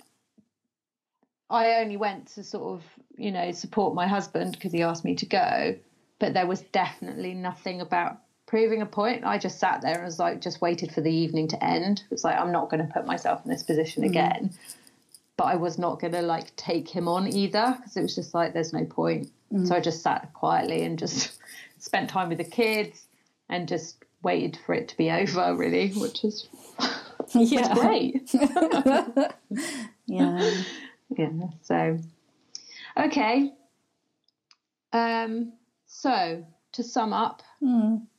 I 1.50 1.80
only 1.80 1.96
went 1.96 2.28
to 2.34 2.42
sort 2.42 2.78
of, 2.78 2.84
you 3.16 3.30
know, 3.30 3.52
support 3.52 3.94
my 3.94 4.06
husband 4.06 4.52
because 4.52 4.72
he 4.72 4.82
asked 4.82 5.04
me 5.04 5.14
to 5.16 5.26
go, 5.26 5.76
but 6.18 6.32
there 6.32 6.46
was 6.46 6.62
definitely 6.72 7.34
nothing 7.34 7.80
about 7.80 8.23
proving 8.54 8.82
a 8.82 8.86
point. 8.86 9.24
I 9.24 9.36
just 9.36 9.58
sat 9.58 9.80
there 9.82 9.94
and 9.94 10.04
was 10.04 10.20
like, 10.20 10.40
just 10.40 10.60
waited 10.60 10.92
for 10.92 11.00
the 11.00 11.10
evening 11.10 11.48
to 11.48 11.64
end. 11.64 12.04
It's 12.12 12.22
like, 12.22 12.38
I'm 12.38 12.52
not 12.52 12.70
going 12.70 12.86
to 12.86 12.92
put 12.94 13.04
myself 13.04 13.44
in 13.44 13.50
this 13.50 13.64
position 13.64 14.04
again. 14.04 14.52
But 15.36 15.46
I 15.46 15.56
was 15.56 15.76
not 15.76 16.00
going 16.00 16.12
to 16.12 16.22
like 16.22 16.54
take 16.54 16.88
him 16.88 17.08
on 17.08 17.26
either 17.26 17.74
because 17.76 17.96
it 17.96 18.02
was 18.02 18.14
just 18.14 18.32
like, 18.32 18.52
there's 18.52 18.72
no 18.72 18.84
point. 18.84 19.32
So 19.64 19.74
I 19.74 19.80
just 19.80 20.02
sat 20.02 20.32
quietly 20.34 20.84
and 20.84 20.96
just 20.96 21.32
spent 21.80 22.08
time 22.08 22.28
with 22.28 22.38
the 22.38 22.44
kids 22.44 23.08
and 23.48 23.66
just 23.66 23.96
waited 24.22 24.56
for 24.64 24.72
it 24.72 24.86
to 24.86 24.96
be 24.96 25.10
over, 25.10 25.56
really, 25.56 25.90
which 25.90 26.22
is 26.22 26.48
yeah, 27.34 27.74
great. 27.74 28.32
yeah. 30.06 30.50
yeah 31.16 31.28
so 31.62 31.98
okay 32.96 33.52
um 34.92 35.52
so 35.86 36.44
to 36.74 36.82
sum 36.82 37.12
up 37.12 37.42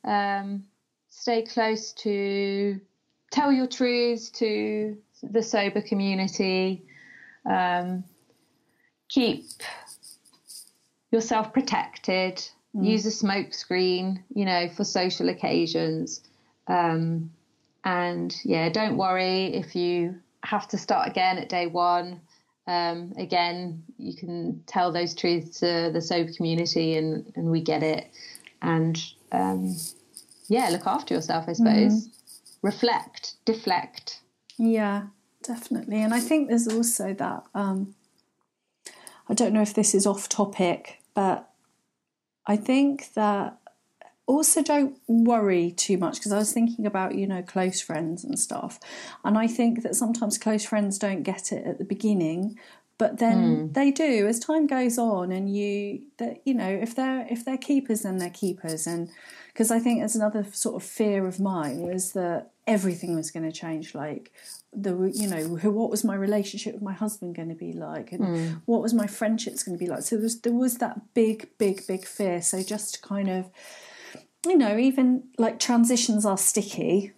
um 0.04 0.64
stay 1.08 1.42
close 1.42 1.92
to 1.92 2.80
tell 3.30 3.52
your 3.52 3.66
truths 3.66 4.30
to 4.30 4.96
the 5.22 5.42
sober 5.42 5.80
community 5.80 6.84
um 7.48 8.04
keep 9.08 9.44
yourself 11.12 11.52
protected 11.52 12.42
use 12.74 13.06
a 13.06 13.10
smoke 13.10 13.54
screen 13.54 14.22
you 14.34 14.44
know 14.44 14.68
for 14.68 14.84
social 14.84 15.28
occasions. 15.28 16.22
Um 16.66 17.30
and 17.84 18.34
yeah 18.44 18.68
don't 18.68 18.96
worry 18.96 19.54
if 19.54 19.76
you 19.76 20.16
have 20.46 20.68
to 20.68 20.78
start 20.78 21.08
again 21.08 21.38
at 21.38 21.48
day 21.48 21.66
one. 21.66 22.20
Um, 22.68 23.12
again, 23.16 23.84
you 23.98 24.14
can 24.14 24.62
tell 24.66 24.92
those 24.92 25.14
truths 25.14 25.60
to 25.60 25.90
the 25.92 26.00
sober 26.00 26.32
community, 26.32 26.96
and 26.96 27.32
and 27.36 27.50
we 27.50 27.60
get 27.60 27.82
it. 27.82 28.08
And 28.62 29.02
um, 29.32 29.76
yeah, 30.48 30.68
look 30.70 30.86
after 30.86 31.14
yourself, 31.14 31.46
I 31.48 31.52
suppose. 31.52 32.08
Reflect, 32.62 33.34
deflect. 33.44 34.20
Yeah, 34.58 35.06
definitely. 35.42 36.02
And 36.02 36.14
I 36.14 36.20
think 36.20 36.48
there's 36.48 36.68
also 36.68 37.14
that. 37.14 37.44
Um, 37.54 37.94
I 39.28 39.34
don't 39.34 39.52
know 39.52 39.62
if 39.62 39.74
this 39.74 39.94
is 39.94 40.06
off 40.06 40.28
topic, 40.28 41.02
but 41.14 41.50
I 42.46 42.56
think 42.56 43.12
that 43.14 43.58
also 44.26 44.62
don't 44.62 44.98
worry 45.06 45.72
too 45.72 45.98
much 45.98 46.16
because 46.16 46.32
I 46.32 46.38
was 46.38 46.52
thinking 46.52 46.86
about, 46.86 47.14
you 47.14 47.26
know, 47.26 47.42
close 47.42 47.80
friends 47.80 48.24
and 48.24 48.38
stuff. 48.38 48.78
And 49.24 49.38
I 49.38 49.46
think 49.46 49.82
that 49.82 49.94
sometimes 49.94 50.38
close 50.38 50.64
friends 50.64 50.98
don't 50.98 51.22
get 51.22 51.52
it 51.52 51.66
at 51.66 51.78
the 51.78 51.84
beginning, 51.84 52.58
but 52.98 53.18
then 53.18 53.66
hmm. 53.66 53.72
they 53.72 53.90
do 53.90 54.26
as 54.26 54.38
time 54.38 54.66
goes 54.66 54.96
on 54.96 55.30
and 55.30 55.54
you 55.54 56.02
that 56.18 56.40
you 56.44 56.54
know, 56.54 56.68
if 56.68 56.94
they're 56.94 57.26
if 57.30 57.44
they're 57.44 57.58
keepers 57.58 58.02
then 58.02 58.18
they're 58.18 58.30
keepers. 58.30 58.86
And 58.86 59.10
because 59.48 59.70
I 59.70 59.78
think 59.78 60.02
it's 60.02 60.14
another 60.14 60.46
sort 60.52 60.76
of 60.76 60.88
fear 60.88 61.26
of 61.26 61.38
mine 61.38 61.80
was 61.80 62.12
that 62.12 62.52
everything 62.66 63.14
was 63.14 63.30
going 63.30 63.44
to 63.44 63.52
change 63.52 63.94
like 63.94 64.32
the 64.72 65.10
you 65.14 65.28
know 65.28 65.56
who 65.56 65.70
what 65.70 65.90
was 65.90 66.04
my 66.04 66.14
relationship 66.14 66.74
with 66.74 66.82
my 66.82 66.94
husband 66.94 67.36
going 67.36 67.50
to 67.50 67.54
be 67.54 67.72
like? 67.72 68.12
And 68.12 68.24
hmm. 68.24 68.54
what 68.64 68.80
was 68.80 68.94
my 68.94 69.06
friendships 69.06 69.62
going 69.62 69.76
to 69.76 69.84
be 69.84 69.90
like? 69.90 70.02
So 70.02 70.16
there 70.16 70.22
was, 70.22 70.40
there 70.40 70.52
was 70.52 70.78
that 70.78 71.12
big 71.12 71.50
big 71.58 71.86
big 71.86 72.06
fear. 72.06 72.40
So 72.40 72.62
just 72.62 73.02
kind 73.02 73.28
of 73.28 73.50
you 74.46 74.56
know 74.56 74.78
even 74.78 75.24
like 75.36 75.58
transitions 75.58 76.24
are 76.24 76.38
sticky 76.38 77.12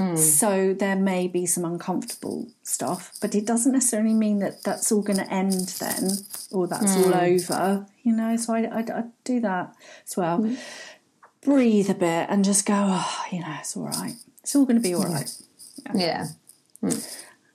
Mm. 0.00 0.18
so 0.18 0.74
there 0.74 0.96
may 0.96 1.28
be 1.28 1.46
some 1.46 1.64
uncomfortable 1.64 2.48
stuff 2.62 3.12
but 3.20 3.34
it 3.34 3.46
doesn't 3.46 3.72
necessarily 3.72 4.14
mean 4.14 4.38
that 4.38 4.62
that's 4.64 4.90
all 4.90 5.02
going 5.02 5.18
to 5.18 5.32
end 5.32 5.68
then 5.80 6.10
or 6.50 6.66
that's 6.66 6.96
all 6.96 7.12
mm. 7.12 7.22
over 7.22 7.86
you 8.02 8.12
know? 8.12 8.36
So 8.36 8.54
I, 8.54 8.60
I, 8.60 8.78
I 8.80 9.04
do 9.24 9.40
that 9.40 9.74
as 10.06 10.16
well. 10.16 10.38
Mm. 10.40 10.58
Breathe 11.42 11.90
a 11.90 11.94
bit 11.94 12.26
and 12.28 12.44
just 12.44 12.66
go 12.66 12.74
oh 12.76 13.24
you 13.30 13.40
know 13.40 13.56
it's 13.58 13.76
all 13.76 13.86
right. 13.86 14.14
It's 14.42 14.56
all 14.56 14.64
going 14.64 14.76
to 14.76 14.82
be 14.82 14.94
all 14.94 15.04
right. 15.04 15.30
Yeah. 15.94 16.26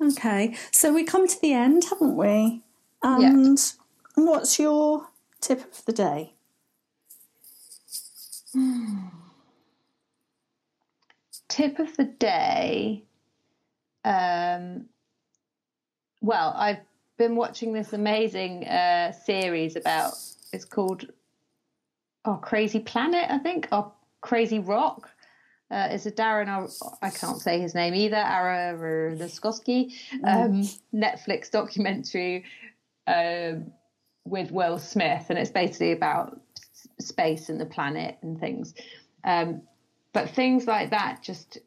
Okay, 0.02 0.56
so 0.72 0.94
we 0.94 1.04
come 1.04 1.28
to 1.28 1.42
the 1.42 1.54
end, 1.54 1.86
haven't 1.90 2.16
we? 2.16 2.62
And 4.16 4.28
what's 4.28 4.60
your 4.60 5.08
tip 5.42 5.62
of 5.62 5.86
the 5.86 5.94
day? 5.94 6.34
Hmm. 8.54 9.08
Tip 11.56 11.80
of 11.80 11.96
the 11.96 12.04
day. 12.04 13.06
Um, 14.04 14.88
well, 16.20 16.54
I've 16.54 16.82
been 17.18 17.38
watching 17.38 17.72
this 17.72 17.94
amazing 17.94 18.68
uh, 18.68 19.14
series 19.14 19.78
about. 19.78 20.16
It's 20.52 20.66
called 20.66 21.06
Our 22.26 22.42
Crazy 22.42 22.80
Planet, 22.82 23.28
I 23.30 23.38
think, 23.38 23.70
Our 23.72 23.90
Crazy 24.20 24.60
Rock. 24.60 25.10
Uh, 25.72 25.88
it's 25.92 26.06
a 26.06 26.12
Darren, 26.12 26.50
I 27.02 27.10
can't 27.10 27.40
say 27.40 27.62
his 27.62 27.74
name 27.74 27.96
either, 27.96 28.18
Aronofsky, 28.18 29.94
um, 30.26 30.62
Netflix 30.94 31.50
documentary 31.50 32.44
um, 33.08 33.72
with 34.26 34.52
Will 34.52 34.78
Smith, 34.78 35.28
and 35.30 35.40
it's 35.40 35.52
basically 35.52 35.94
about 35.94 36.38
space 37.00 37.48
and 37.48 37.62
the 37.62 37.66
planet 37.66 38.18
and 38.24 38.38
things. 38.42 38.74
Um, 39.24 39.62
but 40.16 40.30
things 40.30 40.66
like 40.66 40.92
that, 40.92 41.22
just 41.22 41.58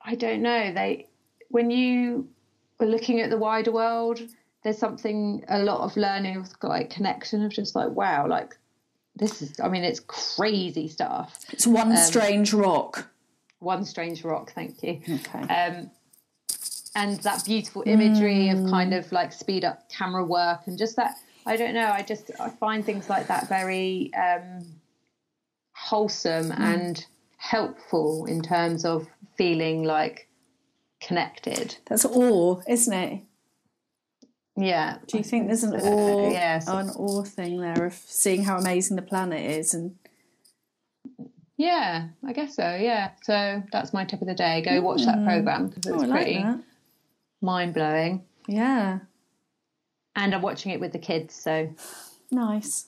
I 0.00 0.14
don't 0.14 0.40
know. 0.40 0.72
They 0.72 1.08
when 1.48 1.72
you 1.72 2.28
are 2.78 2.86
looking 2.86 3.20
at 3.20 3.30
the 3.30 3.36
wider 3.36 3.72
world, 3.72 4.20
there's 4.62 4.78
something 4.78 5.44
a 5.48 5.58
lot 5.58 5.80
of 5.80 5.96
learning 5.96 6.36
of 6.36 6.48
like 6.62 6.88
connection 6.88 7.44
of 7.44 7.50
just 7.50 7.74
like 7.74 7.90
wow, 7.90 8.28
like 8.28 8.56
this 9.16 9.42
is. 9.42 9.58
I 9.58 9.68
mean, 9.68 9.82
it's 9.82 9.98
crazy 9.98 10.86
stuff. 10.86 11.36
It's 11.50 11.66
one 11.66 11.96
strange 11.96 12.54
rock. 12.54 13.08
One 13.58 13.84
strange 13.84 14.22
rock, 14.22 14.52
thank 14.52 14.84
you. 14.84 15.00
Okay. 15.02 15.40
Um, 15.40 15.90
and 16.94 17.18
that 17.24 17.44
beautiful 17.44 17.82
imagery 17.86 18.50
of 18.50 18.70
kind 18.70 18.94
of 18.94 19.10
like 19.10 19.32
speed 19.32 19.64
up 19.64 19.90
camera 19.90 20.24
work 20.24 20.60
and 20.66 20.78
just 20.78 20.94
that. 20.94 21.16
I 21.44 21.56
don't 21.56 21.74
know. 21.74 21.90
I 21.90 22.02
just 22.02 22.30
I 22.38 22.50
find 22.50 22.84
things 22.84 23.08
like 23.10 23.26
that 23.26 23.48
very 23.48 24.12
um, 24.14 24.64
wholesome 25.74 26.52
and 26.52 27.04
helpful 27.50 28.26
in 28.26 28.42
terms 28.42 28.84
of 28.84 29.06
feeling 29.36 29.84
like 29.84 30.28
connected. 31.00 31.76
That's 31.86 32.04
awe, 32.04 32.60
isn't 32.68 32.92
it? 32.92 33.22
Yeah. 34.56 34.98
Do 35.06 35.18
you 35.18 35.24
think 35.24 35.46
there's 35.46 35.62
an 35.62 35.74
Uh, 35.74 35.84
awe, 35.84 36.30
yes. 36.30 36.66
an 36.66 36.90
awe 36.90 37.22
thing 37.22 37.60
there 37.60 37.84
of 37.86 37.92
seeing 37.94 38.42
how 38.44 38.56
amazing 38.58 38.96
the 38.96 39.02
planet 39.02 39.42
is? 39.58 39.74
And 39.74 39.96
Yeah, 41.58 42.08
I 42.26 42.32
guess 42.32 42.54
so. 42.56 42.74
Yeah. 42.74 43.12
So 43.22 43.62
that's 43.72 43.92
my 43.92 44.04
tip 44.04 44.20
of 44.22 44.28
the 44.28 44.34
day. 44.34 44.62
Go 44.62 44.80
watch 44.82 45.04
that 45.04 45.24
program 45.24 45.68
because 45.68 45.86
it's 45.86 46.02
oh, 46.02 46.06
like 46.06 46.10
pretty 46.10 46.42
that. 46.42 46.60
mind 47.40 47.74
blowing. 47.74 48.24
Yeah, 48.48 49.00
And 50.14 50.34
I'm 50.34 50.40
watching 50.42 50.70
it 50.72 50.80
with 50.80 50.92
the 50.92 50.98
kids, 51.00 51.34
so 51.34 51.74
nice. 52.30 52.86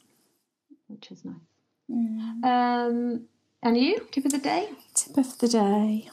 which 0.87 1.11
is 1.11 1.25
nice. 1.25 2.45
Um, 2.45 3.27
and 3.63 3.77
you, 3.77 4.07
tip 4.11 4.25
of 4.25 4.33
the 4.33 4.39
day? 4.39 4.71
Tip 4.95 5.17
of 5.17 5.39
the 5.39 5.49
day: 5.49 6.11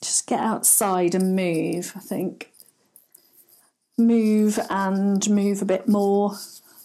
just 0.00 0.26
get 0.26 0.40
outside 0.40 1.14
and 1.14 1.34
move. 1.34 1.92
I 1.96 2.00
think 2.00 2.52
move 3.96 4.58
and 4.70 5.28
move 5.30 5.62
a 5.62 5.66
bit 5.66 5.88
more 5.88 6.36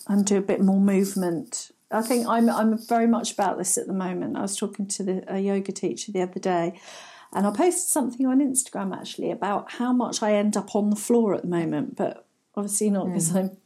and 0.07 0.25
do 0.25 0.37
a 0.37 0.41
bit 0.41 0.61
more 0.61 0.79
movement. 0.79 1.71
I 1.91 2.01
think 2.01 2.27
I'm 2.27 2.49
I'm 2.49 2.77
very 2.77 3.07
much 3.07 3.33
about 3.33 3.57
this 3.57 3.77
at 3.77 3.87
the 3.87 3.93
moment. 3.93 4.37
I 4.37 4.41
was 4.41 4.55
talking 4.55 4.87
to 4.87 5.03
the, 5.03 5.23
a 5.27 5.39
yoga 5.39 5.71
teacher 5.71 6.11
the 6.11 6.21
other 6.21 6.39
day, 6.39 6.79
and 7.33 7.47
I 7.47 7.51
posted 7.51 7.89
something 7.89 8.25
on 8.25 8.39
Instagram 8.39 8.95
actually 8.95 9.31
about 9.31 9.73
how 9.73 9.91
much 9.91 10.21
I 10.21 10.33
end 10.33 10.55
up 10.55 10.75
on 10.75 10.89
the 10.89 10.95
floor 10.95 11.33
at 11.33 11.41
the 11.41 11.47
moment, 11.47 11.95
but 11.95 12.25
obviously 12.55 12.89
not 12.89 13.07
hmm. 13.07 13.13
because 13.13 13.35
I'm 13.35 13.57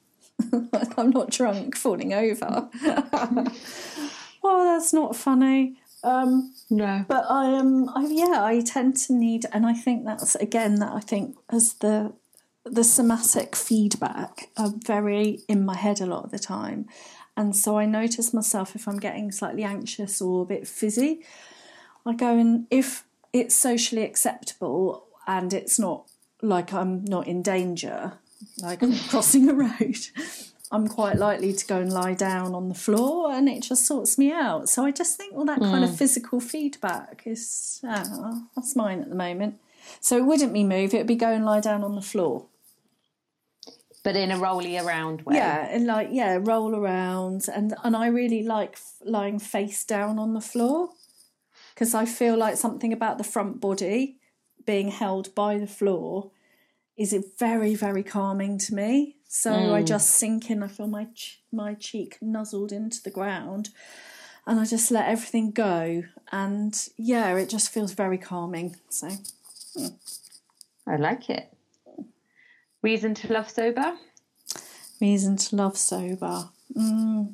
I'm 0.97 1.09
not 1.09 1.31
drunk 1.31 1.75
falling 1.75 2.13
over. 2.13 2.69
oh, 4.43 4.65
that's 4.65 4.93
not 4.93 5.15
funny. 5.15 5.77
Um, 6.03 6.53
No. 6.69 7.05
but 7.07 7.25
I 7.29 7.45
am, 7.51 7.87
I, 7.89 8.05
yeah, 8.07 8.43
I 8.43 8.61
tend 8.61 8.97
to 8.97 9.13
need, 9.13 9.45
and 9.53 9.65
I 9.65 9.73
think 9.73 10.05
that's 10.05 10.35
again 10.35 10.75
that 10.79 10.91
I 10.91 10.99
think 10.99 11.37
as 11.49 11.75
the 11.75 12.13
the 12.65 12.83
somatic 12.83 13.55
feedback 13.57 14.49
are 14.57 14.71
very 14.85 15.41
in 15.49 15.65
my 15.65 15.75
head 15.75 15.99
a 16.01 16.05
lot 16.05 16.23
of 16.25 16.31
the 16.31 16.39
time, 16.39 16.87
and 17.37 17.55
so 17.55 17.77
I 17.77 17.85
notice 17.85 18.33
myself 18.33 18.75
if 18.75 18.87
I'm 18.87 18.99
getting 18.99 19.31
slightly 19.31 19.63
anxious 19.63 20.21
or 20.21 20.43
a 20.43 20.45
bit 20.45 20.67
fizzy, 20.67 21.21
I 22.05 22.13
go 22.13 22.37
and 22.37 22.67
if 22.69 23.05
it's 23.31 23.55
socially 23.55 24.03
acceptable 24.03 25.05
and 25.25 25.53
it's 25.53 25.79
not 25.79 26.09
like 26.41 26.73
I'm 26.73 27.05
not 27.05 27.27
in 27.27 27.41
danger, 27.41 28.13
like 28.61 28.83
I'm 28.83 28.97
crossing 29.09 29.47
a 29.49 29.53
road. 29.53 29.97
I'm 30.73 30.87
quite 30.87 31.17
likely 31.17 31.53
to 31.53 31.67
go 31.67 31.79
and 31.79 31.93
lie 31.93 32.15
down 32.15 32.55
on 32.55 32.67
the 32.67 32.73
floor 32.73 33.31
and 33.31 33.47
it 33.47 33.61
just 33.61 33.85
sorts 33.85 34.17
me 34.17 34.31
out. 34.31 34.67
So 34.69 34.83
I 34.83 34.89
just 34.91 35.15
think 35.15 35.35
all 35.35 35.45
that 35.45 35.59
kind 35.59 35.83
of 35.83 35.95
physical 35.95 36.39
feedback 36.39 37.21
is 37.25 37.79
ah, 37.83 38.41
that's 38.55 38.75
mine 38.75 38.99
at 38.99 39.09
the 39.09 39.15
moment. 39.15 39.59
So 40.01 40.17
it 40.17 40.25
wouldn't 40.25 40.51
be 40.51 40.63
move, 40.63 40.95
it 40.95 40.97
would 40.97 41.07
be 41.07 41.15
go 41.15 41.31
and 41.31 41.45
lie 41.45 41.59
down 41.59 41.83
on 41.83 41.93
the 41.93 42.01
floor. 42.01 42.47
But 44.03 44.15
in 44.15 44.31
a 44.31 44.37
rolly 44.39 44.75
around 44.79 45.21
way. 45.21 45.35
Yeah, 45.35 45.67
and 45.69 45.85
like 45.85 46.09
yeah, 46.11 46.39
roll 46.41 46.75
around 46.75 47.45
and 47.53 47.75
and 47.83 47.95
I 47.95 48.07
really 48.07 48.41
like 48.41 48.73
f- 48.73 48.95
lying 49.05 49.37
face 49.37 49.85
down 49.85 50.17
on 50.17 50.33
the 50.33 50.41
floor 50.41 50.89
because 51.75 51.93
I 51.93 52.05
feel 52.05 52.35
like 52.35 52.57
something 52.57 52.91
about 52.91 53.19
the 53.19 53.23
front 53.23 53.61
body 53.61 54.17
being 54.65 54.89
held 54.89 55.35
by 55.35 55.59
the 55.59 55.67
floor 55.67 56.31
is 56.97 57.13
it 57.13 57.37
very 57.37 57.75
very 57.75 58.01
calming 58.01 58.57
to 58.57 58.73
me. 58.73 59.17
So 59.35 59.73
I 59.73 59.81
just 59.81 60.11
sink 60.11 60.51
in. 60.51 60.61
I 60.61 60.67
feel 60.67 60.87
my 60.87 61.05
ch- 61.05 61.41
my 61.51 61.73
cheek 61.73 62.19
nuzzled 62.21 62.71
into 62.71 63.01
the 63.01 63.09
ground, 63.09 63.69
and 64.45 64.59
I 64.59 64.65
just 64.65 64.91
let 64.91 65.07
everything 65.07 65.49
go. 65.51 66.03
And 66.31 66.87
yeah, 66.97 67.35
it 67.35 67.49
just 67.49 67.69
feels 67.69 67.93
very 67.93 68.19
calming. 68.19 68.75
So 68.89 69.09
I 70.85 70.97
like 70.97 71.31
it. 71.31 71.51
Reason 72.83 73.15
to 73.15 73.33
love 73.33 73.49
sober? 73.49 73.97
reason 75.03 75.35
to 75.35 75.55
love 75.55 75.77
sober. 75.77 76.49
Mm. 76.73 77.33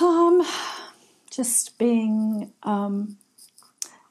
Um, 0.00 0.42
just 1.30 1.78
being 1.78 2.52
um, 2.64 3.18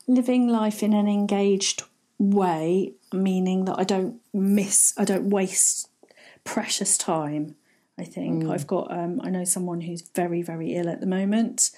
living 0.08 0.47
life 0.47 0.82
in 0.82 0.93
an 0.93 1.08
engaged 1.08 1.84
way, 2.18 2.93
meaning 3.14 3.66
that 3.66 3.80
I 3.80 3.84
don't 3.84 4.20
miss, 4.34 4.93
I 4.97 5.05
don't 5.05 5.30
waste 5.30 5.89
precious 6.43 6.97
time. 6.97 7.55
I 7.97 8.03
think 8.03 8.45
I've 8.47 8.66
got. 8.66 8.91
Um, 8.91 9.22
I 9.24 9.30
know 9.30 9.43
someone 9.43 9.82
who's 9.82 10.01
very, 10.16 10.41
very 10.41 10.76
ill 10.76 10.89
at 10.89 11.01
the 11.01 11.05
moment, 11.05 11.70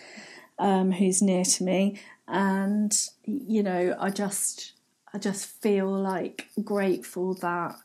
um, 0.57 0.91
who's 0.91 1.21
near 1.21 1.43
to 1.43 1.63
me, 1.63 1.99
and 2.27 2.97
you 3.25 3.61
know, 3.61 3.95
I 3.99 4.09
just, 4.09 4.73
I 5.13 5.17
just 5.17 5.45
feel 5.45 5.87
like 5.91 6.47
grateful 6.63 7.33
that 7.35 7.75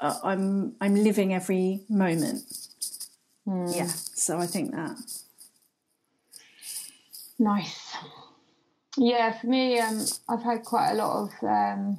uh, 0.00 0.18
I'm 0.24 0.74
I'm 0.80 0.94
living 0.94 1.34
every 1.34 1.80
moment. 1.88 2.44
Yeah, 3.46 3.88
so 3.88 4.38
I 4.38 4.46
think 4.46 4.70
that. 4.72 4.96
Nice. 7.38 7.96
Yeah, 8.96 9.32
for 9.32 9.46
me, 9.46 9.78
um, 9.80 10.04
I've 10.28 10.42
had 10.42 10.64
quite 10.64 10.92
a 10.92 10.94
lot 10.94 11.24
of 11.24 11.30
um, 11.42 11.98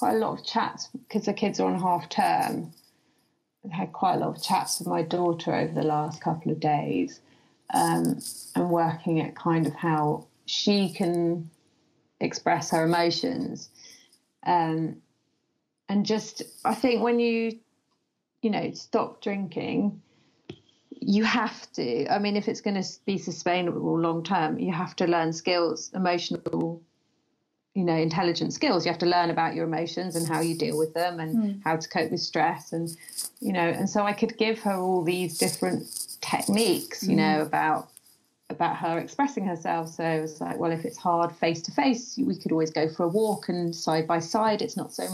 quite 0.00 0.14
a 0.14 0.18
lot 0.18 0.38
of 0.38 0.46
chats 0.46 0.86
because 0.86 1.26
the 1.26 1.32
kids 1.34 1.60
are 1.60 1.70
on 1.70 1.78
half 1.78 2.08
term. 2.08 2.72
I've 3.62 3.70
had 3.70 3.92
quite 3.92 4.14
a 4.14 4.18
lot 4.20 4.34
of 4.34 4.42
chats 4.42 4.78
with 4.78 4.88
my 4.88 5.02
daughter 5.02 5.54
over 5.54 5.74
the 5.74 5.82
last 5.82 6.22
couple 6.22 6.50
of 6.50 6.58
days, 6.58 7.20
um, 7.74 8.18
and 8.54 8.70
working 8.70 9.20
at 9.20 9.36
kind 9.36 9.66
of 9.66 9.74
how 9.74 10.26
she 10.46 10.88
can 10.88 11.50
express 12.18 12.70
her 12.70 12.82
emotions, 12.82 13.68
um, 14.46 14.96
and 15.90 16.06
just 16.06 16.44
I 16.64 16.74
think 16.74 17.02
when 17.02 17.20
you, 17.20 17.58
you 18.40 18.48
know, 18.48 18.72
stop 18.72 19.20
drinking 19.20 20.00
you 21.02 21.24
have 21.24 21.72
to 21.72 22.06
i 22.12 22.18
mean 22.18 22.36
if 22.36 22.46
it's 22.46 22.60
going 22.60 22.80
to 22.80 22.86
be 23.06 23.16
sustainable 23.16 23.98
long 23.98 24.22
term 24.22 24.58
you 24.58 24.70
have 24.70 24.94
to 24.94 25.06
learn 25.06 25.32
skills 25.32 25.90
emotional 25.94 26.82
you 27.74 27.84
know 27.84 27.94
intelligent 27.94 28.52
skills 28.52 28.84
you 28.84 28.90
have 28.90 28.98
to 28.98 29.06
learn 29.06 29.30
about 29.30 29.54
your 29.54 29.64
emotions 29.64 30.16
and 30.16 30.26
how 30.26 30.40
you 30.40 30.56
deal 30.56 30.76
with 30.76 30.92
them 30.94 31.20
and 31.20 31.36
mm. 31.36 31.60
how 31.64 31.76
to 31.76 31.88
cope 31.88 32.10
with 32.10 32.20
stress 32.20 32.72
and 32.72 32.96
you 33.40 33.52
know 33.52 33.60
and 33.60 33.88
so 33.88 34.04
i 34.04 34.12
could 34.12 34.36
give 34.36 34.58
her 34.58 34.74
all 34.74 35.02
these 35.02 35.38
different 35.38 35.84
techniques 36.20 37.06
you 37.06 37.14
mm. 37.14 37.18
know 37.18 37.42
about 37.42 37.88
about 38.48 38.76
her 38.76 38.98
expressing 38.98 39.44
herself 39.44 39.88
so 39.88 40.02
it 40.02 40.20
was 40.20 40.40
like 40.40 40.58
well 40.58 40.72
if 40.72 40.84
it's 40.84 40.98
hard 40.98 41.30
face 41.36 41.62
to 41.62 41.70
face 41.70 42.18
we 42.18 42.34
could 42.34 42.50
always 42.50 42.70
go 42.70 42.88
for 42.88 43.04
a 43.04 43.08
walk 43.08 43.48
and 43.48 43.74
side 43.74 44.06
by 44.06 44.18
side 44.18 44.60
it's 44.60 44.76
not 44.76 44.92
so 44.92 45.06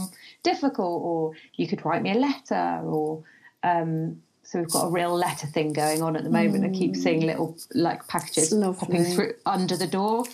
difficult 0.42 1.02
or 1.02 1.32
you 1.56 1.68
could 1.68 1.84
write 1.84 2.02
me 2.02 2.12
a 2.12 2.18
letter 2.18 2.80
or 2.84 3.22
um, 3.62 4.22
so 4.46 4.60
we've 4.60 4.70
got 4.70 4.86
a 4.86 4.90
real 4.90 5.12
letter 5.12 5.48
thing 5.48 5.72
going 5.72 6.02
on 6.02 6.14
at 6.14 6.22
the 6.22 6.30
moment. 6.30 6.62
Mm. 6.62 6.68
I 6.68 6.78
keep 6.78 6.94
seeing 6.94 7.22
mm. 7.22 7.26
little 7.26 7.58
like 7.74 8.06
packages 8.06 8.54
popping 8.78 9.04
through 9.04 9.34
under 9.44 9.76
the 9.76 9.88
door. 9.88 10.24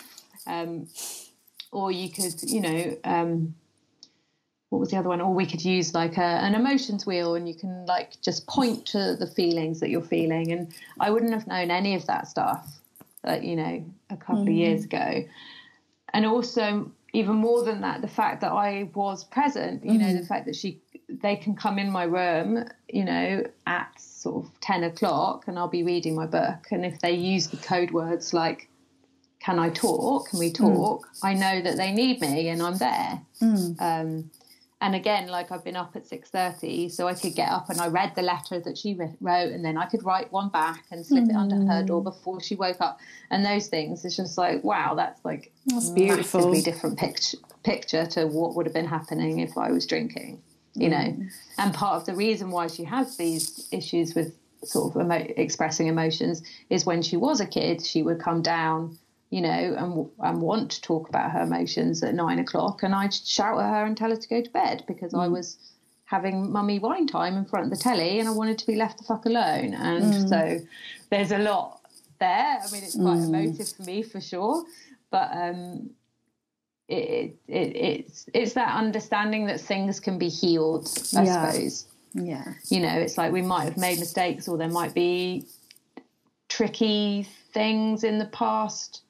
Um, 0.45 0.87
or 1.73 1.91
you 1.91 2.09
could, 2.09 2.41
you 2.43 2.61
know, 2.61 2.97
um, 3.03 3.55
what 4.69 4.79
was 4.79 4.89
the 4.89 4.97
other 4.97 5.09
one? 5.09 5.21
Or 5.21 5.33
we 5.33 5.45
could 5.45 5.63
use 5.63 5.93
like 5.93 6.17
a, 6.17 6.21
an 6.21 6.55
emotions 6.55 7.05
wheel, 7.05 7.35
and 7.35 7.47
you 7.47 7.55
can 7.55 7.85
like 7.85 8.19
just 8.21 8.47
point 8.47 8.85
to 8.87 9.15
the 9.15 9.27
feelings 9.27 9.79
that 9.79 9.89
you're 9.89 10.01
feeling. 10.01 10.51
And 10.51 10.73
I 10.99 11.11
wouldn't 11.11 11.33
have 11.33 11.47
known 11.47 11.69
any 11.69 11.95
of 11.95 12.07
that 12.07 12.27
stuff, 12.27 12.79
uh, 13.27 13.39
you 13.41 13.55
know, 13.55 13.85
a 14.09 14.17
couple 14.17 14.45
mm. 14.45 14.49
of 14.49 14.53
years 14.53 14.85
ago. 14.85 15.25
And 16.13 16.25
also, 16.25 16.91
even 17.13 17.35
more 17.35 17.63
than 17.63 17.81
that, 17.81 18.01
the 18.01 18.07
fact 18.07 18.41
that 18.41 18.51
I 18.51 18.89
was 18.93 19.23
present, 19.23 19.85
you 19.85 19.91
mm. 19.91 19.99
know, 19.99 20.13
the 20.13 20.25
fact 20.25 20.45
that 20.45 20.55
she 20.55 20.81
they 21.09 21.35
can 21.35 21.55
come 21.55 21.77
in 21.77 21.91
my 21.91 22.03
room, 22.03 22.65
you 22.87 23.05
know, 23.05 23.43
at 23.67 23.99
sort 23.99 24.45
of 24.45 24.59
10 24.61 24.83
o'clock 24.85 25.47
and 25.47 25.59
I'll 25.59 25.67
be 25.67 25.83
reading 25.83 26.15
my 26.15 26.25
book. 26.25 26.67
And 26.71 26.85
if 26.85 26.99
they 26.99 27.11
use 27.11 27.47
the 27.47 27.57
code 27.57 27.91
words 27.91 28.33
like, 28.33 28.69
can 29.43 29.59
I 29.59 29.69
talk? 29.69 30.29
Can 30.29 30.39
we 30.39 30.51
mm. 30.51 30.55
talk? 30.55 31.05
Mm. 31.05 31.19
I 31.23 31.33
know 31.33 31.61
that 31.61 31.75
they 31.75 31.91
need 31.91 32.21
me 32.21 32.49
and 32.49 32.61
I'm 32.61 32.77
there. 32.77 33.21
Mm. 33.41 33.81
Um, 33.81 34.31
and 34.79 34.95
again, 34.95 35.27
like 35.27 35.51
I've 35.51 35.63
been 35.63 35.75
up 35.75 35.95
at 35.95 36.09
6.30, 36.09 36.91
so 36.91 37.07
I 37.07 37.13
could 37.13 37.35
get 37.35 37.49
up 37.49 37.69
and 37.69 37.79
I 37.79 37.87
read 37.87 38.15
the 38.15 38.21
letter 38.21 38.59
that 38.59 38.77
she 38.77 38.97
wrote 39.21 39.51
and 39.51 39.63
then 39.63 39.77
I 39.77 39.85
could 39.85 40.03
write 40.03 40.31
one 40.31 40.49
back 40.49 40.85
and 40.91 41.05
slip 41.05 41.25
mm. 41.25 41.29
it 41.29 41.35
under 41.35 41.55
her 41.71 41.83
door 41.83 42.01
mm. 42.01 42.05
before 42.05 42.41
she 42.41 42.55
woke 42.55 42.79
up. 42.79 42.99
And 43.29 43.45
those 43.45 43.67
things, 43.67 44.03
it's 44.05 44.15
just 44.15 44.37
like, 44.37 44.63
wow, 44.63 44.95
that's 44.95 45.23
like 45.23 45.51
that's 45.65 45.89
beautiful. 45.89 46.39
massively 46.39 46.61
different 46.61 46.97
picture, 46.97 47.37
picture 47.63 48.05
to 48.07 48.27
what 48.27 48.55
would 48.55 48.65
have 48.65 48.73
been 48.73 48.87
happening 48.87 49.39
if 49.39 49.57
I 49.57 49.71
was 49.71 49.85
drinking 49.85 50.41
you 50.75 50.89
know 50.89 50.97
mm. 50.97 51.29
and 51.59 51.71
part 51.71 51.97
of 51.97 52.07
the 52.07 52.15
reason 52.15 52.49
why 52.49 52.65
she 52.65 52.83
has 52.83 53.15
these 53.17 53.67
issues 53.71 54.15
with 54.15 54.35
sort 54.63 54.95
of 54.95 55.01
emo- 55.01 55.33
expressing 55.37 55.85
emotions 55.85 56.41
is 56.71 56.83
when 56.83 57.03
she 57.03 57.15
was 57.15 57.39
a 57.39 57.45
kid 57.45 57.85
she 57.85 58.01
would 58.01 58.19
come 58.19 58.41
down 58.41 58.97
you 59.33 59.41
know 59.41 59.49
and, 59.49 60.09
and 60.19 60.41
want 60.43 60.69
to 60.69 60.81
talk 60.81 61.09
about 61.09 61.31
her 61.31 61.41
emotions 61.41 62.03
at 62.03 62.13
nine 62.13 62.37
o'clock 62.37 62.83
and 62.83 62.93
i'd 62.93 63.11
shout 63.11 63.59
at 63.59 63.67
her 63.67 63.83
and 63.83 63.97
tell 63.97 64.11
her 64.11 64.15
to 64.15 64.29
go 64.29 64.41
to 64.41 64.49
bed 64.51 64.83
because 64.87 65.11
mm. 65.11 65.19
i 65.19 65.27
was 65.27 65.57
having 66.05 66.51
mummy 66.51 66.77
wine 66.77 67.07
time 67.07 67.35
in 67.35 67.43
front 67.43 67.65
of 67.65 67.71
the 67.71 67.83
telly 67.83 68.19
and 68.19 68.29
i 68.29 68.31
wanted 68.31 68.59
to 68.59 68.67
be 68.67 68.75
left 68.75 68.99
the 68.99 69.03
fuck 69.03 69.25
alone 69.25 69.73
and 69.73 70.13
mm. 70.13 70.29
so 70.29 70.63
there's 71.09 71.31
a 71.31 71.39
lot 71.39 71.81
there 72.19 72.59
i 72.63 72.71
mean 72.71 72.83
it's 72.83 72.95
quite 72.95 73.17
mm. 73.17 73.27
emotive 73.27 73.69
for 73.69 73.81
me 73.81 74.03
for 74.03 74.21
sure 74.21 74.63
but 75.09 75.29
um 75.33 75.89
it, 76.87 77.35
it, 77.47 77.75
it's 77.75 78.29
it's 78.35 78.53
that 78.53 78.75
understanding 78.75 79.47
that 79.47 79.59
things 79.59 79.99
can 79.99 80.19
be 80.19 80.29
healed 80.29 80.87
i 81.17 81.23
yeah. 81.23 81.49
suppose 81.49 81.87
yeah 82.13 82.53
you 82.69 82.79
know 82.79 82.99
it's 82.99 83.17
like 83.17 83.31
we 83.31 83.41
might 83.41 83.63
have 83.63 83.77
made 83.77 83.97
mistakes 83.97 84.47
or 84.47 84.59
there 84.59 84.69
might 84.69 84.93
be 84.93 85.47
tricky 86.49 87.27
things 87.51 88.03
in 88.03 88.19
the 88.19 88.25
past 88.25 89.03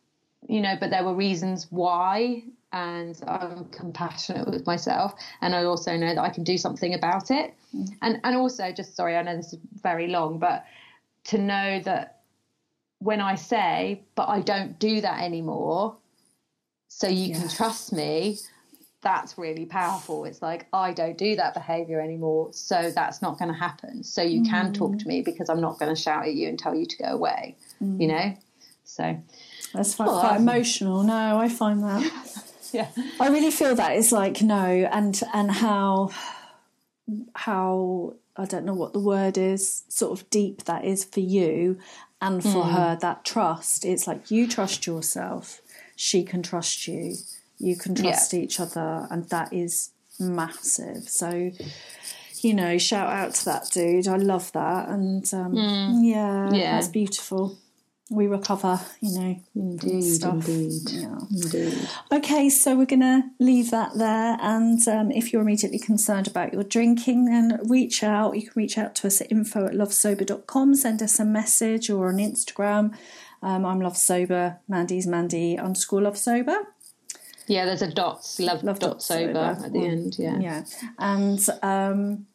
you 0.48 0.62
know 0.62 0.76
but 0.80 0.90
there 0.90 1.04
were 1.04 1.14
reasons 1.14 1.68
why 1.70 2.44
and 2.72 3.22
i'm 3.28 3.66
compassionate 3.66 4.48
with 4.48 4.66
myself 4.66 5.14
and 5.42 5.56
i 5.56 5.64
also 5.64 5.96
know 5.96 6.14
that 6.14 6.22
i 6.22 6.30
can 6.30 6.44
do 6.44 6.58
something 6.58 6.94
about 6.94 7.32
it 7.32 7.54
mm. 7.76 7.88
and 8.02 8.20
and 8.24 8.36
also 8.36 8.72
just 8.72 8.96
sorry 8.96 9.16
i 9.16 9.22
know 9.22 9.36
this 9.36 9.54
is 9.54 9.60
very 9.82 10.08
long 10.08 10.40
but 10.40 10.66
to 11.24 11.38
know 11.38 11.80
that 11.80 12.22
when 13.00 13.22
i 13.22 13.36
say 13.36 14.02
but 14.16 14.28
i 14.28 14.40
don't 14.40 14.80
do 14.80 15.02
that 15.02 15.22
anymore 15.22 15.96
so 16.88 17.08
you 17.08 17.28
yeah. 17.28 17.40
can 17.40 17.50
trust 17.50 17.94
me 17.94 18.38
that's 19.02 19.38
really 19.38 19.66
powerful 19.66 20.26
it's 20.26 20.42
like 20.42 20.66
i 20.74 20.92
don't 20.92 21.18
do 21.18 21.36
that 21.36 21.54
behavior 21.54 22.00
anymore 22.00 22.50
so 22.54 22.90
that's 22.96 23.22
not 23.22 23.38
going 23.38 23.52
to 23.52 23.58
happen 23.58 24.04
so 24.04 24.22
you 24.22 24.42
mm. 24.42 24.50
can 24.50 24.74
talk 24.74 24.98
to 24.98 25.08
me 25.08 25.22
because 25.22 25.50
i'm 25.50 25.62
not 25.62 25.78
going 25.78 25.94
to 25.94 26.02
shout 26.02 26.24
at 26.24 26.34
you 26.34 26.48
and 26.48 26.58
tell 26.58 26.74
you 26.74 26.86
to 26.86 26.98
go 26.98 27.10
away 27.10 27.56
mm. 27.82 28.02
you 28.02 28.08
know 28.08 28.34
so 28.86 29.18
that's 29.74 29.96
quite, 29.96 30.08
quite 30.08 30.38
emotional 30.38 31.04
no 31.04 31.38
i 31.38 31.50
find 31.50 31.84
that 31.84 32.12
yeah 32.72 32.88
i 33.20 33.28
really 33.28 33.52
feel 33.52 33.76
that 33.76 33.96
it's 33.98 34.12
like 34.12 34.42
no 34.42 34.66
and 34.92 35.22
and 35.34 35.52
how 35.52 36.10
how 37.36 38.14
i 38.38 38.46
don't 38.46 38.66
know 38.66 38.74
what 38.74 38.94
the 38.94 39.00
word 39.00 39.38
is 39.38 39.84
sort 39.90 40.18
of 40.20 40.30
deep 40.30 40.64
that 40.66 40.86
is 40.86 41.04
for 41.04 41.20
you 41.20 41.78
and 42.22 42.42
for 42.42 42.64
mm. 42.64 42.72
her 42.72 42.98
that 43.02 43.26
trust 43.26 43.84
it's 43.84 44.08
like 44.08 44.32
you 44.32 44.48
trust 44.48 44.88
yourself 44.88 45.62
she 45.96 46.24
can 46.24 46.44
trust 46.44 46.88
you, 46.88 47.16
you 47.60 47.76
can 47.76 47.96
trust 47.96 48.34
yeah. 48.34 48.40
each 48.40 48.60
other, 48.60 49.08
and 49.10 49.30
that 49.30 49.54
is 49.54 49.92
massive. 50.20 51.08
So, 51.08 51.52
you 52.42 52.54
know, 52.54 52.78
shout 52.78 53.10
out 53.10 53.36
to 53.36 53.46
that 53.46 53.70
dude. 53.72 54.08
I 54.08 54.18
love 54.18 54.52
that, 54.54 54.90
and 54.90 55.24
um, 55.34 55.54
mm. 55.54 56.00
yeah, 56.04 56.52
yeah, 56.52 56.72
that's 56.74 56.88
beautiful. 56.88 57.58
We 58.10 58.28
recover, 58.28 58.80
you 59.00 59.18
know, 59.18 59.40
indeed, 59.56 60.02
stuff. 60.02 60.48
indeed, 60.48 60.92
yeah. 60.92 61.18
indeed. 61.32 61.90
Okay, 62.12 62.50
so 62.50 62.76
we're 62.76 62.86
going 62.86 63.00
to 63.00 63.24
leave 63.40 63.72
that 63.72 63.94
there. 63.96 64.38
And 64.42 64.86
um, 64.88 65.12
if 65.12 65.32
you're 65.32 65.42
immediately 65.42 65.80
concerned 65.80 66.28
about 66.28 66.54
your 66.54 66.64
drinking, 66.64 67.26
then 67.26 67.60
reach 67.64 68.04
out. 68.04 68.36
You 68.36 68.44
can 68.44 68.52
reach 68.56 68.78
out 68.78 68.94
to 68.96 69.08
us 69.08 69.22
at 69.22 69.32
info 69.32 69.66
at 69.66 69.74
lovesober.com, 69.74 70.76
send 70.76 71.02
us 71.02 71.20
a 71.20 71.26
message 71.26 71.90
or 71.90 72.10
on 72.10 72.18
Instagram. 72.18 72.94
Um, 73.42 73.66
I'm 73.66 73.80
Love 73.80 73.98
Sober. 73.98 74.60
Mandy's 74.68 75.08
Mandy 75.08 75.58
underscore 75.58 76.02
Love 76.02 76.18
Sober. 76.18 76.58
Yeah, 77.48 77.66
there's 77.66 77.82
a 77.82 77.92
dots, 77.92 78.40
love, 78.40 78.64
love 78.64 78.80
dot, 78.80 78.92
dot 78.92 79.04
sober, 79.04 79.34
sober, 79.34 79.66
at 79.66 79.74
the 79.74 79.86
end. 79.86 80.16
Yeah, 80.18 80.40
yeah, 80.40 80.64
and 80.98 81.46
um, 81.62 82.26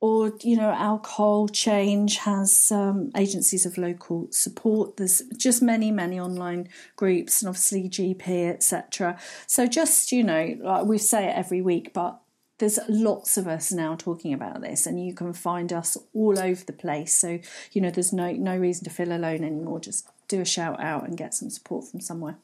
or 0.00 0.32
you 0.42 0.56
know, 0.56 0.70
alcohol 0.70 1.48
change 1.48 2.18
has 2.18 2.72
um, 2.72 3.10
agencies 3.16 3.66
of 3.66 3.76
local 3.78 4.28
support. 4.30 4.96
There's 4.96 5.22
just 5.36 5.62
many, 5.62 5.90
many 5.90 6.18
online 6.18 6.68
groups, 6.96 7.42
and 7.42 7.48
obviously 7.48 7.88
GP, 7.88 8.50
etc. 8.50 9.18
So 9.46 9.66
just 9.66 10.12
you 10.12 10.24
know, 10.24 10.56
like 10.60 10.86
we 10.86 10.98
say 10.98 11.28
it 11.28 11.36
every 11.36 11.60
week, 11.60 11.92
but 11.92 12.20
there's 12.58 12.78
lots 12.88 13.38
of 13.38 13.48
us 13.48 13.72
now 13.72 13.94
talking 13.94 14.34
about 14.34 14.60
this 14.60 14.84
and 14.84 15.02
you 15.02 15.14
can 15.14 15.32
find 15.32 15.72
us 15.72 15.96
all 16.12 16.38
over 16.38 16.62
the 16.62 16.74
place 16.74 17.14
so 17.14 17.38
you 17.72 17.80
know 17.80 17.88
there's 17.88 18.12
no 18.12 18.32
no 18.32 18.54
reason 18.54 18.84
to 18.84 18.90
feel 18.90 19.12
alone 19.12 19.42
anymore 19.42 19.80
just 19.80 20.06
do 20.30 20.40
a 20.40 20.44
shout 20.44 20.80
out 20.80 21.06
and 21.06 21.18
get 21.18 21.34
some 21.34 21.50
support 21.50 21.86
from 21.88 22.00
somewhere. 22.00 22.38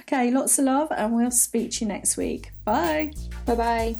Okay, 0.00 0.30
lots 0.30 0.58
of 0.58 0.64
love, 0.64 0.88
and 0.90 1.14
we'll 1.14 1.30
speak 1.30 1.70
to 1.72 1.84
you 1.84 1.88
next 1.88 2.16
week. 2.16 2.50
Bye. 2.64 3.12
Bye 3.44 3.54
bye. 3.54 3.96